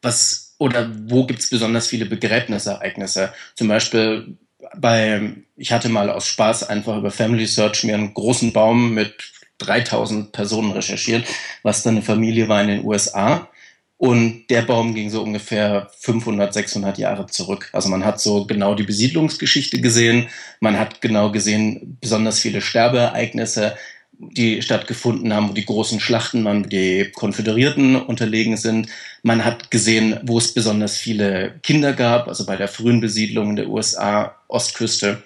Was, 0.01 0.55
oder 0.57 0.91
wo 1.05 1.25
gibt 1.25 1.39
es 1.39 1.49
besonders 1.49 1.87
viele 1.87 2.05
Begräbnisereignisse? 2.05 3.33
Zum 3.55 3.67
Beispiel 3.67 4.37
bei, 4.75 5.33
ich 5.55 5.71
hatte 5.71 5.89
mal 5.89 6.09
aus 6.09 6.27
Spaß 6.27 6.69
einfach 6.69 6.97
über 6.97 7.11
Family 7.11 7.47
Search 7.47 7.83
mir 7.83 7.95
einen 7.95 8.13
großen 8.13 8.53
Baum 8.53 8.93
mit 8.93 9.31
3000 9.59 10.31
Personen 10.31 10.71
recherchiert, 10.71 11.25
was 11.63 11.83
dann 11.83 11.95
eine 11.95 12.01
Familie 12.03 12.47
war 12.47 12.61
in 12.61 12.67
den 12.67 12.85
USA. 12.85 13.49
Und 13.97 14.45
der 14.51 14.61
Baum 14.61 14.93
ging 14.93 15.09
so 15.09 15.23
ungefähr 15.23 15.89
500, 15.99 16.53
600 16.53 16.99
Jahre 16.99 17.25
zurück. 17.25 17.69
Also 17.73 17.89
man 17.89 18.05
hat 18.05 18.21
so 18.21 18.45
genau 18.45 18.75
die 18.75 18.83
Besiedlungsgeschichte 18.83 19.81
gesehen. 19.81 20.29
Man 20.59 20.77
hat 20.77 21.01
genau 21.01 21.31
gesehen, 21.31 21.97
besonders 21.99 22.39
viele 22.39 22.61
Sterbeereignisse, 22.61 23.75
die 24.19 24.61
stattgefunden 24.61 25.33
haben, 25.33 25.49
wo 25.49 25.53
die 25.53 25.65
großen 25.65 25.99
Schlachten 25.99 26.45
waren, 26.45 26.65
wo 26.65 26.69
die 26.69 27.11
Konföderierten 27.11 27.95
unterlegen 27.95 28.55
sind. 28.55 28.87
Man 29.23 29.43
hat 29.43 29.71
gesehen, 29.71 30.19
wo 30.23 30.37
es 30.37 30.53
besonders 30.53 30.97
viele 30.97 31.55
Kinder 31.63 31.93
gab, 31.93 32.27
also 32.27 32.45
bei 32.45 32.55
der 32.55 32.67
frühen 32.67 33.01
Besiedlung 33.01 33.51
in 33.51 33.55
der 33.55 33.69
USA, 33.69 34.35
Ostküste. 34.47 35.23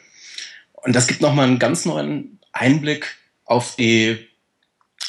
Und 0.74 0.95
das 0.95 1.08
gibt 1.08 1.22
nochmal 1.22 1.47
einen 1.47 1.60
ganz 1.60 1.86
neuen 1.86 2.39
Einblick 2.53 3.18
auf 3.52 3.76
die 3.76 4.28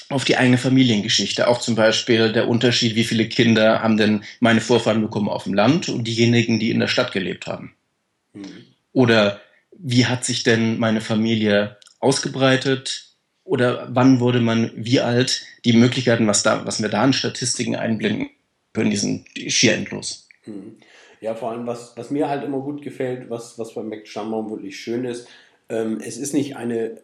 auf 0.09 0.25
die 0.25 0.37
eigene 0.37 0.59
Familiengeschichte. 0.59 1.49
Auch 1.49 1.61
zum 1.61 1.75
Beispiel 1.75 2.33
der 2.33 2.49
Unterschied, 2.49 2.97
wie 2.97 3.05
viele 3.05 3.29
Kinder 3.29 3.83
haben 3.83 3.97
denn 3.97 4.25
meine 4.41 4.61
Vorfahren 4.61 5.01
bekommen 5.01 5.29
auf 5.29 5.45
dem 5.45 5.55
Land 5.55 5.89
und 5.89 6.05
diejenigen, 6.07 6.59
die 6.59 6.71
in 6.71 6.81
der 6.81 6.89
Stadt 6.89 7.13
gelebt 7.13 7.47
haben. 7.47 7.75
Mhm. 8.35 8.65
Oder 8.93 9.41
wie 9.79 10.05
hat 10.05 10.25
sich 10.25 10.43
denn 10.43 10.79
meine 10.79 11.01
Familie 11.01 11.79
ausgebreitet? 11.99 13.15
Oder 13.45 13.89
wann 13.91 14.21
wurde 14.21 14.41
man 14.41 14.71
wie 14.75 15.01
alt? 15.01 15.45
Die 15.65 15.73
Möglichkeiten, 15.73 16.27
was, 16.27 16.43
da, 16.43 16.67
was 16.67 16.83
wir 16.83 16.91
da 16.91 17.03
an 17.03 17.15
Statistiken 17.15 17.77
einblenden 17.77 18.29
können, 18.75 18.91
die 18.91 18.97
sind 18.97 19.27
schier 19.49 19.75
endlos. 19.75 20.29
Mhm. 20.45 20.77
Ja, 21.21 21.35
vor 21.35 21.53
allem, 21.53 21.67
was, 21.67 21.97
was 21.97 22.11
mir 22.11 22.29
halt 22.29 22.45
immer 22.45 22.59
gut 22.61 22.83
gefällt, 22.83 23.31
was, 23.31 23.59
was 23.59 23.75
bei 23.75 23.83
Mac 23.83 24.05
wirklich 24.05 24.79
schön 24.79 25.05
ist, 25.05 25.29
ähm, 25.69 26.01
es 26.05 26.17
ist 26.17 26.35
nicht 26.35 26.57
eine 26.57 27.01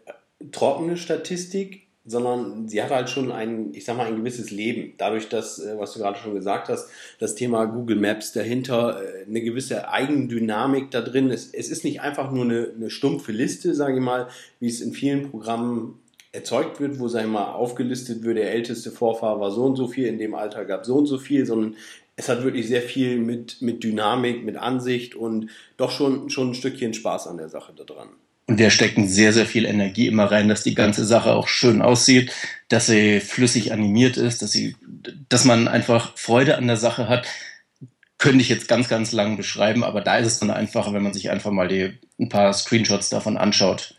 trockene 0.52 0.96
Statistik, 0.96 1.88
sondern 2.04 2.68
sie 2.68 2.82
hat 2.82 2.90
halt 2.90 3.10
schon 3.10 3.30
ein, 3.30 3.74
ich 3.74 3.84
sag 3.84 3.96
mal, 3.96 4.06
ein 4.06 4.16
gewisses 4.16 4.50
Leben. 4.50 4.94
Dadurch, 4.96 5.28
dass, 5.28 5.58
äh, 5.58 5.78
was 5.78 5.92
du 5.92 6.00
gerade 6.00 6.18
schon 6.18 6.34
gesagt 6.34 6.68
hast, 6.68 6.88
das 7.18 7.34
Thema 7.34 7.66
Google 7.66 7.96
Maps 7.96 8.32
dahinter, 8.32 9.02
äh, 9.02 9.26
eine 9.26 9.42
gewisse 9.42 9.90
Eigendynamik 9.90 10.90
da 10.90 11.02
drin. 11.02 11.30
Es, 11.30 11.52
es 11.52 11.68
ist 11.68 11.84
nicht 11.84 12.00
einfach 12.00 12.32
nur 12.32 12.44
eine, 12.44 12.72
eine 12.74 12.90
stumpfe 12.90 13.32
Liste, 13.32 13.74
sage 13.74 13.96
ich 13.96 14.02
mal, 14.02 14.28
wie 14.58 14.68
es 14.68 14.80
in 14.80 14.94
vielen 14.94 15.30
Programmen 15.30 16.00
erzeugt 16.32 16.80
wird, 16.80 16.98
wo, 16.98 17.08
sag 17.08 17.24
ich 17.24 17.30
mal, 17.30 17.52
aufgelistet 17.52 18.22
wird, 18.22 18.38
der 18.38 18.52
älteste 18.52 18.90
Vorfahr 18.90 19.40
war 19.40 19.50
so 19.50 19.64
und 19.64 19.76
so 19.76 19.86
viel, 19.86 20.06
in 20.06 20.18
dem 20.18 20.34
Alter 20.34 20.64
gab 20.64 20.86
so 20.86 20.96
und 20.96 21.06
so 21.06 21.18
viel, 21.18 21.44
sondern 21.44 21.76
es 22.16 22.28
hat 22.28 22.42
wirklich 22.42 22.68
sehr 22.68 22.82
viel 22.82 23.18
mit, 23.18 23.62
mit 23.62 23.84
Dynamik, 23.84 24.44
mit 24.44 24.56
Ansicht 24.56 25.14
und 25.14 25.50
doch 25.76 25.90
schon, 25.90 26.30
schon 26.30 26.50
ein 26.50 26.54
Stückchen 26.54 26.94
Spaß 26.94 27.28
an 27.28 27.36
der 27.36 27.48
Sache 27.48 27.72
da 27.76 27.84
dran. 27.84 28.08
Und 28.48 28.58
wir 28.58 28.70
stecken 28.70 29.06
sehr, 29.06 29.34
sehr 29.34 29.44
viel 29.44 29.66
Energie 29.66 30.06
immer 30.06 30.24
rein, 30.24 30.48
dass 30.48 30.62
die 30.62 30.74
ganze 30.74 31.04
Sache 31.04 31.34
auch 31.34 31.48
schön 31.48 31.82
aussieht, 31.82 32.32
dass 32.68 32.86
sie 32.86 33.20
flüssig 33.20 33.72
animiert 33.72 34.16
ist, 34.16 34.40
dass 34.40 34.50
sie, 34.50 34.74
dass 35.28 35.44
man 35.44 35.68
einfach 35.68 36.16
Freude 36.16 36.56
an 36.56 36.66
der 36.66 36.78
Sache 36.78 37.10
hat. 37.10 37.28
Könnte 38.16 38.40
ich 38.40 38.48
jetzt 38.48 38.66
ganz, 38.66 38.88
ganz 38.88 39.12
lang 39.12 39.36
beschreiben, 39.36 39.84
aber 39.84 40.00
da 40.00 40.16
ist 40.16 40.26
es 40.26 40.40
dann 40.40 40.50
einfacher, 40.50 40.94
wenn 40.94 41.02
man 41.02 41.12
sich 41.12 41.30
einfach 41.30 41.50
mal 41.50 41.68
die, 41.68 41.98
ein 42.18 42.30
paar 42.30 42.52
Screenshots 42.54 43.10
davon 43.10 43.36
anschaut 43.36 43.94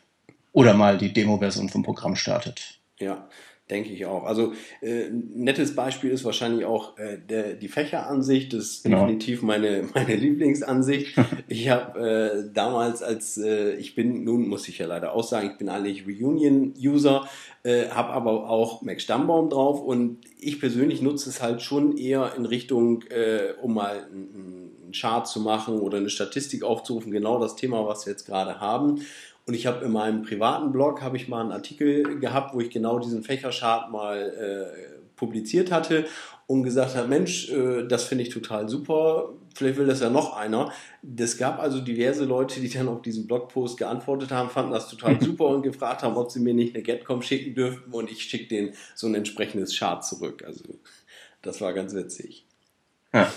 oder 0.51 0.73
mal 0.73 0.97
die 0.97 1.13
Demo-Version 1.13 1.69
vom 1.69 1.83
Programm 1.83 2.15
startet. 2.15 2.79
Ja, 2.97 3.29
Denke 3.69 3.91
ich 3.91 4.07
auch. 4.07 4.23
Also 4.23 4.53
äh, 4.81 5.05
ein 5.09 5.29
nettes 5.35 5.75
Beispiel 5.75 6.09
ist 6.09 6.25
wahrscheinlich 6.25 6.65
auch 6.65 6.97
äh, 6.97 7.19
der, 7.19 7.53
die 7.53 7.67
Fächeransicht. 7.67 8.51
Das 8.51 8.63
ist 8.63 8.83
genau. 8.83 9.01
definitiv 9.01 9.43
meine, 9.43 9.87
meine 9.93 10.15
Lieblingsansicht. 10.15 11.15
ich 11.47 11.69
habe 11.69 11.99
äh, 11.99 12.51
damals, 12.51 13.03
als 13.03 13.37
äh, 13.37 13.75
ich 13.75 13.93
bin, 13.93 14.23
nun 14.23 14.47
muss 14.47 14.67
ich 14.67 14.79
ja 14.79 14.87
leider 14.87 15.13
auch 15.13 15.23
sagen, 15.23 15.51
ich 15.51 15.57
bin 15.59 15.69
eigentlich 15.69 16.07
Reunion-User, 16.07 17.29
äh, 17.63 17.89
habe 17.89 18.09
aber 18.09 18.49
auch 18.49 18.81
Mac 18.81 19.01
Stammbaum 19.01 19.51
drauf 19.51 19.81
und 19.81 20.17
ich 20.39 20.59
persönlich 20.59 21.03
nutze 21.03 21.29
es 21.29 21.41
halt 21.41 21.61
schon 21.61 21.95
eher 21.95 22.33
in 22.35 22.45
Richtung, 22.45 23.03
äh, 23.09 23.53
um 23.61 23.75
mal 23.75 24.07
einen 24.11 24.91
Chart 24.93 25.27
zu 25.27 25.41
machen 25.41 25.79
oder 25.79 25.97
eine 25.97 26.09
Statistik 26.09 26.63
aufzurufen, 26.63 27.11
genau 27.11 27.39
das 27.39 27.55
Thema, 27.55 27.85
was 27.85 28.07
wir 28.07 28.13
jetzt 28.13 28.25
gerade 28.25 28.59
haben. 28.59 29.01
Und 29.49 29.55
ich 29.55 29.65
habe 29.65 29.83
in 29.83 29.91
meinem 29.91 30.21
privaten 30.21 30.71
Blog 30.71 31.01
habe 31.01 31.17
ich 31.17 31.27
mal 31.27 31.41
einen 31.41 31.51
Artikel 31.51 32.19
gehabt, 32.19 32.53
wo 32.53 32.59
ich 32.59 32.69
genau 32.69 32.99
diesen 32.99 33.23
Fächerchart 33.23 33.89
mal 33.89 34.19
äh, 34.19 34.99
publiziert 35.15 35.71
hatte 35.71 36.05
und 36.45 36.61
gesagt 36.61 36.95
habe, 36.95 37.07
Mensch, 37.07 37.49
äh, 37.49 37.87
das 37.87 38.03
finde 38.03 38.25
ich 38.25 38.29
total 38.29 38.69
super, 38.69 39.33
vielleicht 39.55 39.79
will 39.79 39.87
das 39.87 40.01
ja 40.01 40.11
noch 40.11 40.37
einer. 40.37 40.71
Es 41.17 41.39
gab 41.39 41.57
also 41.57 41.81
diverse 41.81 42.25
Leute, 42.25 42.61
die 42.61 42.69
dann 42.69 42.89
auf 42.89 43.01
diesen 43.01 43.25
Blogpost 43.25 43.79
geantwortet 43.79 44.29
haben, 44.29 44.51
fanden 44.51 44.71
das 44.71 44.87
total 44.87 45.19
super 45.19 45.45
und 45.45 45.63
gefragt 45.63 46.03
haben, 46.03 46.15
ob 46.15 46.29
sie 46.29 46.41
mir 46.41 46.53
nicht 46.53 46.75
eine 46.75 46.83
Getcom 46.83 47.23
schicken 47.23 47.55
dürften 47.55 47.91
und 47.91 48.11
ich 48.11 48.21
schicke 48.21 48.49
denen 48.49 48.75
so 48.93 49.07
ein 49.07 49.15
entsprechendes 49.15 49.75
Chart 49.75 50.05
zurück. 50.05 50.43
Also 50.45 50.63
das 51.41 51.59
war 51.59 51.73
ganz 51.73 51.95
witzig. 51.95 52.45
Ja. 53.11 53.33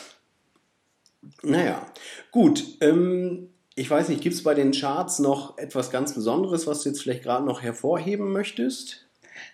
Naja, 1.42 1.86
gut. 2.30 2.62
Ähm, 2.82 3.48
ich 3.74 3.88
weiß 3.88 4.08
nicht, 4.08 4.22
gibt 4.22 4.34
es 4.34 4.42
bei 4.42 4.54
den 4.54 4.72
Charts 4.72 5.18
noch 5.18 5.56
etwas 5.58 5.90
ganz 5.90 6.14
Besonderes, 6.14 6.66
was 6.66 6.82
du 6.82 6.90
jetzt 6.90 7.02
vielleicht 7.02 7.22
gerade 7.22 7.44
noch 7.44 7.62
hervorheben 7.62 8.32
möchtest? 8.32 9.06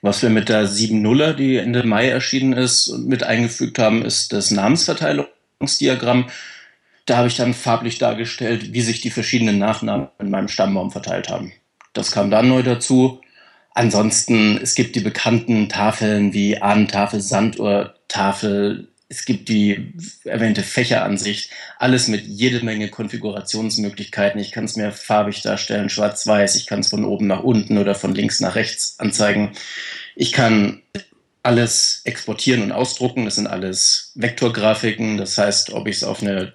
Was 0.03 0.23
wir 0.23 0.31
mit 0.31 0.49
der 0.49 0.69
7.0er, 0.69 1.35
die 1.35 1.57
Ende 1.57 1.83
Mai 1.85 2.09
erschienen 2.09 2.53
ist, 2.53 2.89
mit 2.99 3.23
eingefügt 3.23 3.79
haben, 3.79 4.05
ist 4.05 4.33
das 4.33 4.51
Namensverteilungsdiagramm. 4.51 6.29
Da 7.07 7.17
habe 7.17 7.29
ich 7.29 7.37
dann 7.37 7.55
farblich 7.55 7.99
dargestellt, 7.99 8.73
wie 8.73 8.81
sich 8.81 9.01
die 9.01 9.11
verschiedenen 9.11 9.59
Nachnamen 9.59 10.09
in 10.19 10.31
meinem 10.31 10.49
Stammbaum 10.49 10.91
verteilt 10.91 11.31
haben. 11.31 11.53
Das 11.93 12.13
kam 12.13 12.31
dann 12.31 12.49
neu 12.49 12.63
dazu. 12.63 13.21
Ansonsten, 13.73 14.59
es 14.61 14.75
gibt 14.75 14.97
die 14.97 15.01
bekannten 15.01 15.69
Tafeln 15.69 16.33
wie 16.33 16.61
Ahnentafel, 16.61 17.21
Sanduhr, 17.21 17.95
Tafel, 18.09 18.89
es 19.09 19.25
gibt 19.25 19.49
die 19.49 19.95
erwähnte 20.25 20.63
Fächeransicht, 20.63 21.51
alles 21.79 22.09
mit 22.09 22.27
jede 22.27 22.65
Menge 22.65 22.89
Konfigurationsmöglichkeiten. 22.89 24.41
Ich 24.41 24.53
kann 24.53 24.65
es 24.65 24.77
mir 24.77 24.93
farbig 24.93 25.41
darstellen, 25.43 25.89
schwarz-weiß, 25.89 26.57
ich 26.57 26.67
kann 26.67 26.81
es 26.81 26.89
von 26.89 27.05
oben 27.05 27.27
nach 27.27 27.43
unten 27.43 27.79
oder 27.79 27.95
von 27.95 28.15
links 28.15 28.41
nach 28.41 28.55
rechts 28.55 28.99
anzeigen. 28.99 29.53
Ich 30.15 30.33
kann 30.33 30.83
alles 31.43 32.03
exportieren 32.05 32.63
und 32.63 32.73
ausdrucken. 32.73 33.25
Das 33.25 33.37
sind 33.37 33.47
alles 33.47 34.13
Vektorgrafiken. 34.17 35.17
Das 35.17 35.39
heißt, 35.39 35.73
ob 35.73 35.87
ich 35.87 35.97
es 35.97 36.05
auf 36.05 36.21
eine, 36.21 36.53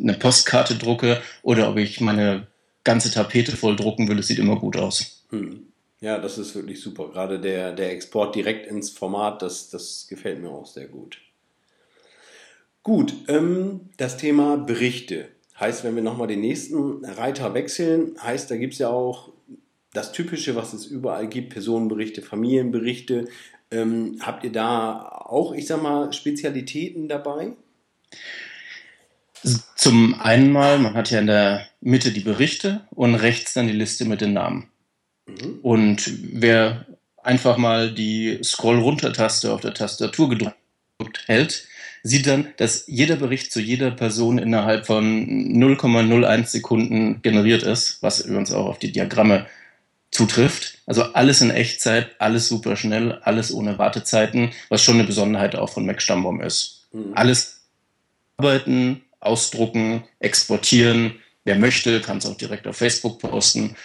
eine 0.00 0.14
Postkarte 0.14 0.76
drucke 0.76 1.20
oder 1.42 1.68
ob 1.68 1.76
ich 1.76 2.00
meine 2.00 2.46
ganze 2.84 3.10
Tapete 3.10 3.56
voll 3.56 3.76
drucken 3.76 4.08
will, 4.08 4.18
es 4.18 4.28
sieht 4.28 4.38
immer 4.38 4.56
gut 4.56 4.76
aus. 4.76 5.24
Hm. 5.30 5.66
Ja, 6.00 6.18
das 6.18 6.36
ist 6.36 6.54
wirklich 6.54 6.80
super. 6.80 7.08
Gerade 7.10 7.40
der, 7.40 7.72
der 7.72 7.90
Export 7.92 8.34
direkt 8.34 8.66
ins 8.66 8.90
Format, 8.90 9.40
das, 9.40 9.70
das 9.70 10.06
gefällt 10.08 10.40
mir 10.40 10.50
auch 10.50 10.66
sehr 10.66 10.86
gut. 10.86 11.18
Gut, 12.84 13.14
ähm, 13.28 13.88
das 13.96 14.18
Thema 14.18 14.58
Berichte. 14.58 15.30
Heißt, 15.58 15.84
wenn 15.84 15.96
wir 15.96 16.02
nochmal 16.02 16.28
den 16.28 16.42
nächsten 16.42 17.02
Reiter 17.02 17.54
wechseln, 17.54 18.14
heißt, 18.22 18.50
da 18.50 18.56
gibt 18.56 18.74
es 18.74 18.78
ja 18.78 18.88
auch 18.90 19.32
das 19.94 20.12
Typische, 20.12 20.54
was 20.54 20.74
es 20.74 20.84
überall 20.84 21.26
gibt, 21.26 21.54
Personenberichte, 21.54 22.20
Familienberichte. 22.20 23.26
Ähm, 23.70 24.18
habt 24.20 24.44
ihr 24.44 24.52
da 24.52 25.08
auch, 25.08 25.54
ich 25.54 25.66
sag 25.66 25.82
mal, 25.82 26.12
Spezialitäten 26.12 27.08
dabei? 27.08 27.52
Zum 29.76 30.20
einen 30.20 30.52
mal, 30.52 30.78
man 30.78 30.92
hat 30.92 31.10
ja 31.10 31.20
in 31.20 31.26
der 31.26 31.66
Mitte 31.80 32.10
die 32.10 32.20
Berichte 32.20 32.86
und 32.90 33.14
rechts 33.14 33.54
dann 33.54 33.66
die 33.66 33.72
Liste 33.72 34.04
mit 34.04 34.20
den 34.20 34.34
Namen. 34.34 34.68
Mhm. 35.26 35.58
Und 35.62 36.12
wer 36.32 36.84
einfach 37.22 37.56
mal 37.56 37.94
die 37.94 38.40
Scroll-Runter-Taste 38.42 39.54
auf 39.54 39.62
der 39.62 39.72
Tastatur 39.72 40.28
gedrückt 40.28 40.54
hält, 41.26 41.66
sieht 42.04 42.26
dann, 42.26 42.52
dass 42.58 42.84
jeder 42.86 43.16
Bericht 43.16 43.50
zu 43.50 43.60
jeder 43.60 43.90
Person 43.90 44.36
innerhalb 44.36 44.86
von 44.86 45.26
0,01 45.26 46.46
Sekunden 46.46 47.22
generiert 47.22 47.62
ist, 47.62 48.02
was 48.02 48.20
übrigens 48.20 48.52
auch 48.52 48.66
auf 48.66 48.78
die 48.78 48.92
Diagramme 48.92 49.46
zutrifft. 50.10 50.78
Also 50.86 51.02
alles 51.14 51.40
in 51.40 51.50
Echtzeit, 51.50 52.14
alles 52.20 52.46
super 52.46 52.76
schnell, 52.76 53.14
alles 53.22 53.52
ohne 53.52 53.78
Wartezeiten, 53.78 54.52
was 54.68 54.82
schon 54.82 54.96
eine 54.96 55.04
Besonderheit 55.04 55.56
auch 55.56 55.70
von 55.70 55.86
Mac 55.86 56.02
Stammbaum 56.02 56.42
ist. 56.42 56.86
Mhm. 56.92 57.12
Alles 57.14 57.62
arbeiten, 58.36 59.02
ausdrucken, 59.20 60.04
exportieren. 60.20 61.14
Wer 61.44 61.56
möchte, 61.56 62.02
kann 62.02 62.18
es 62.18 62.26
auch 62.26 62.36
direkt 62.36 62.66
auf 62.66 62.76
Facebook 62.76 63.18
posten 63.18 63.76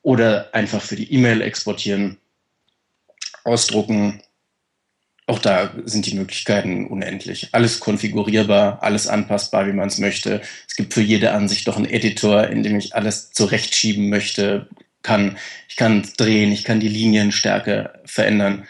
oder 0.00 0.48
einfach 0.54 0.80
für 0.80 0.96
die 0.96 1.12
E-Mail 1.12 1.42
exportieren, 1.42 2.16
ausdrucken, 3.44 4.22
auch 5.26 5.38
da 5.38 5.72
sind 5.84 6.06
die 6.06 6.16
Möglichkeiten 6.16 6.86
unendlich. 6.86 7.48
Alles 7.52 7.80
konfigurierbar, 7.80 8.82
alles 8.82 9.06
anpassbar, 9.06 9.66
wie 9.66 9.72
man 9.72 9.88
es 9.88 9.98
möchte. 9.98 10.42
Es 10.68 10.76
gibt 10.76 10.92
für 10.92 11.00
jede 11.00 11.32
Ansicht 11.32 11.66
doch 11.66 11.76
einen 11.76 11.86
Editor, 11.88 12.48
in 12.48 12.62
dem 12.62 12.76
ich 12.76 12.94
alles 12.94 13.32
zurechtschieben 13.32 14.10
möchte, 14.10 14.68
kann. 15.02 15.38
Ich 15.68 15.76
kann 15.76 16.06
drehen, 16.18 16.52
ich 16.52 16.64
kann 16.64 16.80
die 16.80 16.88
Linienstärke 16.88 18.00
verändern. 18.04 18.66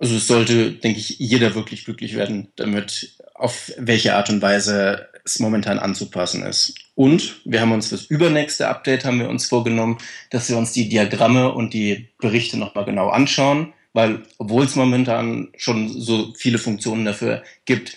Also 0.00 0.16
es 0.16 0.26
sollte, 0.26 0.72
denke 0.72 0.98
ich, 0.98 1.18
jeder 1.18 1.54
wirklich 1.54 1.84
glücklich 1.84 2.16
werden, 2.16 2.48
damit 2.56 3.16
auf 3.34 3.72
welche 3.76 4.16
Art 4.16 4.28
und 4.28 4.42
Weise 4.42 5.08
es 5.24 5.38
momentan 5.38 5.78
anzupassen 5.78 6.42
ist. 6.42 6.74
Und 6.96 7.42
wir 7.44 7.60
haben 7.60 7.72
uns 7.72 7.88
fürs 7.88 8.06
übernächste 8.06 8.68
Update 8.68 9.04
haben 9.04 9.20
wir 9.20 9.28
uns 9.28 9.46
vorgenommen, 9.46 9.98
dass 10.30 10.48
wir 10.48 10.58
uns 10.58 10.72
die 10.72 10.88
Diagramme 10.88 11.52
und 11.52 11.74
die 11.74 12.08
Berichte 12.18 12.56
nochmal 12.56 12.86
genau 12.86 13.10
anschauen 13.10 13.72
weil 13.92 14.22
obwohl 14.38 14.64
es 14.64 14.76
momentan 14.76 15.48
schon 15.56 15.88
so 15.88 16.32
viele 16.36 16.58
Funktionen 16.58 17.04
dafür 17.04 17.42
gibt, 17.64 17.96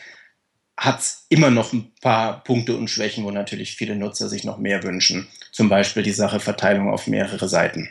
hat 0.77 0.99
es 0.99 1.25
immer 1.29 1.51
noch 1.51 1.71
ein 1.73 1.91
paar 2.01 2.43
Punkte 2.43 2.75
und 2.75 2.89
Schwächen, 2.89 3.23
wo 3.23 3.31
natürlich 3.31 3.75
viele 3.75 3.95
Nutzer 3.95 4.27
sich 4.27 4.43
noch 4.43 4.57
mehr 4.57 4.83
wünschen. 4.83 5.27
Zum 5.51 5.69
Beispiel 5.69 6.03
die 6.03 6.11
Sache 6.11 6.39
Verteilung 6.39 6.89
auf 6.89 7.07
mehrere 7.07 7.47
Seiten. 7.47 7.89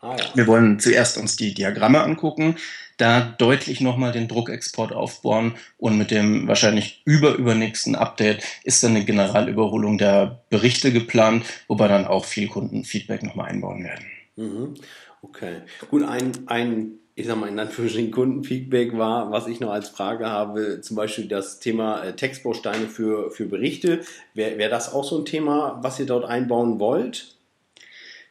Ah, 0.00 0.16
ja. 0.18 0.24
Wir 0.34 0.46
wollen 0.46 0.80
zuerst 0.80 1.18
uns 1.18 1.36
die 1.36 1.52
Diagramme 1.52 2.00
angucken, 2.00 2.56
da 2.96 3.20
deutlich 3.20 3.80
nochmal 3.80 4.12
den 4.12 4.28
Druckexport 4.28 4.92
aufbauen 4.92 5.54
und 5.76 5.98
mit 5.98 6.10
dem 6.10 6.48
wahrscheinlich 6.48 7.02
überübernächsten 7.04 7.94
Update 7.94 8.42
ist 8.64 8.82
dann 8.82 8.92
eine 8.92 9.04
Generalüberholung 9.04 9.98
der 9.98 10.42
Berichte 10.48 10.92
geplant, 10.92 11.44
wobei 11.68 11.86
dann 11.88 12.06
auch 12.06 12.24
viel 12.24 12.48
Kundenfeedback 12.48 13.22
nochmal 13.22 13.50
einbauen 13.50 13.84
werden. 13.84 14.06
Mhm. 14.36 14.74
Okay, 15.22 15.60
gut, 15.90 16.02
ein, 16.02 16.32
ein 16.46 16.99
ich 17.20 17.26
sag 17.26 17.36
mal, 17.36 17.48
in 17.48 17.58
Anführungsstrichen 17.58 18.10
Kundenfeedback 18.10 18.96
war, 18.96 19.30
was 19.30 19.46
ich 19.46 19.60
noch 19.60 19.70
als 19.70 19.90
Frage 19.90 20.30
habe, 20.30 20.80
zum 20.80 20.96
Beispiel 20.96 21.28
das 21.28 21.60
Thema 21.60 22.02
äh, 22.02 22.16
Textbausteine 22.16 22.88
für, 22.88 23.30
für 23.30 23.44
Berichte. 23.44 24.00
Wäre 24.34 24.58
wär 24.58 24.70
das 24.70 24.92
auch 24.92 25.04
so 25.04 25.18
ein 25.18 25.26
Thema, 25.26 25.78
was 25.82 26.00
ihr 26.00 26.06
dort 26.06 26.24
einbauen 26.24 26.80
wollt? 26.80 27.36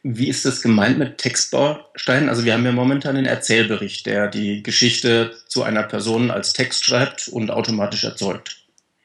Wie 0.02 0.28
ist 0.28 0.44
das 0.44 0.62
gemeint 0.62 0.98
mit 0.98 1.18
Textbausteinen? 1.18 2.28
Also 2.28 2.44
wir 2.44 2.54
haben 2.54 2.64
ja 2.64 2.72
momentan 2.72 3.14
den 3.14 3.26
Erzählbericht, 3.26 4.06
der 4.06 4.28
die 4.28 4.62
Geschichte 4.62 5.32
zu 5.46 5.62
einer 5.62 5.82
Person 5.82 6.30
als 6.30 6.52
Text 6.52 6.84
schreibt 6.84 7.28
und 7.28 7.50
automatisch 7.50 8.04
erzeugt. 8.04 8.59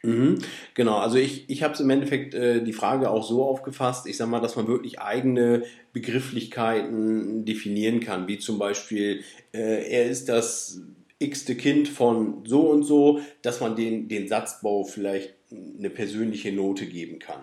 Mhm, 0.06 0.38
genau, 0.76 1.00
also 1.00 1.18
ich, 1.18 1.50
ich 1.50 1.64
habe 1.64 1.74
es 1.74 1.80
im 1.80 1.90
Endeffekt 1.90 2.36
äh, 2.36 2.64
die 2.64 2.74
Frage 2.74 3.10
auch 3.10 3.28
so 3.28 3.44
aufgefasst, 3.44 4.06
ich 4.06 4.18
sage 4.18 4.30
mal, 4.30 4.40
dass 4.40 4.56
man 4.56 4.68
wirklich 4.68 5.00
eigene 5.00 5.64
Begrifflichkeiten 5.94 7.44
definieren 7.44 8.02
kann, 8.02 8.28
wie 8.28 8.38
zum 8.38 8.60
Beispiel, 8.60 9.24
äh, 9.52 9.90
er 9.90 10.06
ist 10.06 10.30
das 10.30 10.82
x-te 11.18 11.56
Kind 11.56 11.88
von 11.88 12.46
so 12.46 12.70
und 12.70 12.84
so, 12.84 13.22
dass 13.42 13.62
man 13.62 13.76
den, 13.76 14.08
den 14.08 14.28
Satzbau 14.28 14.84
vielleicht 14.84 15.34
eine 15.52 15.90
persönliche 15.90 16.52
Note 16.52 16.86
geben 16.86 17.18
kann. 17.20 17.40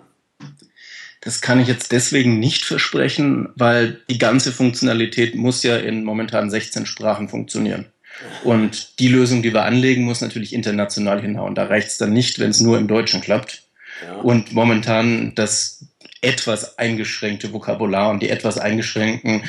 Das 1.21 1.41
kann 1.41 1.61
ich 1.61 1.69
jetzt 1.69 1.93
deswegen 1.93 2.39
nicht 2.39 2.65
versprechen, 2.65 3.49
weil 3.57 4.01
die 4.11 4.19
ganze 4.19 4.53
Funktionalität 4.53 5.35
muss 5.35 5.63
ja 5.63 5.77
in 5.77 6.05
momentan 6.05 6.51
16 6.51 6.87
Sprachen 6.87 7.29
funktionieren. 7.29 7.91
Und 8.45 8.99
die 8.99 9.09
Lösung, 9.09 9.43
die 9.43 9.53
wir 9.53 9.64
anlegen, 9.64 10.05
muss 10.05 10.20
natürlich 10.20 10.53
international 10.53 11.20
hinhauen. 11.20 11.55
Da 11.55 11.64
reicht 11.64 11.89
es 11.89 11.99
dann 11.99 12.12
nicht, 12.12 12.39
wenn 12.39 12.51
es 12.51 12.61
nur 12.61 12.79
im 12.79 12.89
Deutschen 12.89 13.20
klappt. 13.20 13.62
Ja. 14.05 14.16
Und 14.16 14.53
momentan 14.53 15.35
das 15.35 15.87
etwas 16.20 16.79
eingeschränkte 16.79 17.53
Vokabular 17.53 18.11
und 18.11 18.23
die 18.23 18.31
etwas 18.31 18.59
eingeschränkten 18.59 19.43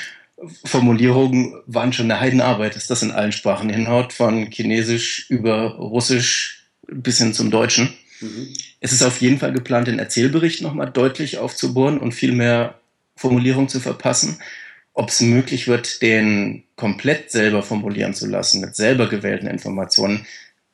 Formulierungen 0.65 1.55
waren 1.65 1.93
schon 1.93 2.11
eine 2.11 2.19
Heidenarbeit, 2.19 2.75
dass 2.75 2.87
das 2.87 3.03
in 3.03 3.11
allen 3.11 3.31
Sprachen 3.31 3.69
hinhaut, 3.69 4.13
von 4.13 4.51
Chinesisch 4.51 5.29
über 5.29 5.75
Russisch 5.75 6.65
bis 6.87 7.17
hin 7.17 7.33
zum 7.33 7.51
Deutschen. 7.51 7.93
Mhm. 8.19 8.53
Es 8.79 8.91
ist 8.91 9.03
auf 9.03 9.21
jeden 9.21 9.39
Fall 9.39 9.53
geplant, 9.53 9.87
den 9.87 9.99
Erzählbericht 9.99 10.61
nochmal 10.61 10.91
deutlich 10.91 11.37
aufzubohren 11.37 11.97
und 11.97 12.13
viel 12.13 12.33
mehr 12.33 12.79
Formulierung 13.15 13.69
zu 13.69 13.79
verpassen. 13.79 14.39
Ob 14.93 15.09
es 15.09 15.21
möglich 15.21 15.67
wird, 15.67 16.01
den 16.01 16.63
komplett 16.75 17.31
selber 17.31 17.63
formulieren 17.63 18.13
zu 18.13 18.27
lassen, 18.27 18.61
mit 18.61 18.75
selber 18.75 19.09
gewählten 19.09 19.47
Informationen, 19.47 20.25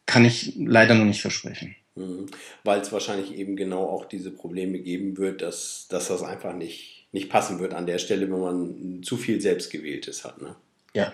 kann 0.06 0.26
ich 0.26 0.54
leider 0.58 0.96
noch 0.96 1.06
nicht 1.06 1.22
versprechen. 1.22 1.76
Mhm. 1.96 2.26
Weil 2.64 2.82
es 2.82 2.92
wahrscheinlich 2.92 3.34
eben 3.36 3.56
genau 3.56 3.86
auch 3.86 4.06
diese 4.06 4.32
Probleme 4.32 4.80
geben 4.80 5.18
wird, 5.18 5.42
dass, 5.42 5.88
dass 5.90 6.08
das 6.08 6.24
einfach 6.24 6.54
nicht, 6.54 7.08
nicht 7.12 7.30
passen 7.30 7.60
wird 7.60 7.74
an 7.74 7.86
der 7.86 7.98
Stelle, 7.98 8.30
wenn 8.30 8.40
man 8.40 9.04
zu 9.04 9.18
viel 9.18 9.40
Selbstgewähltes 9.40 10.26
hat. 10.26 10.42
Ne? 10.42 10.56
Ja. 10.94 11.14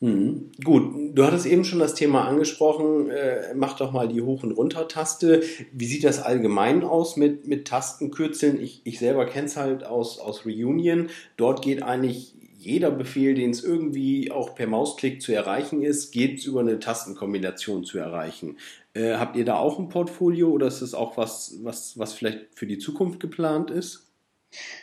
Mhm. 0.00 0.50
Gut, 0.64 1.14
du 1.14 1.24
hattest 1.24 1.44
eben 1.44 1.64
schon 1.64 1.78
das 1.78 1.94
Thema 1.94 2.26
angesprochen, 2.26 3.10
äh, 3.10 3.54
mach 3.54 3.76
doch 3.76 3.92
mal 3.92 4.08
die 4.08 4.22
Hoch- 4.22 4.42
und 4.42 4.52
Runter-Taste. 4.52 5.42
Wie 5.72 5.86
sieht 5.86 6.04
das 6.04 6.22
allgemein 6.22 6.82
aus 6.84 7.16
mit, 7.16 7.46
mit 7.46 7.68
Tastenkürzeln? 7.68 8.60
Ich, 8.60 8.80
ich 8.84 8.98
selber 8.98 9.26
kenne 9.26 9.46
es 9.46 9.58
halt 9.58 9.84
aus, 9.84 10.18
aus 10.18 10.46
Reunion. 10.46 11.10
Dort 11.36 11.60
geht 11.60 11.82
eigentlich 11.82 12.34
jeder 12.58 12.90
Befehl, 12.90 13.34
den 13.34 13.50
es 13.50 13.62
irgendwie 13.62 14.30
auch 14.30 14.54
per 14.54 14.66
Mausklick 14.66 15.22
zu 15.22 15.32
erreichen 15.32 15.82
ist, 15.82 16.12
geht 16.12 16.38
es 16.38 16.44
über 16.44 16.60
eine 16.60 16.78
Tastenkombination 16.78 17.84
zu 17.84 17.98
erreichen. 17.98 18.56
Äh, 18.94 19.14
habt 19.14 19.36
ihr 19.36 19.44
da 19.44 19.56
auch 19.56 19.78
ein 19.78 19.88
Portfolio 19.88 20.50
oder 20.50 20.66
ist 20.66 20.82
das 20.82 20.94
auch 20.94 21.16
was, 21.16 21.58
was, 21.62 21.98
was 21.98 22.14
vielleicht 22.14 22.46
für 22.54 22.66
die 22.66 22.78
Zukunft 22.78 23.20
geplant 23.20 23.70
ist? 23.70 24.06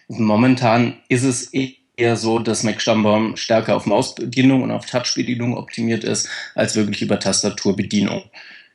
Momentan 0.08 0.98
ist 1.10 1.24
es 1.24 1.54
eher 1.98 2.16
so, 2.16 2.40
dass 2.40 2.64
Mac 2.64 2.82
Stammbaum 2.82 3.36
stärker 3.36 3.76
auf 3.76 3.86
Mausbedienung 3.86 4.64
und 4.64 4.72
auf 4.72 4.86
Touchbedienung 4.86 5.58
optimiert 5.58 6.04
ist, 6.04 6.30
als 6.56 6.76
wirklich 6.76 7.02
über 7.02 7.20
Tastaturbedienung. 7.20 8.24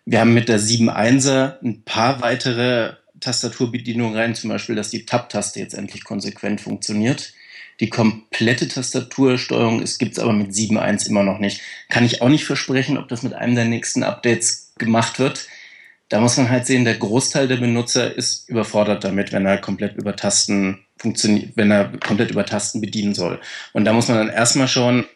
Wir 0.05 0.21
haben 0.21 0.35
mit 0.35 0.49
der 0.49 0.59
7.1er 0.59 1.63
ein 1.63 1.83
paar 1.85 2.21
weitere 2.21 2.95
Tastaturbedienungen 3.21 4.17
rein, 4.17 4.35
zum 4.35 4.51
Beispiel, 4.51 4.75
dass 4.75 4.91
die 4.91 5.07
Tab-Taste 5.07 5.61
jetzt 5.61 5.75
endlich 5.75 6.03
konsequent 6.03 6.61
funktioniert. 6.61 7.33
Die 7.79 7.89
komplette 7.89 8.69
Tastatursteuerung 8.69 9.83
gibt 9.99 10.13
es 10.13 10.19
aber 10.19 10.33
mit 10.33 10.51
7.1 10.51 11.09
immer 11.09 11.23
noch 11.23 11.39
nicht. 11.39 11.63
Kann 11.89 12.05
ich 12.05 12.21
auch 12.21 12.29
nicht 12.29 12.45
versprechen, 12.45 12.99
ob 12.99 13.09
das 13.09 13.23
mit 13.23 13.35
einem 13.35 13.55
der 13.55 13.65
nächsten 13.65 14.03
Updates 14.03 14.73
gemacht 14.79 15.19
wird. 15.21 15.47
Da 16.13 16.21
muss 16.21 16.37
man 16.37 16.51
halt 16.51 16.67
sehen, 16.67 16.85
der 16.85 16.99
Großteil 16.99 17.49
der 17.49 17.57
Benutzer 17.57 18.15
ist 18.15 18.47
überfordert 18.51 19.03
damit, 19.03 19.33
wenn 19.33 19.47
er 19.47 19.57
komplett 19.57 19.97
über 19.97 20.15
Tasten 20.15 20.85
funktioniert, 20.99 21.53
wenn 21.55 21.71
er 21.71 21.91
komplett 22.07 22.31
über 22.31 22.45
Tasten 22.45 22.83
bedienen 22.83 23.15
soll. 23.15 23.41
Und 23.73 23.87
da 23.87 23.95
muss 23.95 24.09
man 24.09 24.19
dann 24.19 24.29
erstmal 24.29 24.69
schauen, 24.69 25.07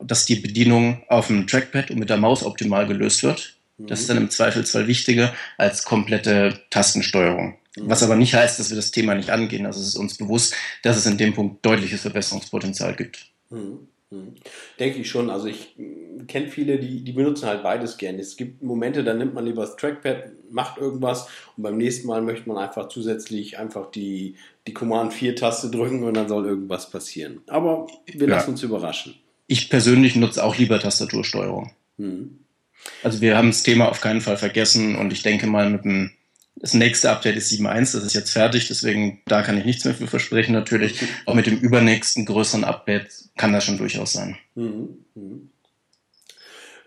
dass 0.00 0.26
die 0.26 0.36
Bedienung 0.36 1.02
auf 1.08 1.26
dem 1.26 1.48
Trackpad 1.48 1.90
und 1.90 1.98
mit 1.98 2.08
der 2.08 2.18
Maus 2.18 2.44
optimal 2.44 2.86
gelöst 2.86 3.24
wird. 3.24 3.56
Das 3.78 3.98
ist 3.98 4.08
dann 4.08 4.16
im 4.16 4.30
Zweifelsfall 4.30 4.86
wichtiger 4.86 5.34
als 5.58 5.82
komplette 5.82 6.60
Tastensteuerung. 6.70 7.56
Mhm. 7.76 7.90
Was 7.90 8.04
aber 8.04 8.14
nicht 8.14 8.34
heißt, 8.34 8.60
dass 8.60 8.70
wir 8.70 8.76
das 8.76 8.92
Thema 8.92 9.16
nicht 9.16 9.30
angehen. 9.30 9.66
Also 9.66 9.80
es 9.80 9.88
ist 9.88 9.96
uns 9.96 10.16
bewusst, 10.16 10.54
dass 10.84 10.96
es 10.96 11.06
in 11.06 11.18
dem 11.18 11.34
Punkt 11.34 11.66
deutliches 11.66 12.02
Verbesserungspotenzial 12.02 12.94
gibt. 12.94 13.26
Mhm. 13.50 13.88
Mhm. 14.14 14.34
Denke 14.78 15.00
ich 15.00 15.10
schon. 15.10 15.30
Also 15.30 15.46
ich 15.46 15.74
kenne 16.28 16.48
viele, 16.48 16.78
die, 16.78 17.02
die 17.02 17.12
benutzen 17.12 17.46
halt 17.46 17.62
beides 17.62 17.96
gerne. 17.96 18.20
Es 18.20 18.36
gibt 18.36 18.62
Momente, 18.62 19.04
da 19.04 19.14
nimmt 19.14 19.34
man 19.34 19.44
lieber 19.44 19.62
das 19.62 19.76
Trackpad, 19.76 20.30
macht 20.50 20.78
irgendwas 20.78 21.28
und 21.56 21.62
beim 21.62 21.76
nächsten 21.76 22.06
Mal 22.06 22.22
möchte 22.22 22.48
man 22.48 22.58
einfach 22.58 22.88
zusätzlich 22.88 23.58
einfach 23.58 23.90
die, 23.90 24.36
die 24.66 24.74
Command-4-Taste 24.74 25.70
drücken 25.70 26.04
und 26.04 26.14
dann 26.14 26.28
soll 26.28 26.46
irgendwas 26.46 26.90
passieren. 26.90 27.40
Aber 27.48 27.86
wir 28.06 28.28
ja. 28.28 28.36
lassen 28.36 28.52
uns 28.52 28.62
überraschen. 28.62 29.14
Ich 29.46 29.68
persönlich 29.68 30.16
nutze 30.16 30.44
auch 30.44 30.56
lieber 30.56 30.78
Tastatursteuerung. 30.78 31.72
Mhm. 31.98 32.38
Also 33.02 33.20
wir 33.20 33.36
haben 33.36 33.48
das 33.48 33.62
Thema 33.62 33.88
auf 33.88 34.00
keinen 34.00 34.20
Fall 34.20 34.36
vergessen 34.36 34.96
und 34.96 35.12
ich 35.12 35.22
denke 35.22 35.46
mal 35.46 35.70
mit 35.70 35.84
dem 35.84 36.10
das 36.64 36.72
nächste 36.72 37.10
Update 37.10 37.36
ist 37.36 37.52
7.1, 37.52 37.92
das 37.92 38.04
ist 38.04 38.14
jetzt 38.14 38.30
fertig, 38.30 38.68
deswegen 38.68 39.20
da 39.26 39.42
kann 39.42 39.58
ich 39.58 39.66
nichts 39.66 39.84
mehr 39.84 39.92
für 39.92 40.06
versprechen 40.06 40.54
natürlich. 40.54 40.98
Auch 41.26 41.34
mit 41.34 41.44
dem 41.44 41.58
übernächsten 41.58 42.24
größeren 42.24 42.64
Update 42.64 43.10
kann 43.36 43.52
das 43.52 43.64
schon 43.64 43.76
durchaus 43.76 44.14
sein. 44.14 44.38
Mhm. 44.54 45.04
Mhm. 45.14 45.50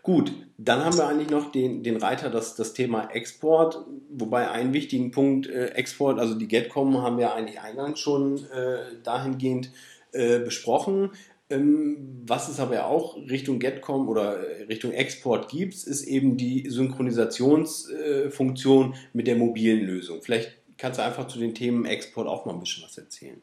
Gut, 0.01 0.33
dann 0.57 0.83
haben 0.83 0.97
wir 0.97 1.07
eigentlich 1.07 1.29
noch 1.29 1.51
den, 1.51 1.83
den 1.83 1.97
Reiter, 1.97 2.31
das, 2.31 2.55
das 2.55 2.73
Thema 2.73 3.11
Export, 3.11 3.85
wobei 4.09 4.49
einen 4.49 4.73
wichtigen 4.73 5.11
Punkt 5.11 5.45
äh, 5.45 5.67
Export, 5.67 6.17
also 6.17 6.33
die 6.33 6.47
Getcom 6.47 7.03
haben 7.03 7.19
wir 7.19 7.35
eigentlich 7.35 7.61
eingangs 7.61 7.99
schon 7.99 8.49
äh, 8.49 8.79
dahingehend 9.03 9.69
äh, 10.11 10.39
besprochen. 10.39 11.11
Ähm, 11.49 12.23
was 12.25 12.49
es 12.49 12.59
aber 12.59 12.87
auch 12.87 13.15
Richtung 13.15 13.59
Getcom 13.59 14.09
oder 14.09 14.37
äh, 14.37 14.63
Richtung 14.63 14.91
Export 14.91 15.47
gibt, 15.49 15.75
ist 15.75 16.03
eben 16.03 16.35
die 16.35 16.69
Synchronisationsfunktion 16.69 18.95
mit 19.13 19.27
der 19.27 19.37
mobilen 19.37 19.85
Lösung. 19.85 20.21
Vielleicht 20.21 20.51
kannst 20.77 20.99
du 20.99 21.03
einfach 21.03 21.27
zu 21.27 21.39
den 21.39 21.55
Themen 21.55 21.85
Export 21.85 22.27
auch 22.27 22.45
mal 22.45 22.51
ein 22.53 22.59
bisschen 22.59 22.83
was 22.83 22.97
erzählen. 22.97 23.41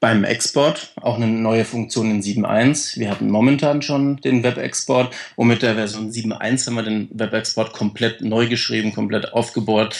Beim 0.00 0.24
Export 0.24 0.92
auch 1.00 1.16
eine 1.16 1.28
neue 1.28 1.64
Funktion 1.64 2.10
in 2.10 2.22
7.1. 2.22 2.98
Wir 2.98 3.10
hatten 3.10 3.30
momentan 3.30 3.80
schon 3.80 4.18
den 4.18 4.42
Web-Export 4.42 5.14
und 5.36 5.46
mit 5.46 5.62
der 5.62 5.76
Version 5.76 6.10
7.1 6.10 6.66
haben 6.66 6.74
wir 6.74 6.82
den 6.82 7.08
Web-Export 7.12 7.72
komplett 7.72 8.20
neu 8.20 8.48
geschrieben, 8.48 8.92
komplett 8.92 9.32
aufgebohrt. 9.32 9.96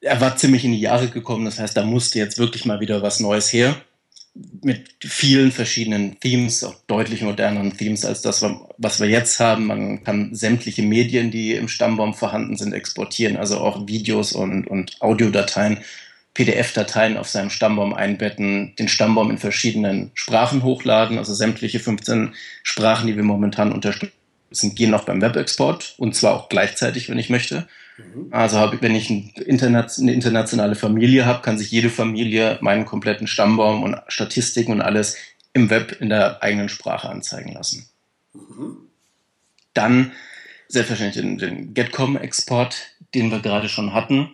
Er 0.00 0.20
war 0.20 0.36
ziemlich 0.36 0.64
in 0.64 0.70
die 0.72 0.80
Jahre 0.80 1.08
gekommen, 1.08 1.46
das 1.46 1.58
heißt, 1.58 1.76
da 1.76 1.84
musste 1.84 2.20
jetzt 2.20 2.38
wirklich 2.38 2.66
mal 2.66 2.78
wieder 2.78 3.02
was 3.02 3.18
Neues 3.18 3.52
her 3.52 3.74
mit 4.62 4.96
vielen 5.04 5.52
verschiedenen 5.52 6.18
Themes, 6.20 6.62
auch 6.64 6.74
deutlich 6.86 7.22
moderneren 7.22 7.76
Themes 7.76 8.04
als 8.04 8.22
das, 8.22 8.44
was 8.76 9.00
wir 9.00 9.08
jetzt 9.08 9.40
haben. 9.40 9.66
Man 9.66 10.04
kann 10.04 10.34
sämtliche 10.34 10.82
Medien, 10.82 11.30
die 11.30 11.54
im 11.54 11.68
Stammbaum 11.68 12.14
vorhanden 12.14 12.56
sind, 12.56 12.72
exportieren, 12.72 13.36
also 13.36 13.58
auch 13.58 13.86
Videos 13.86 14.32
und, 14.32 14.66
und 14.66 15.00
Audiodateien, 15.00 15.78
PDF-Dateien 16.34 17.16
auf 17.16 17.28
seinem 17.28 17.50
Stammbaum 17.50 17.94
einbetten, 17.94 18.74
den 18.78 18.88
Stammbaum 18.88 19.30
in 19.30 19.38
verschiedenen 19.38 20.12
Sprachen 20.14 20.62
hochladen, 20.62 21.18
also 21.18 21.34
sämtliche 21.34 21.80
15 21.80 22.34
Sprachen, 22.62 23.08
die 23.08 23.16
wir 23.16 23.24
momentan 23.24 23.72
unterstützen, 23.72 24.12
gehen 24.74 24.94
auch 24.94 25.04
beim 25.04 25.20
Webexport 25.20 25.94
und 25.98 26.14
zwar 26.14 26.34
auch 26.34 26.48
gleichzeitig, 26.48 27.08
wenn 27.08 27.18
ich 27.18 27.28
möchte. 27.28 27.66
Mhm. 27.98 28.28
Also 28.30 28.58
hab, 28.58 28.80
wenn 28.80 28.94
ich 28.94 29.10
ein 29.10 29.32
eine 29.36 30.12
internationale 30.12 30.74
Familie 30.74 31.26
habe, 31.26 31.42
kann 31.42 31.58
sich 31.58 31.70
jede 31.70 31.90
Familie 31.90 32.58
meinen 32.60 32.84
kompletten 32.84 33.26
Stammbaum 33.26 33.82
und 33.82 33.96
Statistiken 34.08 34.72
und 34.72 34.80
alles 34.80 35.16
im 35.52 35.70
Web 35.70 36.00
in 36.00 36.08
der 36.08 36.42
eigenen 36.42 36.68
Sprache 36.68 37.08
anzeigen 37.08 37.52
lassen. 37.52 37.88
Mhm. 38.32 38.76
Dann 39.74 40.12
selbstverständlich 40.68 41.22
den, 41.22 41.38
den 41.38 41.74
Getcom-Export, 41.74 42.76
den 43.14 43.30
wir 43.30 43.40
gerade 43.40 43.68
schon 43.68 43.94
hatten. 43.94 44.30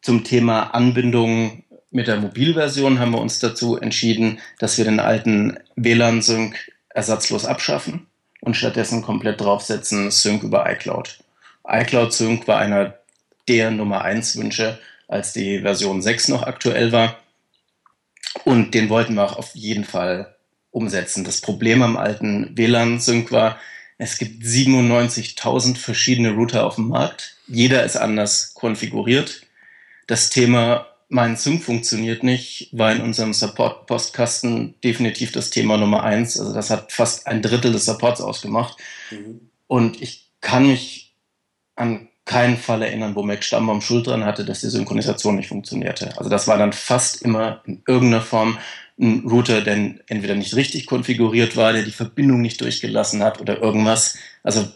Zum 0.00 0.24
Thema 0.24 0.74
Anbindung 0.74 1.64
mit 1.90 2.06
der 2.06 2.20
Mobilversion 2.20 2.98
haben 2.98 3.12
wir 3.12 3.20
uns 3.20 3.38
dazu 3.38 3.76
entschieden, 3.76 4.38
dass 4.58 4.78
wir 4.78 4.84
den 4.84 5.00
alten 5.00 5.58
WLAN-Sync 5.76 6.72
ersatzlos 6.90 7.44
abschaffen 7.44 8.06
und 8.40 8.56
stattdessen 8.56 9.02
komplett 9.02 9.40
draufsetzen 9.40 10.10
Sync 10.10 10.42
über 10.42 10.70
iCloud 10.70 11.18
iCloud 11.68 12.12
Sync 12.12 12.48
war 12.48 12.58
einer 12.58 12.98
der 13.46 13.70
Nummer 13.70 14.02
1 14.02 14.36
Wünsche, 14.36 14.78
als 15.06 15.32
die 15.32 15.60
Version 15.60 16.02
6 16.02 16.28
noch 16.28 16.42
aktuell 16.42 16.92
war. 16.92 17.18
Und 18.44 18.74
den 18.74 18.88
wollten 18.88 19.14
wir 19.14 19.24
auch 19.24 19.36
auf 19.36 19.54
jeden 19.54 19.84
Fall 19.84 20.36
umsetzen. 20.70 21.24
Das 21.24 21.40
Problem 21.40 21.82
am 21.82 21.96
alten 21.96 22.56
WLAN-Sync 22.56 23.32
war, 23.32 23.58
es 23.96 24.18
gibt 24.18 24.44
97.000 24.44 25.76
verschiedene 25.76 26.32
Router 26.32 26.66
auf 26.66 26.76
dem 26.76 26.88
Markt. 26.88 27.36
Jeder 27.48 27.84
ist 27.84 27.96
anders 27.96 28.54
konfiguriert. 28.54 29.42
Das 30.06 30.30
Thema 30.30 30.86
mein 31.08 31.36
Sync 31.36 31.62
funktioniert 31.62 32.22
nicht, 32.22 32.68
war 32.72 32.92
in 32.92 33.00
unserem 33.00 33.32
Support-Postkasten 33.32 34.74
definitiv 34.84 35.32
das 35.32 35.50
Thema 35.50 35.78
Nummer 35.78 36.02
eins. 36.02 36.38
Also 36.38 36.52
das 36.52 36.70
hat 36.70 36.92
fast 36.92 37.26
ein 37.26 37.40
Drittel 37.40 37.72
des 37.72 37.86
Supports 37.86 38.20
ausgemacht. 38.20 38.76
Mhm. 39.10 39.50
Und 39.66 40.02
ich 40.02 40.30
kann 40.40 40.66
mich 40.66 41.07
an 41.78 42.08
keinen 42.24 42.58
Fall 42.58 42.82
erinnern, 42.82 43.14
wo 43.14 43.22
Mac 43.22 43.42
Stammbaum 43.42 43.80
Schuld 43.80 44.06
dran 44.06 44.24
hatte, 44.24 44.44
dass 44.44 44.60
die 44.60 44.68
Synchronisation 44.68 45.36
nicht 45.36 45.48
funktionierte. 45.48 46.16
Also 46.18 46.28
das 46.28 46.46
war 46.46 46.58
dann 46.58 46.74
fast 46.74 47.22
immer 47.22 47.62
in 47.64 47.82
irgendeiner 47.86 48.22
Form 48.22 48.58
ein 49.00 49.26
Router, 49.26 49.62
der 49.62 49.94
entweder 50.08 50.34
nicht 50.34 50.54
richtig 50.54 50.86
konfiguriert 50.86 51.56
war, 51.56 51.72
der 51.72 51.84
die 51.84 51.92
Verbindung 51.92 52.42
nicht 52.42 52.60
durchgelassen 52.60 53.22
hat 53.22 53.40
oder 53.40 53.62
irgendwas. 53.62 54.18
Also 54.42 54.68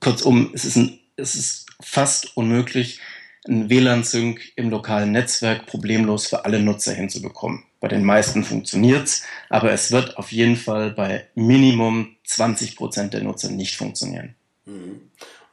kurzum, 0.00 0.50
es 0.52 0.64
ist, 0.64 0.76
ein, 0.76 0.98
es 1.16 1.36
ist 1.36 1.66
fast 1.80 2.36
unmöglich, 2.36 3.00
ein 3.46 3.70
WLAN-Sync 3.70 4.40
im 4.56 4.70
lokalen 4.70 5.12
Netzwerk 5.12 5.66
problemlos 5.66 6.26
für 6.26 6.44
alle 6.44 6.58
Nutzer 6.58 6.92
hinzubekommen. 6.92 7.62
Bei 7.78 7.86
den 7.86 8.02
meisten 8.02 8.42
funktioniert's, 8.42 9.22
aber 9.48 9.70
es 9.70 9.92
wird 9.92 10.16
auf 10.16 10.32
jeden 10.32 10.56
Fall 10.56 10.90
bei 10.90 11.28
Minimum 11.36 12.16
20 12.24 12.74
Prozent 12.74 13.14
der 13.14 13.22
Nutzer 13.22 13.50
nicht 13.50 13.76
funktionieren. 13.76 14.34
Mhm. 14.64 15.02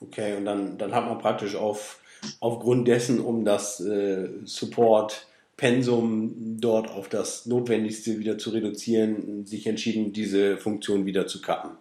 Okay, 0.07 0.35
und 0.35 0.45
dann, 0.45 0.77
dann 0.77 0.93
hat 0.93 1.05
man 1.05 1.17
praktisch 1.17 1.55
auf, 1.55 1.99
aufgrund 2.39 2.87
dessen, 2.87 3.19
um 3.19 3.45
das 3.45 3.79
äh, 3.79 4.27
Support-Pensum 4.43 6.57
dort 6.59 6.89
auf 6.89 7.09
das 7.09 7.45
Notwendigste 7.45 8.19
wieder 8.19 8.37
zu 8.37 8.51
reduzieren, 8.51 9.45
sich 9.45 9.67
entschieden, 9.67 10.13
diese 10.13 10.57
Funktion 10.57 11.05
wieder 11.05 11.27
zu 11.27 11.41
cutten. 11.41 11.71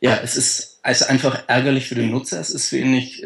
Ja, 0.00 0.18
es 0.22 0.36
ist 0.36 0.80
also 0.82 1.04
einfach 1.06 1.44
ärgerlich 1.46 1.86
für 1.86 1.94
den 1.94 2.10
Nutzer. 2.10 2.40
Es 2.40 2.50
ist 2.50 2.68
für 2.68 2.78
ihn 2.78 2.90
nicht, 2.90 3.24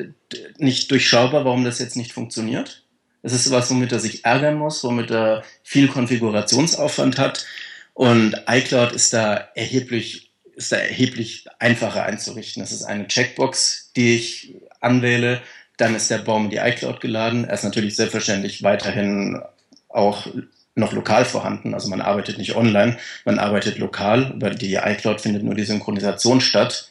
nicht 0.58 0.90
durchschaubar, 0.90 1.44
warum 1.44 1.64
das 1.64 1.78
jetzt 1.78 1.96
nicht 1.96 2.12
funktioniert. 2.12 2.82
Es 3.22 3.32
ist 3.32 3.50
was, 3.50 3.70
womit 3.70 3.92
er 3.92 4.00
sich 4.00 4.24
ärgern 4.24 4.58
muss, 4.58 4.84
womit 4.84 5.10
er 5.10 5.44
viel 5.62 5.88
Konfigurationsaufwand 5.88 7.18
hat. 7.18 7.46
Und 7.94 8.34
iCloud 8.48 8.92
ist 8.92 9.12
da 9.12 9.48
erheblich 9.54 10.33
ist 10.56 10.72
da 10.72 10.76
erheblich 10.76 11.46
einfacher 11.58 12.04
einzurichten. 12.04 12.62
Das 12.62 12.72
ist 12.72 12.84
eine 12.84 13.06
Checkbox, 13.06 13.92
die 13.96 14.16
ich 14.16 14.54
anwähle. 14.80 15.42
Dann 15.76 15.94
ist 15.94 16.10
der 16.10 16.18
Baum 16.18 16.44
in 16.44 16.50
die 16.50 16.58
iCloud 16.58 17.00
geladen. 17.00 17.44
Er 17.44 17.54
ist 17.54 17.64
natürlich 17.64 17.96
selbstverständlich 17.96 18.62
weiterhin 18.62 19.42
auch 19.88 20.26
noch 20.74 20.92
lokal 20.92 21.24
vorhanden. 21.24 21.74
Also 21.74 21.88
man 21.88 22.00
arbeitet 22.00 22.38
nicht 22.38 22.56
online, 22.56 22.98
man 23.24 23.38
arbeitet 23.38 23.78
lokal. 23.78 24.32
Über 24.34 24.50
die 24.50 24.74
iCloud 24.74 25.20
findet 25.20 25.42
nur 25.42 25.54
die 25.54 25.64
Synchronisation 25.64 26.40
statt. 26.40 26.90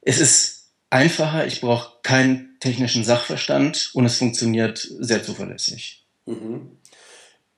Es 0.00 0.20
ist 0.20 0.70
einfacher, 0.90 1.46
ich 1.46 1.60
brauche 1.60 1.98
keinen 2.02 2.56
technischen 2.60 3.04
Sachverstand 3.04 3.90
und 3.94 4.04
es 4.06 4.18
funktioniert 4.18 4.78
sehr 4.78 5.22
zuverlässig. 5.22 6.04
Mhm. 6.26 6.78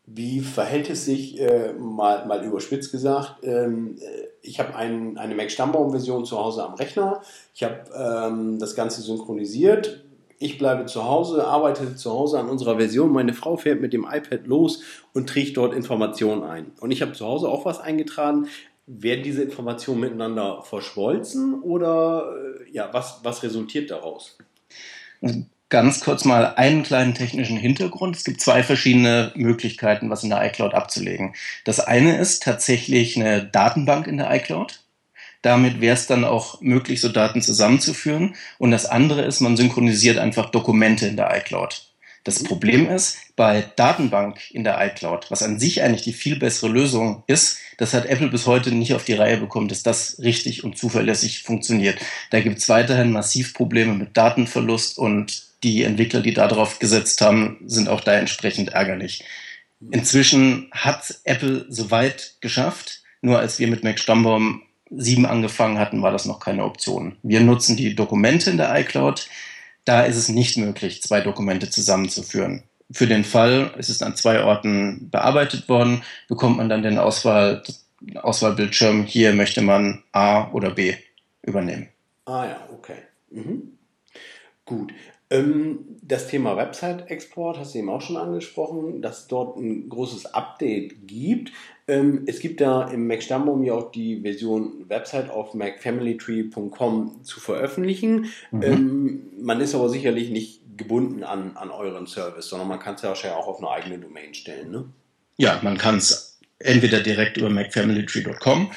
Wie 0.07 0.41
verhält 0.41 0.91
es 0.91 1.05
sich, 1.05 1.39
äh, 1.39 1.73
mal, 1.75 2.27
mal 2.27 2.45
überspitzt 2.45 2.91
gesagt, 2.91 3.45
ähm, 3.45 3.97
äh, 4.01 4.30
ich 4.43 4.59
habe 4.59 4.75
ein, 4.75 5.19
eine 5.19 5.35
Mac 5.35 5.51
Stammbaum-Version 5.51 6.25
zu 6.25 6.39
Hause 6.39 6.65
am 6.65 6.75
Rechner, 6.75 7.21
ich 7.55 7.63
habe 7.63 7.85
ähm, 7.95 8.59
das 8.59 8.75
Ganze 8.75 9.03
synchronisiert, 9.03 10.05
ich 10.39 10.57
bleibe 10.57 10.87
zu 10.87 11.05
Hause, 11.05 11.47
arbeite 11.47 11.97
zu 11.97 12.11
Hause 12.11 12.39
an 12.39 12.49
unserer 12.49 12.77
Version, 12.77 13.13
meine 13.13 13.35
Frau 13.35 13.57
fährt 13.57 13.81
mit 13.81 13.93
dem 13.93 14.07
iPad 14.11 14.47
los 14.47 14.83
und 15.13 15.29
trägt 15.29 15.59
dort 15.59 15.75
Informationen 15.75 16.43
ein. 16.43 16.73
Und 16.81 16.91
ich 16.91 17.03
habe 17.03 17.13
zu 17.13 17.27
Hause 17.27 17.49
auch 17.49 17.67
was 17.67 17.79
eingetragen. 17.79 18.49
Werden 18.87 19.23
diese 19.23 19.43
Informationen 19.43 20.01
miteinander 20.01 20.63
verschmolzen 20.63 21.61
oder 21.61 22.33
äh, 22.61 22.73
ja, 22.73 22.89
was, 22.93 23.21
was 23.23 23.43
resultiert 23.43 23.91
daraus? 23.91 24.39
Ganz 25.71 26.01
kurz 26.01 26.25
mal 26.25 26.55
einen 26.57 26.83
kleinen 26.83 27.15
technischen 27.15 27.57
Hintergrund. 27.57 28.17
Es 28.17 28.25
gibt 28.25 28.41
zwei 28.41 28.63
verschiedene 28.63 29.33
Möglichkeiten, 29.37 30.11
was 30.11 30.25
in 30.25 30.31
der 30.31 30.45
iCloud 30.45 30.75
abzulegen. 30.75 31.35
Das 31.65 31.81
eine 31.81 32.19
ist 32.19 32.43
tatsächlich 32.43 33.17
eine 33.17 33.45
Datenbank 33.45 34.07
in 34.07 34.19
der 34.19 34.31
iCloud. 34.35 34.81
Damit 35.43 35.81
wäre 35.81 35.95
es 35.95 36.07
dann 36.07 36.25
auch 36.25 36.61
möglich, 36.61 37.01
so 37.01 37.09
Daten 37.09 37.41
zusammenzuführen. 37.41 38.35
Und 38.59 38.73
das 38.73 38.85
andere 38.85 39.23
ist, 39.23 39.41
man 39.41 39.57
synchronisiert 39.57 40.19
einfach 40.19 40.51
Dokumente 40.51 41.07
in 41.07 41.17
der 41.17 41.35
iCloud. 41.39 41.90
Das 42.25 42.43
Problem 42.43 42.89
ist, 42.91 43.17
bei 43.35 43.65
Datenbank 43.77 44.51
in 44.51 44.65
der 44.65 44.79
iCloud, 44.87 45.31
was 45.31 45.43
an 45.43 45.59
sich 45.59 45.83
eigentlich 45.83 46.03
die 46.03 46.13
viel 46.13 46.39
bessere 46.39 46.69
Lösung 46.69 47.23
ist, 47.27 47.59
das 47.79 47.95
hat 47.95 48.05
Apple 48.07 48.29
bis 48.29 48.47
heute 48.47 48.73
nicht 48.73 48.93
auf 48.93 49.05
die 49.05 49.15
Reihe 49.15 49.39
bekommen, 49.39 49.69
dass 49.69 49.83
das 49.83 50.19
richtig 50.19 50.65
und 50.65 50.77
zuverlässig 50.77 51.43
funktioniert. 51.43 51.99
Da 52.31 52.41
gibt 52.41 52.59
es 52.59 52.69
weiterhin 52.69 53.11
massiv 53.11 53.55
Probleme 53.55 53.95
mit 53.95 54.17
Datenverlust 54.17 54.99
und 54.99 55.45
die 55.63 55.83
Entwickler, 55.83 56.21
die 56.21 56.35
darauf 56.35 56.79
gesetzt 56.79 57.21
haben, 57.23 57.59
sind 57.67 57.89
auch 57.89 58.03
da 58.03 58.13
entsprechend 58.13 58.71
ärgerlich. 58.71 59.25
Inzwischen 59.91 60.69
hat 60.73 61.21
Apple 61.25 61.65
soweit 61.69 62.35
geschafft, 62.41 63.03
nur 63.23 63.39
als 63.39 63.59
wir 63.59 63.69
mit 63.69 63.83
Mac 63.83 63.99
Stammbaum 63.99 64.63
7 64.91 65.25
angefangen 65.25 65.79
hatten, 65.79 66.03
war 66.03 66.13
das 66.13 66.27
noch 66.27 66.41
keine 66.41 66.65
Option. 66.65 67.17
Wir 67.23 67.41
nutzen 67.41 67.77
die 67.77 67.95
Dokumente 67.95 68.51
in 68.51 68.57
der 68.57 68.75
iCloud. 68.79 69.29
Da 69.85 70.03
ist 70.03 70.17
es 70.17 70.29
nicht 70.29 70.57
möglich, 70.57 71.03
zwei 71.03 71.21
Dokumente 71.21 71.71
zusammenzuführen. 71.71 72.65
Für 72.93 73.07
den 73.07 73.25
Fall, 73.25 73.73
es 73.79 73.89
ist 73.89 74.03
an 74.03 74.17
zwei 74.17 74.43
Orten 74.43 75.11
bearbeitet 75.11 75.69
worden, 75.69 76.03
bekommt 76.29 76.57
man 76.57 76.69
dann 76.69 76.83
den 76.83 76.99
Auswahl, 76.99 77.63
Auswahlbildschirm. 78.15 79.05
Hier 79.05 79.33
möchte 79.33 79.63
man 79.63 80.03
A 80.13 80.51
oder 80.51 80.71
B 80.71 80.95
übernehmen. 81.43 81.89
Ah 82.25 82.47
ja, 82.47 82.69
okay. 82.73 82.97
Mhm. 83.31 83.79
Gut. 84.65 84.93
Ähm, 85.31 85.87
das 86.03 86.27
Thema 86.27 86.57
Website-Export 86.57 87.59
hast 87.59 87.75
du 87.75 87.79
eben 87.79 87.89
auch 87.89 88.03
schon 88.03 88.17
angesprochen, 88.17 89.01
dass 89.01 89.21
es 89.21 89.27
dort 89.29 89.57
ein 89.57 89.89
großes 89.89 90.35
Update 90.35 91.07
gibt. 91.07 91.53
Ähm, 91.87 92.25
es 92.27 92.41
gibt 92.41 92.61
da 92.61 92.89
im 92.89 93.07
Mac 93.07 93.23
Stammbaum 93.23 93.63
ja 93.63 93.75
auch 93.75 93.93
die 93.93 94.21
Version 94.21 94.89
Website 94.89 95.31
auf 95.31 95.55
macfamilytree.com 95.55 97.23
zu 97.23 97.41
veröffentlichen. 97.41 98.27
Mhm. 98.51 98.63
Ähm, 98.63 99.23
man 99.41 99.61
ist 99.61 99.75
aber 99.75 99.89
sicherlich 99.89 100.31
nicht 100.31 100.61
gebunden 100.77 101.23
an, 101.23 101.57
an 101.57 101.71
euren 101.71 102.07
Service, 102.09 102.49
sondern 102.49 102.69
man 102.69 102.81
kann 102.81 102.97
es 102.97 103.03
ja 103.03 103.37
auch 103.37 103.47
auf 103.47 103.59
eine 103.59 103.71
eigene 103.71 103.99
Domain 103.99 104.35
stellen. 104.35 104.71
Ne? 104.71 104.85
Ja, 105.37 105.61
man 105.63 105.79
kann 105.79 105.99
es 105.99 106.41
entweder 106.59 107.01
direkt 107.01 107.37
über 107.37 107.51
macfamilytree.com 107.51 108.73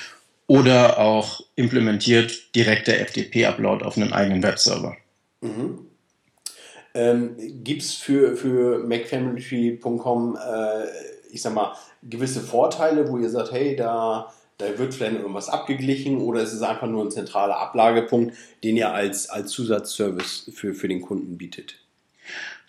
oder 0.47 0.99
auch 0.99 1.41
implementiert 1.55 2.53
direkt 2.55 2.87
der 2.87 3.05
FTP-Upload 3.07 3.83
auf 3.83 3.97
einen 3.97 4.13
eigenen 4.13 4.43
Webserver. 4.43 4.95
Mhm. 5.41 5.87
Ähm, 6.93 7.35
Gibt 7.63 7.81
es 7.81 7.93
für, 7.93 8.35
für 8.35 8.79
MacFamilyTree.com, 8.79 10.37
äh, 10.37 10.85
ich 11.31 11.41
sag 11.41 11.53
mal, 11.53 11.75
gewisse 12.03 12.41
Vorteile, 12.41 13.09
wo 13.09 13.17
ihr 13.17 13.29
sagt, 13.29 13.51
hey, 13.51 13.75
da, 13.75 14.31
da 14.57 14.77
wird 14.77 14.93
vielleicht 14.93 15.15
irgendwas 15.15 15.49
abgeglichen 15.49 16.19
oder 16.21 16.41
ist 16.41 16.53
es 16.53 16.61
einfach 16.61 16.87
nur 16.87 17.03
ein 17.03 17.11
zentraler 17.11 17.57
Ablagepunkt, 17.57 18.35
den 18.63 18.77
ihr 18.77 18.93
als, 18.93 19.29
als 19.29 19.51
Zusatzservice 19.51 20.51
für, 20.53 20.73
für 20.73 20.87
den 20.87 21.01
Kunden 21.01 21.37
bietet? 21.37 21.79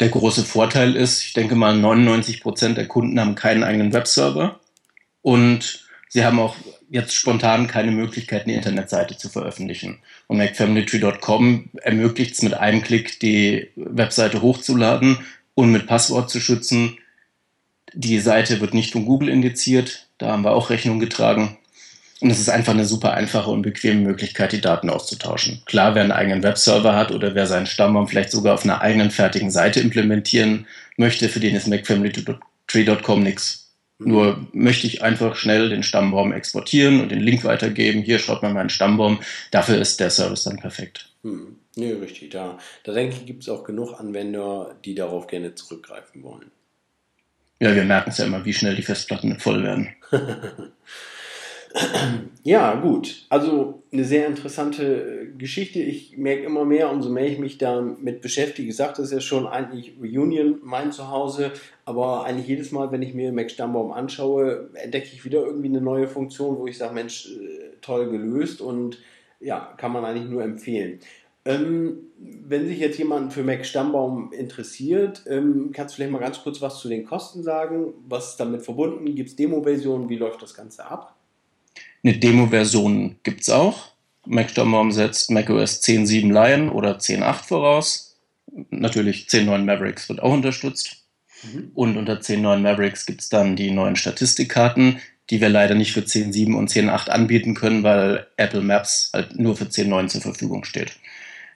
Der 0.00 0.08
große 0.08 0.42
Vorteil 0.42 0.96
ist, 0.96 1.22
ich 1.22 1.34
denke 1.34 1.54
mal, 1.54 1.76
99 1.76 2.40
Prozent 2.40 2.78
der 2.78 2.88
Kunden 2.88 3.20
haben 3.20 3.34
keinen 3.34 3.62
eigenen 3.62 3.92
Webserver 3.92 4.58
und 5.22 5.84
sie 6.14 6.24
haben 6.24 6.38
auch 6.38 6.54
jetzt 6.90 7.12
spontan 7.14 7.66
keine 7.66 7.90
Möglichkeit, 7.90 8.44
eine 8.44 8.54
Internetseite 8.54 9.16
zu 9.16 9.28
veröffentlichen. 9.28 9.98
Und 10.28 10.38
MacFamilyTree.com 10.38 11.70
ermöglicht 11.82 12.34
es 12.34 12.42
mit 12.42 12.54
einem 12.54 12.82
Klick, 12.82 13.18
die 13.18 13.68
Webseite 13.74 14.40
hochzuladen 14.40 15.18
und 15.54 15.72
mit 15.72 15.88
Passwort 15.88 16.30
zu 16.30 16.40
schützen. 16.40 16.98
Die 17.92 18.20
Seite 18.20 18.60
wird 18.60 18.74
nicht 18.74 18.92
von 18.92 19.06
Google 19.06 19.28
indiziert, 19.28 20.06
da 20.18 20.28
haben 20.28 20.44
wir 20.44 20.52
auch 20.52 20.70
Rechnung 20.70 21.00
getragen. 21.00 21.58
Und 22.20 22.30
es 22.30 22.38
ist 22.38 22.48
einfach 22.48 22.74
eine 22.74 22.86
super 22.86 23.12
einfache 23.14 23.50
und 23.50 23.62
bequeme 23.62 24.00
Möglichkeit, 24.00 24.52
die 24.52 24.60
Daten 24.60 24.90
auszutauschen. 24.90 25.62
Klar, 25.66 25.96
wer 25.96 26.02
einen 26.02 26.12
eigenen 26.12 26.44
Webserver 26.44 26.94
hat 26.94 27.10
oder 27.10 27.34
wer 27.34 27.48
seinen 27.48 27.66
Stammbaum 27.66 28.06
vielleicht 28.06 28.30
sogar 28.30 28.54
auf 28.54 28.62
einer 28.62 28.80
eigenen 28.80 29.10
fertigen 29.10 29.50
Seite 29.50 29.80
implementieren 29.80 30.66
möchte, 30.96 31.28
für 31.28 31.40
den 31.40 31.56
ist 31.56 31.66
MacFamilyTree.com 31.66 33.22
nichts 33.24 33.63
nur 34.05 34.46
möchte 34.52 34.86
ich 34.86 35.02
einfach 35.02 35.36
schnell 35.36 35.68
den 35.68 35.82
Stammbaum 35.82 36.32
exportieren 36.32 37.00
und 37.00 37.11
den 37.11 37.20
Link 37.20 37.44
weitergeben. 37.44 38.02
Hier 38.02 38.18
schaut 38.18 38.42
man 38.42 38.52
meinen 38.52 38.70
Stammbaum. 38.70 39.20
Dafür 39.50 39.78
ist 39.78 40.00
der 40.00 40.11
Service 40.11 40.44
dann 40.44 40.57
perfekt. 40.57 41.11
Hm. 41.22 41.57
Nee, 41.76 41.92
richtig. 41.92 42.30
Da, 42.30 42.59
da 42.84 42.92
denke 42.92 43.16
ich, 43.16 43.26
gibt 43.26 43.42
es 43.42 43.48
auch 43.48 43.64
genug 43.64 43.98
Anwender, 43.98 44.76
die 44.84 44.94
darauf 44.94 45.26
gerne 45.26 45.55
zurückgreifen 45.55 46.22
wollen. 46.22 46.50
Ja, 47.61 47.74
wir 47.74 47.84
merken 47.84 48.11
es 48.11 48.18
ja 48.18 48.26
immer, 48.26 48.44
wie 48.44 48.52
schnell 48.52 48.76
die 48.76 48.82
Festplatten 48.82 49.38
voll 49.40 49.62
werden. 49.62 49.88
Ja, 52.46 52.74
gut. 52.74 53.24
Also 53.30 53.82
eine 53.90 54.04
sehr 54.04 54.26
interessante 54.26 55.28
Geschichte. 55.38 55.78
Ich 55.80 56.18
merke 56.18 56.44
immer 56.44 56.66
mehr, 56.66 56.90
umso 56.90 57.08
mehr 57.08 57.26
ich 57.26 57.38
mich 57.38 57.56
damit 57.56 58.20
beschäftige. 58.20 58.68
Ich 58.68 58.76
sagte 58.76 59.00
es 59.00 59.10
ja 59.10 59.20
schon, 59.20 59.46
eigentlich 59.46 59.94
Reunion 59.98 60.60
mein 60.62 60.92
Zuhause, 60.92 61.52
aber 61.86 62.24
eigentlich 62.24 62.46
jedes 62.46 62.70
Mal, 62.70 62.92
wenn 62.92 63.00
ich 63.00 63.14
mir 63.14 63.32
Mac 63.32 63.50
Stammbaum 63.50 63.92
anschaue, 63.92 64.68
entdecke 64.74 65.08
ich 65.10 65.24
wieder 65.24 65.42
irgendwie 65.42 65.68
eine 65.68 65.80
neue 65.80 66.06
Funktion, 66.06 66.58
wo 66.58 66.66
ich 66.66 66.76
sage, 66.76 66.92
Mensch, 66.92 67.30
äh, 67.30 67.76
toll 67.80 68.10
gelöst 68.10 68.60
und 68.60 68.98
ja, 69.40 69.72
kann 69.78 69.92
man 69.92 70.04
eigentlich 70.04 70.28
nur 70.28 70.42
empfehlen. 70.42 71.00
Ähm, 71.46 71.98
wenn 72.18 72.66
sich 72.66 72.78
jetzt 72.78 72.98
jemand 72.98 73.32
für 73.32 73.42
Mac 73.42 73.64
Stammbaum 73.64 74.32
interessiert, 74.32 75.24
ähm, 75.28 75.70
kannst 75.72 75.94
du 75.94 75.96
vielleicht 75.96 76.12
mal 76.12 76.18
ganz 76.18 76.42
kurz 76.42 76.60
was 76.60 76.78
zu 76.78 76.88
den 76.88 77.06
Kosten 77.06 77.42
sagen? 77.42 77.94
Was 78.06 78.30
ist 78.30 78.36
damit 78.40 78.62
verbunden? 78.62 79.14
Gibt 79.14 79.30
es 79.30 79.36
Demo-Versionen? 79.36 80.10
Wie 80.10 80.16
läuft 80.16 80.42
das 80.42 80.54
Ganze 80.54 80.84
ab? 80.86 81.14
Eine 82.05 82.18
Demo-Version 82.18 83.16
gibt 83.22 83.40
es 83.40 83.50
auch. 83.50 83.92
Mac-Stammbaum 84.26 84.92
setzt 84.92 85.30
macOS 85.30 85.82
10.7 85.82 86.32
Lion 86.32 86.68
oder 86.68 86.98
10.8 86.98 87.44
voraus. 87.44 88.16
Natürlich 88.70 89.26
10.9 89.26 89.64
Mavericks 89.64 90.09
wird 90.11 90.22
auch 90.22 90.32
unterstützt. 90.32 90.98
Mhm. 91.42 91.70
Und 91.74 91.96
unter 91.96 92.20
10.9 92.20 92.59
Mavericks 92.59 93.07
gibt 93.07 93.22
es 93.22 93.30
dann 93.30 93.57
die 93.57 93.70
neuen 93.70 93.96
Statistikkarten, 93.96 95.00
die 95.30 95.40
wir 95.40 95.48
leider 95.48 95.74
nicht 95.74 95.92
für 95.92 96.00
10.7 96.00 96.55
und 96.55 96.70
10.8 96.70 97.09
anbieten 97.09 97.55
können, 97.55 97.82
weil 97.82 98.26
Apple 98.36 98.61
Maps 98.61 99.11
halt 99.14 99.38
nur 99.38 99.57
für 99.57 99.64
10.9 99.64 100.09
zur 100.09 100.20
Verfügung 100.20 100.64
steht. 100.64 100.92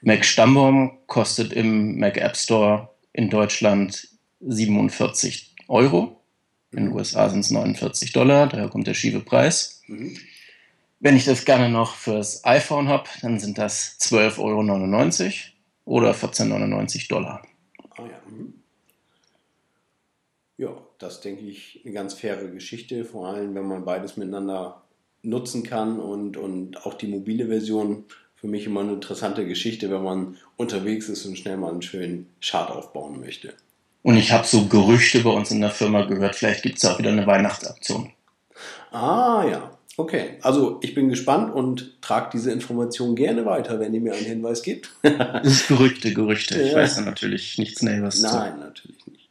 Mac 0.01 0.25
Stammbaum 0.25 0.97
kostet 1.05 1.53
im 1.53 1.99
Mac 1.99 2.17
App 2.17 2.35
Store 2.35 2.89
in 3.13 3.29
Deutschland 3.29 4.07
47 4.39 5.55
Euro. 5.67 6.21
In 6.71 6.85
den 6.85 6.93
USA 6.93 7.29
sind 7.29 7.41
es 7.41 7.51
49 7.51 8.13
Dollar, 8.13 8.47
daher 8.47 8.69
kommt 8.69 8.87
der 8.87 8.93
schiefe 8.95 9.19
Preis. 9.19 9.81
Mhm. 9.87 10.17
Wenn 10.99 11.15
ich 11.15 11.25
das 11.25 11.45
gerne 11.45 11.69
noch 11.69 11.95
fürs 11.95 12.43
iPhone 12.43 12.89
habe, 12.89 13.07
dann 13.21 13.39
sind 13.39 13.57
das 13.57 13.97
12,99 14.01 15.25
Euro 15.85 15.99
oder 15.99 16.11
14,99 16.11 17.07
Dollar. 17.07 17.41
Ah 17.91 18.01
ja. 18.01 18.21
Mhm. 18.29 18.53
Ja, 20.57 20.75
das 20.97 21.21
denke 21.21 21.45
ich 21.45 21.81
eine 21.85 21.93
ganz 21.93 22.13
faire 22.13 22.49
Geschichte, 22.49 23.05
vor 23.05 23.29
allem 23.29 23.55
wenn 23.55 23.65
man 23.65 23.85
beides 23.85 24.17
miteinander 24.17 24.81
nutzen 25.21 25.63
kann 25.63 25.99
und, 25.99 26.35
und 26.35 26.85
auch 26.85 26.95
die 26.95 27.07
mobile 27.07 27.47
Version 27.47 28.03
für 28.35 28.47
mich 28.47 28.65
immer 28.65 28.81
eine 28.81 28.93
interessante 28.93 29.45
Geschichte, 29.45 29.89
wenn 29.89 30.03
man 30.03 30.37
unterwegs 30.57 31.07
ist 31.07 31.25
und 31.25 31.37
schnell 31.37 31.57
mal 31.57 31.71
einen 31.71 31.81
schönen 31.81 32.29
Chart 32.41 32.69
aufbauen 32.71 33.21
möchte. 33.21 33.53
Und 34.01 34.17
ich 34.17 34.31
habe 34.31 34.45
so 34.47 34.67
Gerüchte 34.67 35.21
bei 35.21 35.29
uns 35.29 35.51
in 35.51 35.61
der 35.61 35.71
Firma 35.71 36.03
gehört, 36.03 36.35
vielleicht 36.35 36.63
gibt 36.63 36.77
es 36.77 36.85
auch 36.85 36.99
wieder 36.99 37.11
eine 37.11 37.27
Weihnachtsaktion. 37.27 38.11
Ah 38.91 39.45
ja, 39.49 39.78
Okay, 39.99 40.37
also 40.43 40.79
ich 40.81 40.95
bin 40.95 41.09
gespannt 41.09 41.53
und 41.53 42.01
trage 42.01 42.29
diese 42.31 42.53
Information 42.53 43.17
gerne 43.17 43.45
weiter, 43.45 43.81
wenn 43.81 43.93
ihr 43.93 43.99
mir 43.99 44.13
einen 44.13 44.23
Hinweis 44.23 44.63
gibt. 44.63 44.91
das 45.01 45.45
ist 45.45 45.67
Gerüchte, 45.67 46.13
Gerüchte. 46.13 46.57
Ich 46.57 46.71
ja. 46.71 46.77
weiß 46.77 46.95
da 46.95 47.01
natürlich 47.01 47.57
nichts 47.57 47.81
Näheres 47.83 48.21
Nein, 48.21 48.53
zu. 48.53 48.59
natürlich 48.61 49.05
nicht. 49.07 49.29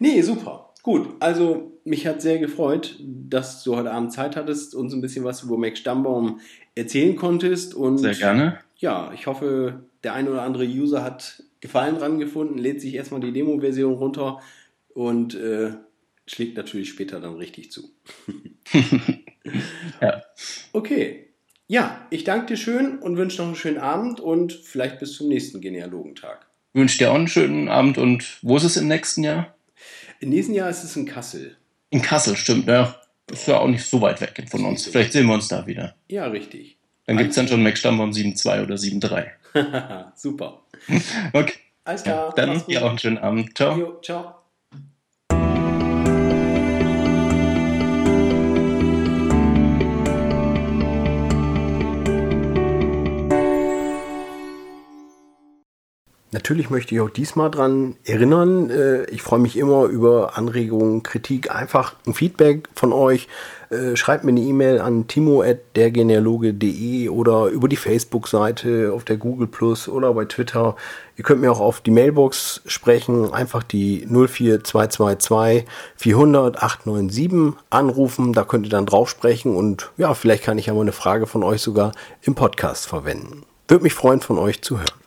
Nee, 0.00 0.20
super. 0.20 0.74
Gut, 0.82 1.08
also 1.20 1.72
mich 1.84 2.06
hat 2.06 2.20
sehr 2.20 2.38
gefreut, 2.38 2.98
dass 3.00 3.64
du 3.64 3.76
heute 3.76 3.92
Abend 3.92 4.12
Zeit 4.12 4.36
hattest, 4.36 4.74
uns 4.74 4.92
ein 4.92 5.00
bisschen 5.00 5.24
was 5.24 5.42
über 5.42 5.56
Mac 5.56 5.78
Stammbaum 5.78 6.40
erzählen 6.74 7.16
konntest. 7.16 7.74
Und 7.74 7.96
sehr 7.96 8.14
gerne. 8.14 8.58
Ja, 8.76 9.10
ich 9.14 9.26
hoffe, 9.26 9.84
der 10.02 10.12
ein 10.12 10.28
oder 10.28 10.42
andere 10.42 10.66
User 10.66 11.02
hat 11.02 11.42
Gefallen 11.62 11.96
dran 11.96 12.18
gefunden, 12.18 12.58
lädt 12.58 12.82
sich 12.82 12.94
erstmal 12.94 13.22
die 13.22 13.32
Demo-Version 13.32 13.94
runter 13.94 14.42
und 14.92 15.34
äh, 15.34 15.70
schlägt 16.26 16.58
natürlich 16.58 16.90
später 16.90 17.20
dann 17.20 17.36
richtig 17.36 17.72
zu. 17.72 17.88
ja. 20.00 20.22
Okay. 20.72 21.28
Ja, 21.66 22.06
ich 22.10 22.24
danke 22.24 22.46
dir 22.46 22.56
schön 22.56 22.98
und 22.98 23.16
wünsche 23.16 23.38
noch 23.38 23.46
einen 23.46 23.56
schönen 23.56 23.78
Abend 23.78 24.20
und 24.20 24.52
vielleicht 24.52 24.98
bis 24.98 25.14
zum 25.14 25.28
nächsten 25.28 25.60
Genealogentag. 25.60 26.46
Wünsche 26.74 26.98
dir 26.98 27.10
auch 27.10 27.14
einen 27.14 27.28
schönen 27.28 27.68
Abend 27.68 27.96
und 27.96 28.38
wo 28.42 28.56
ist 28.56 28.64
es 28.64 28.76
im 28.76 28.88
nächsten 28.88 29.24
Jahr? 29.24 29.54
Im 30.20 30.28
nächsten 30.28 30.52
Jahr 30.52 30.68
ist 30.68 30.84
es 30.84 30.96
in 30.96 31.06
Kassel. 31.06 31.56
In 31.90 32.02
Kassel, 32.02 32.36
stimmt, 32.36 32.66
ja. 32.66 33.00
Ist 33.30 33.48
ja 33.48 33.58
auch 33.58 33.68
nicht 33.68 33.84
so 33.84 34.00
weit 34.02 34.20
weg 34.20 34.44
von 34.50 34.64
uns. 34.66 34.86
Vielleicht 34.86 35.12
sehen 35.12 35.26
wir 35.26 35.34
uns 35.34 35.48
da 35.48 35.66
wieder. 35.66 35.94
Ja, 36.08 36.26
richtig. 36.26 36.76
Dann 37.06 37.16
gibt 37.16 37.30
es 37.30 37.36
dann 37.36 37.48
schon 37.48 37.62
Mac 37.62 37.78
Stammbaum 37.78 38.10
7.2 38.10 38.62
oder 38.62 38.74
7.3. 38.74 40.12
Super. 40.16 40.62
Okay. 41.32 41.54
Alles 41.84 42.02
klar. 42.02 42.34
Ja, 42.36 42.46
dann 42.46 42.66
dir 42.66 42.84
auch 42.84 42.90
einen 42.90 42.98
schönen 42.98 43.18
Abend. 43.18 43.56
Ciao. 43.56 43.76
Jo, 43.76 44.00
ciao. 44.00 44.34
Natürlich 56.34 56.68
möchte 56.68 56.96
ich 56.96 57.00
auch 57.00 57.10
diesmal 57.10 57.48
dran 57.48 57.94
erinnern. 58.04 58.68
Äh, 58.68 59.04
ich 59.04 59.22
freue 59.22 59.38
mich 59.38 59.56
immer 59.56 59.84
über 59.84 60.36
Anregungen, 60.36 61.04
Kritik, 61.04 61.54
einfach 61.54 61.94
ein 62.08 62.12
Feedback 62.12 62.68
von 62.74 62.92
euch. 62.92 63.28
Äh, 63.70 63.94
schreibt 63.94 64.24
mir 64.24 64.30
eine 64.30 64.40
E-Mail 64.40 64.80
an 64.80 65.06
timo.dergenealoge.de 65.06 67.08
oder 67.08 67.46
über 67.46 67.68
die 67.68 67.76
Facebook-Seite, 67.76 68.90
auf 68.92 69.04
der 69.04 69.16
Google 69.16 69.46
Plus 69.46 69.88
oder 69.88 70.12
bei 70.12 70.24
Twitter. 70.24 70.74
Ihr 71.16 71.22
könnt 71.22 71.40
mir 71.40 71.52
auch 71.52 71.60
auf 71.60 71.80
die 71.80 71.92
Mailbox 71.92 72.62
sprechen, 72.66 73.32
einfach 73.32 73.62
die 73.62 74.04
04222 74.08 75.66
400 75.94 76.60
897 76.60 77.52
anrufen. 77.70 78.32
Da 78.32 78.42
könnt 78.42 78.66
ihr 78.66 78.70
dann 78.70 78.86
drauf 78.86 79.08
sprechen 79.08 79.54
und 79.54 79.92
ja, 79.98 80.14
vielleicht 80.14 80.42
kann 80.42 80.58
ich 80.58 80.66
ja 80.66 80.74
mal 80.74 80.80
eine 80.80 80.90
Frage 80.90 81.28
von 81.28 81.44
euch 81.44 81.62
sogar 81.62 81.92
im 82.22 82.34
Podcast 82.34 82.88
verwenden. 82.88 83.44
Würde 83.68 83.84
mich 83.84 83.94
freuen, 83.94 84.20
von 84.20 84.38
euch 84.38 84.62
zu 84.62 84.78
hören. 84.78 85.03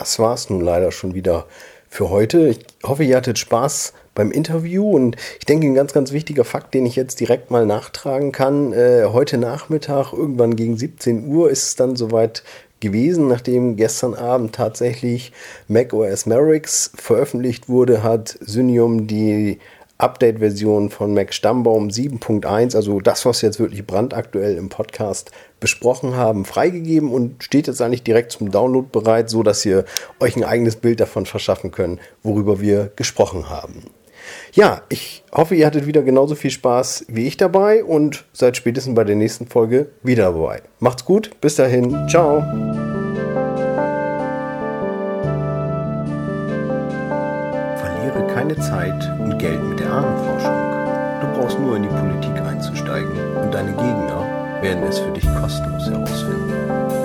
Das 0.00 0.18
war 0.18 0.32
es 0.32 0.48
nun 0.48 0.62
leider 0.62 0.92
schon 0.92 1.14
wieder 1.14 1.44
für 1.90 2.08
heute. 2.08 2.48
Ich 2.48 2.60
hoffe, 2.82 3.04
ihr 3.04 3.18
hattet 3.18 3.38
Spaß 3.38 3.92
beim 4.14 4.30
Interview 4.30 4.90
und 4.90 5.16
ich 5.38 5.44
denke, 5.44 5.66
ein 5.66 5.74
ganz, 5.74 5.92
ganz 5.92 6.10
wichtiger 6.10 6.44
Fakt, 6.44 6.72
den 6.72 6.86
ich 6.86 6.96
jetzt 6.96 7.20
direkt 7.20 7.50
mal 7.50 7.66
nachtragen 7.66 8.32
kann. 8.32 8.72
Äh, 8.72 9.04
heute 9.12 9.36
Nachmittag, 9.36 10.14
irgendwann 10.14 10.56
gegen 10.56 10.78
17 10.78 11.26
Uhr, 11.26 11.50
ist 11.50 11.64
es 11.64 11.76
dann 11.76 11.96
soweit 11.96 12.44
gewesen, 12.80 13.28
nachdem 13.28 13.76
gestern 13.76 14.14
Abend 14.14 14.54
tatsächlich 14.54 15.32
macOS 15.68 16.24
Mavericks 16.24 16.92
veröffentlicht 16.94 17.68
wurde, 17.68 18.02
hat 18.02 18.38
Synium 18.40 19.06
die 19.06 19.58
Update-Version 19.98 20.88
von 20.88 21.12
Mac 21.12 21.34
Stammbaum 21.34 21.88
7.1, 21.88 22.74
also 22.74 23.00
das, 23.00 23.26
was 23.26 23.42
jetzt 23.42 23.60
wirklich 23.60 23.86
brandaktuell 23.86 24.56
im 24.56 24.70
Podcast 24.70 25.30
besprochen 25.60 26.16
haben, 26.16 26.44
freigegeben 26.44 27.10
und 27.10 27.44
steht 27.44 27.66
jetzt 27.66 27.80
eigentlich 27.80 28.02
direkt 28.02 28.32
zum 28.32 28.50
Download 28.50 28.88
bereit, 28.90 29.30
so 29.30 29.42
dass 29.42 29.64
ihr 29.64 29.84
euch 30.18 30.36
ein 30.36 30.44
eigenes 30.44 30.76
Bild 30.76 31.00
davon 31.00 31.26
verschaffen 31.26 31.70
könnt, 31.70 32.00
worüber 32.22 32.60
wir 32.60 32.90
gesprochen 32.96 33.50
haben. 33.50 33.84
Ja, 34.52 34.82
ich 34.88 35.22
hoffe, 35.32 35.54
ihr 35.54 35.66
hattet 35.66 35.86
wieder 35.86 36.02
genauso 36.02 36.34
viel 36.34 36.50
Spaß 36.50 37.06
wie 37.08 37.26
ich 37.26 37.36
dabei 37.36 37.84
und 37.84 38.24
seid 38.32 38.56
spätestens 38.56 38.94
bei 38.94 39.04
der 39.04 39.16
nächsten 39.16 39.46
Folge 39.46 39.90
wieder 40.02 40.32
dabei. 40.32 40.62
Macht's 40.78 41.04
gut, 41.04 41.30
bis 41.40 41.56
dahin, 41.56 42.08
ciao. 42.08 42.42
keine 48.40 48.56
Zeit 48.56 49.10
und 49.18 49.38
Geld 49.38 49.62
mit 49.62 49.80
der 49.80 49.90
Ahnenforschung. 49.90 50.54
Du 51.20 51.38
brauchst 51.38 51.58
nur 51.58 51.76
in 51.76 51.82
die 51.82 51.88
Politik 51.88 52.40
einzusteigen 52.42 53.12
und 53.36 53.52
deine 53.52 53.70
Gegner 53.72 54.29
werden 54.62 54.84
es 54.84 54.98
für 54.98 55.10
dich 55.12 55.26
kostenlos 55.34 55.88
herausfinden. 55.88 56.99